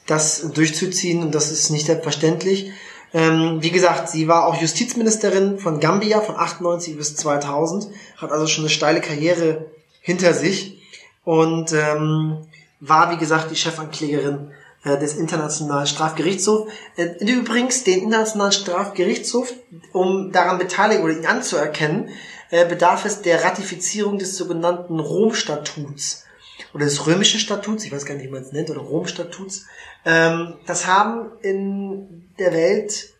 das 0.07 0.51
durchzuziehen 0.53 1.21
und 1.21 1.35
das 1.35 1.51
ist 1.51 1.69
nicht 1.69 1.85
selbstverständlich. 1.85 2.71
Ähm, 3.13 3.57
wie 3.61 3.71
gesagt, 3.71 4.09
sie 4.09 4.27
war 4.27 4.47
auch 4.47 4.59
Justizministerin 4.59 5.59
von 5.59 5.79
Gambia 5.79 6.21
von 6.21 6.35
98 6.35 6.97
bis 6.97 7.15
2000, 7.17 7.87
hat 8.17 8.31
also 8.31 8.47
schon 8.47 8.63
eine 8.63 8.69
steile 8.69 9.01
Karriere 9.01 9.65
hinter 9.99 10.33
sich 10.33 10.81
und 11.23 11.73
ähm, 11.73 12.37
war, 12.79 13.11
wie 13.11 13.17
gesagt, 13.17 13.51
die 13.51 13.55
Chefanklägerin 13.55 14.51
äh, 14.83 14.97
des 14.97 15.15
Internationalen 15.15 15.87
Strafgerichtshofs. 15.87 16.71
Äh, 16.95 17.23
übrigens, 17.23 17.83
den 17.83 18.01
Internationalen 18.01 18.53
Strafgerichtshof, 18.53 19.53
um 19.91 20.31
daran 20.31 20.57
beteiligt 20.57 21.03
oder 21.03 21.13
ihn 21.13 21.25
anzuerkennen, 21.25 22.09
äh, 22.51 22.65
bedarf 22.65 23.05
es 23.05 23.21
der 23.21 23.43
Ratifizierung 23.43 24.19
des 24.19 24.37
sogenannten 24.37 24.99
Rom-Statuts 24.99 26.25
oder 26.73 26.85
des 26.85 27.07
römischen 27.07 27.39
Statuts, 27.39 27.85
ich 27.85 27.91
weiß 27.91 28.05
gar 28.05 28.15
nicht, 28.15 28.25
wie 28.25 28.31
man 28.31 28.43
es 28.43 28.51
nennt, 28.51 28.69
oder 28.69 28.81
Rom-Statuts. 28.81 29.65
Ähm, 30.05 30.55
das 30.65 30.85
haben 30.85 31.31
in 31.41 32.29
der 32.37 32.53
Welt 32.53 33.13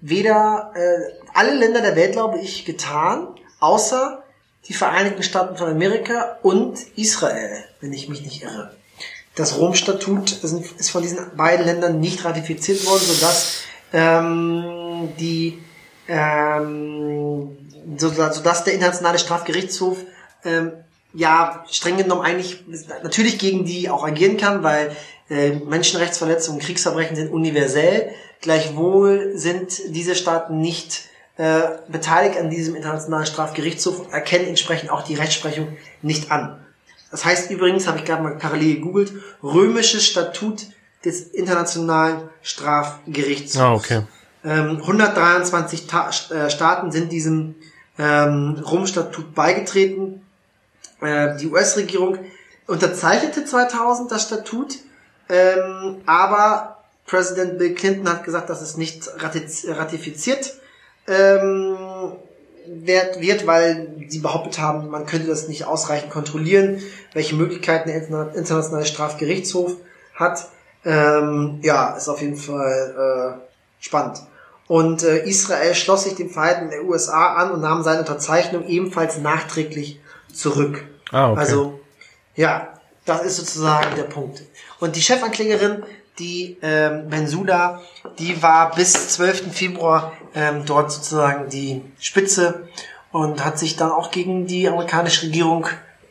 weder 0.00 0.72
äh, 0.74 1.12
alle 1.34 1.54
Länder 1.54 1.80
der 1.80 1.96
Welt, 1.96 2.12
glaube 2.12 2.38
ich, 2.38 2.64
getan, 2.64 3.28
außer 3.60 4.22
die 4.68 4.74
Vereinigten 4.74 5.22
Staaten 5.22 5.56
von 5.56 5.68
Amerika 5.68 6.38
und 6.42 6.78
Israel, 6.96 7.64
wenn 7.80 7.92
ich 7.92 8.08
mich 8.08 8.22
nicht 8.22 8.42
irre. 8.42 8.74
Das 9.34 9.58
Rom-Statut 9.58 10.42
ist 10.42 10.90
von 10.90 11.02
diesen 11.02 11.36
beiden 11.36 11.66
Ländern 11.66 12.00
nicht 12.00 12.24
ratifiziert 12.24 12.86
worden, 12.86 13.02
sodass 13.02 13.62
ähm, 13.92 15.08
die 15.18 15.60
ähm, 16.06 17.56
sodass 17.96 18.64
der 18.64 18.74
internationale 18.74 19.18
Strafgerichtshof 19.18 19.98
ähm, 20.44 20.72
ja 21.12 21.64
streng 21.70 21.96
genommen 21.96 22.22
eigentlich 22.22 22.64
natürlich 23.02 23.38
gegen 23.38 23.64
die 23.64 23.88
auch 23.88 24.04
agieren 24.04 24.36
kann, 24.36 24.62
weil 24.62 24.94
äh, 25.30 25.52
Menschenrechtsverletzungen, 25.52 26.60
Kriegsverbrechen 26.60 27.16
sind 27.16 27.32
universell. 27.32 28.10
Gleichwohl 28.40 29.32
sind 29.36 29.80
diese 29.88 30.14
Staaten 30.14 30.58
nicht 30.60 31.08
äh, 31.36 31.62
beteiligt 31.88 32.38
an 32.38 32.50
diesem 32.50 32.74
internationalen 32.74 33.26
Strafgerichtshof 33.26 34.00
und 34.00 34.12
erkennen 34.12 34.46
entsprechend 34.46 34.90
auch 34.90 35.02
die 35.02 35.14
Rechtsprechung 35.14 35.76
nicht 36.02 36.30
an. 36.30 36.60
Das 37.10 37.24
heißt 37.24 37.50
übrigens, 37.50 37.86
habe 37.86 37.98
ich 37.98 38.04
gerade 38.04 38.22
mal 38.22 38.36
parallel 38.36 38.76
gegoogelt, 38.76 39.12
römisches 39.42 40.04
Statut 40.04 40.66
des 41.04 41.28
internationalen 41.28 42.28
Strafgerichtshofs. 42.42 43.56
Ah, 43.56 43.74
okay. 43.74 44.02
Ähm, 44.44 44.78
123 44.80 45.86
Ta 45.86 46.10
äh, 46.30 46.50
Staaten 46.50 46.92
sind 46.92 47.12
diesem 47.12 47.54
ähm, 47.98 48.62
Rom-Statut 48.64 49.34
beigetreten. 49.34 50.22
Äh, 51.00 51.36
die 51.36 51.48
US-Regierung 51.48 52.18
unterzeichnete 52.66 53.44
2000 53.44 54.10
das 54.10 54.22
Statut, 54.22 54.78
ähm, 55.28 55.96
aber 56.06 56.78
Präsident 57.06 57.58
Bill 57.58 57.74
Clinton 57.74 58.08
hat 58.08 58.24
gesagt, 58.24 58.48
dass 58.48 58.62
es 58.62 58.76
nicht 58.76 59.08
ratifiziert 59.18 60.54
ähm, 61.06 61.76
wird, 62.66 63.20
wird, 63.20 63.46
weil 63.46 64.06
sie 64.08 64.20
behauptet 64.20 64.58
haben, 64.58 64.88
man 64.88 65.04
könnte 65.06 65.26
das 65.26 65.48
nicht 65.48 65.66
ausreichend 65.66 66.10
kontrollieren, 66.10 66.80
welche 67.12 67.34
Möglichkeiten 67.34 67.88
der 67.88 67.98
Interna- 67.98 68.34
internationale 68.34 68.86
Strafgerichtshof 68.86 69.76
hat. 70.14 70.48
Ähm, 70.86 71.60
ja, 71.62 71.90
ist 71.90 72.08
auf 72.08 72.20
jeden 72.20 72.36
Fall 72.36 73.38
äh, 73.38 73.84
spannend. 73.84 74.20
Und 74.66 75.02
äh, 75.02 75.24
Israel 75.24 75.74
schloss 75.74 76.04
sich 76.04 76.14
dem 76.14 76.30
Verhalten 76.30 76.70
der 76.70 76.84
USA 76.84 77.34
an 77.34 77.50
und 77.50 77.60
nahm 77.60 77.82
seine 77.82 78.00
Unterzeichnung 78.00 78.66
ebenfalls 78.66 79.18
nachträglich 79.18 80.00
zurück. 80.32 80.84
Ah, 81.12 81.30
okay. 81.30 81.40
Also, 81.40 81.80
ja, 82.34 82.68
das 83.04 83.22
ist 83.22 83.36
sozusagen 83.36 83.94
der 83.96 84.04
Punkt. 84.04 84.42
Und 84.80 84.96
die 84.96 85.02
Chefanklägerin, 85.02 85.82
die 86.18 86.56
ähm, 86.62 87.08
Bensouda, 87.08 87.82
die 88.18 88.42
war 88.42 88.74
bis 88.74 89.08
12. 89.08 89.52
Februar 89.52 90.12
ähm, 90.34 90.64
dort 90.64 90.92
sozusagen 90.92 91.48
die 91.50 91.82
Spitze 91.98 92.68
und 93.12 93.44
hat 93.44 93.58
sich 93.58 93.76
dann 93.76 93.90
auch 93.90 94.10
gegen 94.10 94.46
die 94.46 94.68
amerikanische 94.68 95.26
Regierung 95.26 95.66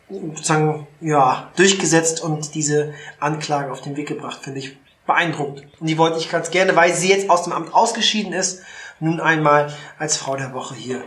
sozusagen 0.09 0.87
ja 1.01 1.51
durchgesetzt 1.55 2.21
und 2.21 2.53
diese 2.53 2.93
Anklage 3.19 3.71
auf 3.71 3.81
den 3.81 3.97
Weg 3.97 4.07
gebracht, 4.07 4.39
finde 4.43 4.59
ich 4.59 4.77
beeindruckend. 5.05 5.67
Und 5.79 5.87
die 5.87 5.97
wollte 5.97 6.19
ich 6.19 6.29
ganz 6.29 6.51
gerne, 6.51 6.75
weil 6.75 6.93
sie 6.93 7.09
jetzt 7.09 7.29
aus 7.29 7.43
dem 7.43 7.53
Amt 7.53 7.73
ausgeschieden 7.73 8.33
ist, 8.33 8.61
nun 8.99 9.19
einmal 9.19 9.73
als 9.97 10.17
Frau 10.17 10.35
der 10.35 10.53
Woche 10.53 10.75
hier 10.75 11.03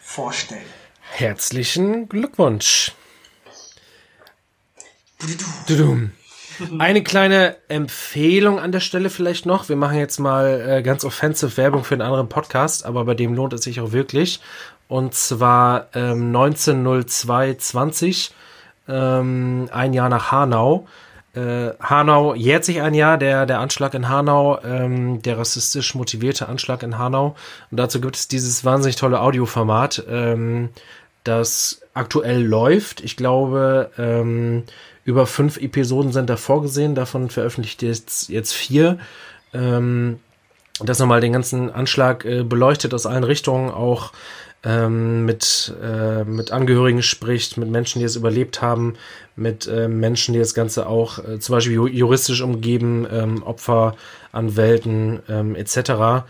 vorstellen. 0.00 0.64
Herzlichen 1.10 2.08
Glückwunsch. 2.08 2.92
Eine 6.78 7.02
kleine 7.02 7.56
Empfehlung 7.68 8.58
an 8.58 8.72
der 8.72 8.80
Stelle 8.80 9.10
vielleicht 9.10 9.44
noch. 9.46 9.68
Wir 9.68 9.76
machen 9.76 9.98
jetzt 9.98 10.18
mal 10.18 10.60
äh, 10.66 10.82
ganz 10.82 11.04
offensive 11.04 11.56
Werbung 11.56 11.84
für 11.84 11.94
einen 11.94 12.02
anderen 12.02 12.28
Podcast, 12.28 12.84
aber 12.84 13.04
bei 13.04 13.14
dem 13.14 13.34
lohnt 13.34 13.52
es 13.52 13.62
sich 13.62 13.80
auch 13.80 13.92
wirklich. 13.92 14.40
Und 14.88 15.14
zwar 15.14 15.88
ähm, 15.94 16.34
190220, 16.34 18.32
ähm, 18.88 19.68
ein 19.72 19.92
Jahr 19.92 20.08
nach 20.08 20.32
Hanau. 20.32 20.86
Äh, 21.36 21.74
Hanau 21.80 22.34
jährt 22.34 22.64
sich 22.64 22.80
ein 22.80 22.94
Jahr, 22.94 23.18
der, 23.18 23.44
der 23.44 23.60
Anschlag 23.60 23.92
in 23.92 24.08
Hanau, 24.08 24.58
ähm, 24.64 25.20
der 25.20 25.38
rassistisch 25.38 25.94
motivierte 25.94 26.48
Anschlag 26.48 26.82
in 26.82 26.96
Hanau. 26.96 27.36
Und 27.70 27.78
dazu 27.78 28.00
gibt 28.00 28.16
es 28.16 28.26
dieses 28.26 28.64
wahnsinnig 28.64 28.96
tolle 28.96 29.20
Audioformat, 29.20 30.04
ähm, 30.08 30.70
das 31.24 31.82
aktuell 31.92 32.42
läuft. 32.42 33.02
Ich 33.02 33.16
glaube, 33.16 33.90
ähm, 33.98 34.64
über 35.04 35.26
fünf 35.26 35.58
Episoden 35.58 36.12
sind 36.12 36.30
da 36.30 36.36
vorgesehen, 36.36 36.94
davon 36.94 37.28
veröffentlicht 37.28 37.82
jetzt, 37.82 38.30
jetzt 38.30 38.54
vier. 38.54 38.98
Ähm, 39.52 40.20
das 40.80 40.98
nochmal 40.98 41.20
den 41.20 41.32
ganzen 41.32 41.70
Anschlag 41.70 42.24
äh, 42.24 42.44
beleuchtet 42.44 42.94
aus 42.94 43.06
allen 43.06 43.24
Richtungen, 43.24 43.70
auch 43.70 44.12
ähm, 44.64 45.24
mit, 45.24 45.74
äh, 45.82 46.24
mit 46.24 46.50
Angehörigen 46.50 47.02
spricht, 47.02 47.56
mit 47.56 47.68
Menschen, 47.68 48.00
die 48.00 48.04
es 48.04 48.16
überlebt 48.16 48.62
haben, 48.62 48.94
mit 49.36 49.66
äh, 49.66 49.86
Menschen, 49.88 50.32
die 50.32 50.38
das 50.40 50.54
Ganze 50.54 50.86
auch 50.86 51.18
äh, 51.18 51.38
zum 51.38 51.54
Beispiel 51.54 51.78
ju- 51.78 51.88
juristisch 51.88 52.40
umgeben, 52.40 53.06
ähm, 53.10 53.42
Opferanwälten 53.42 55.20
ähm, 55.28 55.54
etc. 55.54 56.24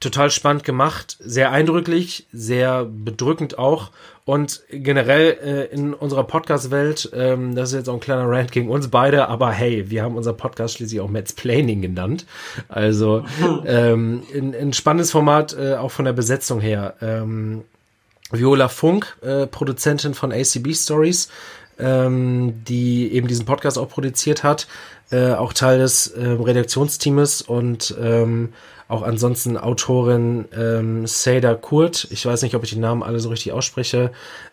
Total 0.00 0.30
spannend 0.30 0.64
gemacht, 0.64 1.18
sehr 1.20 1.52
eindrücklich, 1.52 2.26
sehr 2.32 2.86
bedrückend 2.86 3.58
auch. 3.58 3.90
Und 4.24 4.62
generell 4.70 5.36
äh, 5.42 5.74
in 5.74 5.92
unserer 5.92 6.24
Podcast-Welt, 6.24 7.10
ähm, 7.12 7.54
das 7.54 7.70
ist 7.70 7.74
jetzt 7.74 7.88
auch 7.90 7.94
ein 7.94 8.00
kleiner 8.00 8.26
Rant 8.26 8.50
gegen 8.50 8.70
uns 8.70 8.88
beide, 8.88 9.28
aber 9.28 9.50
hey, 9.50 9.90
wir 9.90 10.02
haben 10.02 10.16
unser 10.16 10.32
Podcast 10.32 10.76
schließlich 10.76 11.00
auch 11.00 11.10
Matt's 11.10 11.34
Planning 11.34 11.82
genannt. 11.82 12.24
Also 12.68 13.24
ähm, 13.66 14.22
ein, 14.34 14.54
ein 14.54 14.72
spannendes 14.72 15.10
Format, 15.10 15.54
äh, 15.58 15.74
auch 15.74 15.90
von 15.90 16.06
der 16.06 16.14
Besetzung 16.14 16.60
her. 16.60 16.94
Ähm, 17.02 17.64
Viola 18.30 18.68
Funk, 18.68 19.18
äh, 19.20 19.46
Produzentin 19.46 20.14
von 20.14 20.32
ACB 20.32 20.72
Stories, 20.74 21.28
ähm, 21.78 22.64
die 22.66 23.12
eben 23.12 23.28
diesen 23.28 23.44
Podcast 23.44 23.76
auch 23.76 23.88
produziert 23.88 24.44
hat, 24.44 24.66
äh, 25.10 25.32
auch 25.32 25.52
Teil 25.52 25.78
des 25.78 26.06
äh, 26.06 26.24
Redaktionsteames 26.24 27.42
und 27.42 27.94
ähm, 28.00 28.54
auch 28.90 29.02
ansonsten 29.02 29.56
Autorin 29.56 30.46
ähm, 30.56 31.06
Seda 31.06 31.54
Kurt, 31.54 32.08
ich 32.10 32.26
weiß 32.26 32.42
nicht, 32.42 32.54
ob 32.54 32.64
ich 32.64 32.70
die 32.70 32.78
Namen 32.78 33.02
alle 33.02 33.20
so 33.20 33.28
richtig 33.28 33.52
ausspreche, 33.52 34.10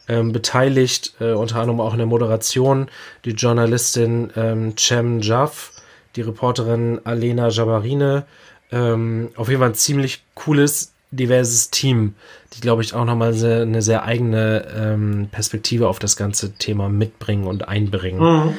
ähm, 0.07 0.31
beteiligt, 0.31 1.15
äh, 1.19 1.31
unter 1.31 1.57
anderem 1.57 1.81
auch 1.81 1.93
in 1.93 1.97
der 1.97 2.07
Moderation, 2.07 2.87
die 3.25 3.31
Journalistin 3.31 4.31
ähm, 4.35 4.77
Cem 4.77 5.21
Jaff, 5.21 5.71
die 6.15 6.21
Reporterin 6.21 7.01
Alena 7.03 7.49
Jabarine, 7.49 8.25
ähm, 8.71 9.29
auf 9.35 9.49
jeden 9.49 9.59
Fall 9.59 9.69
ein 9.69 9.75
ziemlich 9.75 10.23
cooles, 10.35 10.93
diverses 11.09 11.71
Team, 11.71 12.13
die, 12.53 12.61
glaube 12.61 12.83
ich, 12.83 12.93
auch 12.93 13.05
nochmal 13.05 13.33
sehr, 13.33 13.61
eine 13.61 13.81
sehr 13.81 14.03
eigene 14.03 14.67
ähm, 14.75 15.29
Perspektive 15.31 15.87
auf 15.87 15.99
das 15.99 16.15
ganze 16.15 16.53
Thema 16.53 16.89
mitbringen 16.89 17.45
und 17.45 17.67
einbringen. 17.67 18.53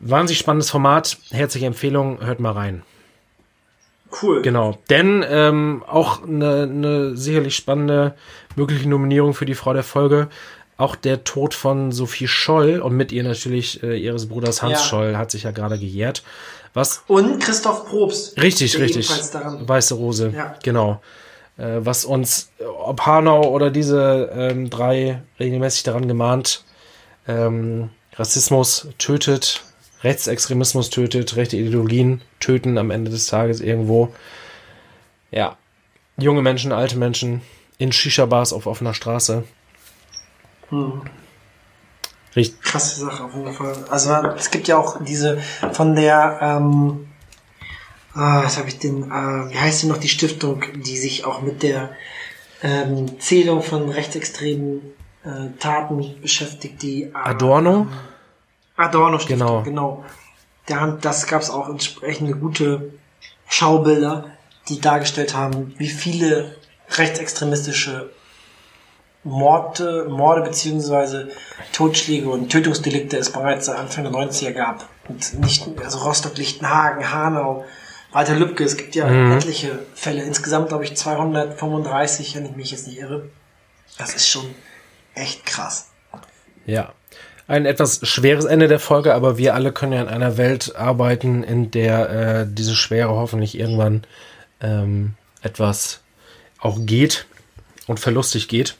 Wahnsinnig 0.00 0.40
spannendes 0.40 0.70
Format, 0.70 1.16
herzliche 1.30 1.66
Empfehlung, 1.66 2.18
hört 2.20 2.40
mal 2.40 2.52
rein. 2.52 2.82
Cool. 4.20 4.42
Genau, 4.42 4.78
denn 4.90 5.24
ähm, 5.28 5.82
auch 5.86 6.22
eine, 6.22 6.62
eine 6.62 7.16
sicherlich 7.16 7.56
spannende 7.56 8.14
mögliche 8.56 8.88
Nominierung 8.88 9.32
für 9.34 9.46
die 9.46 9.54
Frau 9.54 9.72
der 9.72 9.82
Folge. 9.84 10.28
Auch 10.76 10.96
der 10.96 11.22
Tod 11.24 11.54
von 11.54 11.92
Sophie 11.92 12.26
Scholl 12.26 12.80
und 12.80 12.96
mit 12.96 13.12
ihr 13.12 13.22
natürlich 13.22 13.82
äh, 13.82 13.96
ihres 13.96 14.28
Bruders 14.28 14.62
Hans 14.62 14.72
Ja. 14.72 14.78
Scholl 14.78 15.16
hat 15.16 15.30
sich 15.30 15.44
ja 15.44 15.50
gerade 15.52 15.78
gejährt. 15.78 16.22
Was 16.74 17.04
Und 17.06 17.38
Christoph 17.40 17.86
Probst. 17.86 18.40
Richtig, 18.40 18.78
richtig. 18.78 19.08
Weiße 19.60 19.94
Rose, 19.94 20.32
Ja. 20.34 20.54
genau. 20.62 21.00
Äh, 21.58 21.80
was 21.80 22.04
uns, 22.04 22.50
äh, 22.58 22.64
ob 22.64 23.02
Hanau 23.02 23.42
oder 23.50 23.70
diese 23.70 24.30
ähm, 24.34 24.70
drei 24.70 25.22
regelmäßig 25.38 25.82
daran 25.84 26.08
gemahnt, 26.08 26.64
ähm, 27.28 27.90
Rassismus 28.16 28.88
tötet, 28.98 29.62
Rechtsextremismus 30.02 30.90
tötet, 30.90 31.36
rechte 31.36 31.56
Ideologien 31.56 32.22
töten 32.40 32.78
am 32.78 32.90
Ende 32.90 33.10
des 33.10 33.26
Tages 33.26 33.60
irgendwo. 33.60 34.12
Ja, 35.30 35.56
junge 36.16 36.42
Menschen, 36.42 36.72
alte 36.72 36.96
Menschen 36.96 37.42
in 37.78 37.92
Shisha-Bars 37.92 38.52
auf 38.52 38.66
offener 38.66 38.94
Straße. 38.94 39.44
Richtig. 42.34 42.60
krasse 42.62 43.00
Sache 43.00 43.24
auf 43.24 43.34
jeden 43.34 43.52
Fall. 43.52 43.76
Also 43.90 44.12
es 44.36 44.50
gibt 44.50 44.66
ja 44.68 44.78
auch 44.78 45.02
diese 45.04 45.38
von 45.72 45.94
der, 45.94 46.38
ähm, 46.40 47.08
ah, 48.14 48.42
was 48.44 48.58
habe 48.58 48.68
ich 48.68 48.78
denn, 48.78 49.04
äh, 49.04 49.50
wie 49.50 49.58
heißt 49.58 49.82
denn 49.82 49.90
noch 49.90 49.98
die 49.98 50.08
Stiftung, 50.08 50.64
die 50.74 50.96
sich 50.96 51.24
auch 51.24 51.42
mit 51.42 51.62
der 51.62 51.90
ähm, 52.62 53.20
Zählung 53.20 53.62
von 53.62 53.88
rechtsextremen 53.88 54.80
äh, 55.24 55.58
Taten 55.58 56.14
beschäftigt, 56.22 56.82
die 56.82 57.04
äh, 57.04 57.10
Adorno? 57.12 57.70
Adorno 57.70 57.86
Stiftung, 59.20 59.38
Genau. 59.38 59.62
genau. 59.62 60.04
Da 60.66 60.80
haben, 60.80 60.98
das 61.00 61.26
gab 61.26 61.42
es 61.42 61.50
auch 61.50 61.68
entsprechende 61.68 62.34
gute 62.34 62.92
Schaubilder, 63.48 64.30
die 64.68 64.80
dargestellt 64.80 65.34
haben, 65.34 65.74
wie 65.78 65.88
viele 65.88 66.56
rechtsextremistische 66.90 68.10
Morde, 69.24 70.06
Morde 70.08 70.42
beziehungsweise 70.42 71.30
Totschläge 71.72 72.28
und 72.28 72.48
Tötungsdelikte 72.50 73.16
es 73.16 73.30
bereits 73.30 73.66
seit 73.66 73.78
Anfang 73.78 74.04
der 74.04 74.12
90er 74.12 74.52
gab. 74.52 74.88
Und 75.08 75.38
nicht, 75.40 75.68
also 75.82 75.98
Rostock, 75.98 76.36
Lichtenhagen, 76.36 77.12
Hanau, 77.12 77.64
Walter 78.12 78.34
Lübcke, 78.34 78.64
es 78.64 78.76
gibt 78.76 78.94
ja 78.94 79.08
etliche 79.36 79.78
Fälle. 79.94 80.22
Insgesamt 80.22 80.68
glaube 80.68 80.84
ich 80.84 80.96
235, 80.96 82.34
wenn 82.34 82.46
ich 82.46 82.56
mich 82.56 82.70
jetzt 82.72 82.86
nicht 82.88 82.98
irre. 82.98 83.28
Das 83.96 84.14
ist 84.14 84.28
schon 84.28 84.54
echt 85.14 85.46
krass. 85.46 85.90
Ja. 86.66 86.92
Ein 87.52 87.66
etwas 87.66 88.00
schweres 88.08 88.46
Ende 88.46 88.66
der 88.66 88.78
Folge, 88.78 89.12
aber 89.12 89.36
wir 89.36 89.54
alle 89.54 89.72
können 89.72 89.92
ja 89.92 90.00
in 90.00 90.08
einer 90.08 90.38
Welt 90.38 90.74
arbeiten, 90.74 91.42
in 91.42 91.70
der 91.70 92.08
äh, 92.08 92.46
diese 92.48 92.74
Schwere 92.74 93.10
hoffentlich 93.10 93.58
irgendwann 93.58 94.04
ähm, 94.62 95.16
etwas 95.42 96.00
auch 96.60 96.78
geht 96.80 97.26
und 97.86 98.00
verlustig 98.00 98.48
geht. 98.48 98.76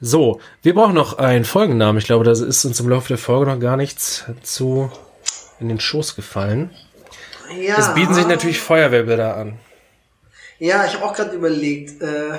So, 0.00 0.40
wir 0.62 0.76
brauchen 0.76 0.94
noch 0.94 1.18
einen 1.18 1.44
Folgennamen. 1.44 1.98
Ich 1.98 2.04
glaube, 2.04 2.24
da 2.24 2.30
ist 2.30 2.64
uns 2.64 2.78
im 2.78 2.88
Laufe 2.88 3.08
der 3.08 3.18
Folge 3.18 3.50
noch 3.50 3.58
gar 3.58 3.76
nichts 3.76 4.26
zu 4.44 4.88
in 5.58 5.68
den 5.68 5.80
Schoß 5.80 6.14
gefallen. 6.14 6.70
Ja. 7.60 7.78
Es 7.78 7.92
bieten 7.94 8.14
sich 8.14 8.28
natürlich 8.28 8.60
Feuerwehrbilder 8.60 9.36
an. 9.36 9.58
Ja, 10.60 10.84
ich 10.86 10.94
habe 10.94 11.04
auch 11.04 11.14
gerade 11.14 11.34
überlegt, 11.34 12.00
äh, 12.00 12.38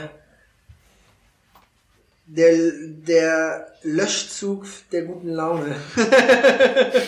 der, 2.36 2.72
der 3.08 3.68
Löschzug 3.84 4.66
der 4.92 5.04
guten 5.04 5.30
Laune. 5.30 5.76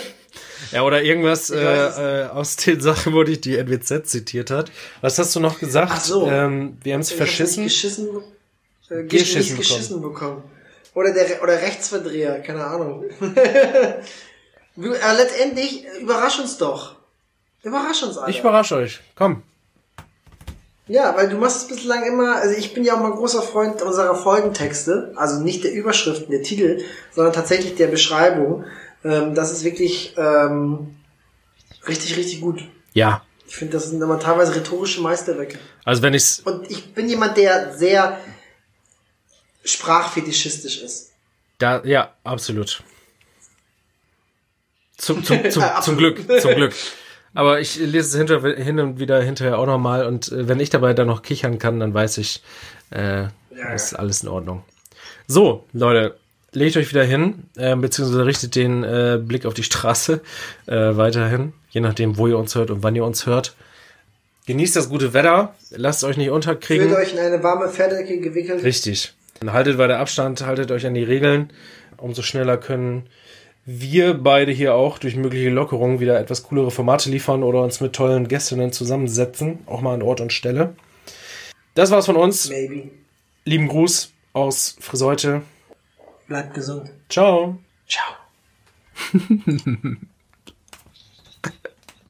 Ja, 0.71 0.81
oder 0.83 1.03
irgendwas 1.03 1.49
äh, 1.49 1.59
äh, 1.59 2.25
aus 2.29 2.55
den 2.55 2.79
Sachen, 2.79 3.13
wo 3.13 3.21
dich 3.23 3.41
die 3.41 3.57
NWZ 3.57 4.07
zitiert 4.07 4.49
hat. 4.49 4.71
Was 5.01 5.19
hast 5.19 5.35
du 5.35 5.39
noch 5.39 5.59
gesagt? 5.59 5.91
Ach 5.93 6.01
so. 6.01 6.27
Ähm, 6.27 6.77
wir 6.81 6.93
haben 6.93 7.01
es 7.01 7.11
verschissen. 7.11 7.65
Geschissen, 7.65 8.07
äh, 8.89 9.03
Geschissen 9.03 9.07
geschissen, 9.07 9.57
geschissen 9.57 10.01
bekommen. 10.01 10.43
Oder 10.95 11.13
der 11.13 11.43
oder 11.43 11.61
Rechtsverdreher, 11.61 12.39
keine 12.39 12.65
Ahnung. 12.65 13.03
Äh, 14.75 15.15
letztendlich, 15.17 15.85
überrasch 16.01 16.39
uns 16.39 16.57
doch. 16.57 16.95
Überrasch 17.61 18.01
uns 18.01 18.17
alle. 18.17 18.31
Ich 18.31 18.39
überrasche 18.39 18.75
euch. 18.77 19.01
Komm. 19.15 19.43
Ja, 20.87 21.15
weil 21.15 21.29
du 21.29 21.37
machst 21.37 21.61
es 21.61 21.67
bislang 21.67 22.03
immer, 22.05 22.35
also 22.35 22.55
ich 22.55 22.73
bin 22.73 22.83
ja 22.83 22.95
auch 22.95 22.99
mal 22.99 23.11
großer 23.11 23.41
Freund 23.41 23.81
unserer 23.81 24.15
Folgentexte, 24.15 25.13
also 25.15 25.39
nicht 25.39 25.63
der 25.63 25.71
Überschriften, 25.71 26.29
der 26.29 26.43
Titel, 26.43 26.83
sondern 27.11 27.33
tatsächlich 27.33 27.75
der 27.75 27.87
Beschreibung. 27.87 28.65
Ähm, 29.05 29.33
das 29.33 29.51
ist 29.51 29.63
wirklich 29.63 30.13
ähm, 30.17 30.95
richtig, 31.87 32.17
richtig 32.17 32.41
gut. 32.41 32.67
Ja. 32.93 33.25
Ich 33.47 33.55
finde, 33.55 33.73
das 33.73 33.89
sind 33.89 34.01
immer 34.01 34.19
teilweise 34.19 34.55
rhetorische 34.55 35.01
Meisterwerke. 35.01 35.57
Also 35.85 36.01
wenn 36.01 36.13
ich's, 36.13 36.39
Und 36.39 36.69
ich 36.69 36.93
bin 36.93 37.07
jemand, 37.07 37.37
der 37.37 37.73
sehr 37.73 38.19
sprachfetischistisch 39.63 40.81
ist. 40.81 41.11
da, 41.59 41.81
ja, 41.85 42.13
absolut. 42.23 42.83
Zum, 44.97 45.23
zum, 45.23 45.49
zum, 45.49 45.63
zum. 45.81 45.97
Glück, 45.97 46.41
zum 46.41 46.55
Glück. 46.55 46.73
Aber 47.33 47.59
ich 47.59 47.77
lese 47.77 48.21
es 48.21 48.63
hin 48.63 48.79
und 48.79 48.99
wieder 48.99 49.21
hinterher 49.21 49.57
auch 49.57 49.65
nochmal 49.65 50.05
und 50.05 50.31
äh, 50.31 50.47
wenn 50.47 50.59
ich 50.59 50.69
dabei 50.69 50.93
dann 50.93 51.07
noch 51.07 51.23
kichern 51.23 51.57
kann, 51.59 51.79
dann 51.79 51.93
weiß 51.93 52.17
ich, 52.19 52.43
äh, 52.91 53.25
ist 53.73 53.93
alles 53.93 54.23
in 54.23 54.29
Ordnung. 54.29 54.63
So, 55.27 55.65
Leute, 55.73 56.15
legt 56.51 56.77
euch 56.77 56.89
wieder 56.89 57.03
hin, 57.03 57.43
äh, 57.55 57.75
beziehungsweise 57.75 58.25
richtet 58.25 58.55
den 58.55 58.83
äh, 58.83 59.19
Blick 59.21 59.45
auf 59.45 59.53
die 59.53 59.63
Straße 59.63 60.21
äh, 60.67 60.73
weiterhin, 60.73 61.53
je 61.71 61.81
nachdem, 61.81 62.17
wo 62.17 62.27
ihr 62.27 62.37
uns 62.37 62.55
hört 62.55 62.69
und 62.69 62.83
wann 62.83 62.95
ihr 62.95 63.05
uns 63.05 63.25
hört. 63.25 63.55
Genießt 64.45 64.75
das 64.75 64.89
gute 64.89 65.13
Wetter, 65.13 65.55
lasst 65.71 66.03
euch 66.03 66.17
nicht 66.17 66.29
unterkriegen. 66.29 66.89
Fühlt 66.89 66.99
euch 66.99 67.13
in 67.13 67.19
eine 67.19 67.41
warme 67.41 67.69
Pferdedecke 67.69 68.19
gewickelt. 68.19 68.63
Richtig. 68.63 69.13
Haltet 69.45 69.77
weiter 69.77 69.99
Abstand, 69.99 70.45
haltet 70.45 70.71
euch 70.71 70.85
an 70.85 70.93
die 70.93 71.03
Regeln. 71.03 71.49
Umso 71.97 72.21
schneller 72.21 72.57
können 72.57 73.07
wir 73.65 74.13
beide 74.15 74.51
hier 74.51 74.75
auch 74.75 74.97
durch 74.97 75.15
mögliche 75.15 75.49
Lockerungen 75.49 75.99
wieder 75.99 76.19
etwas 76.19 76.43
coolere 76.43 76.71
Formate 76.71 77.09
liefern 77.09 77.43
oder 77.43 77.61
uns 77.61 77.79
mit 77.79 77.93
tollen 77.93 78.27
Gästinnen 78.27 78.71
zusammensetzen, 78.71 79.59
auch 79.65 79.81
mal 79.81 79.93
an 79.93 80.01
Ort 80.01 80.21
und 80.21 80.33
Stelle. 80.33 80.75
Das 81.73 81.91
war's 81.91 82.05
von 82.05 82.17
uns. 82.17 82.49
Maybe. 82.49 82.89
Lieben 83.45 83.67
Gruß 83.67 84.11
aus 84.33 84.75
Friseute. 84.79 85.41
Bleibt 86.27 86.53
gesund. 86.53 86.91
Ciao. 87.09 87.57
Ciao. 87.87 88.15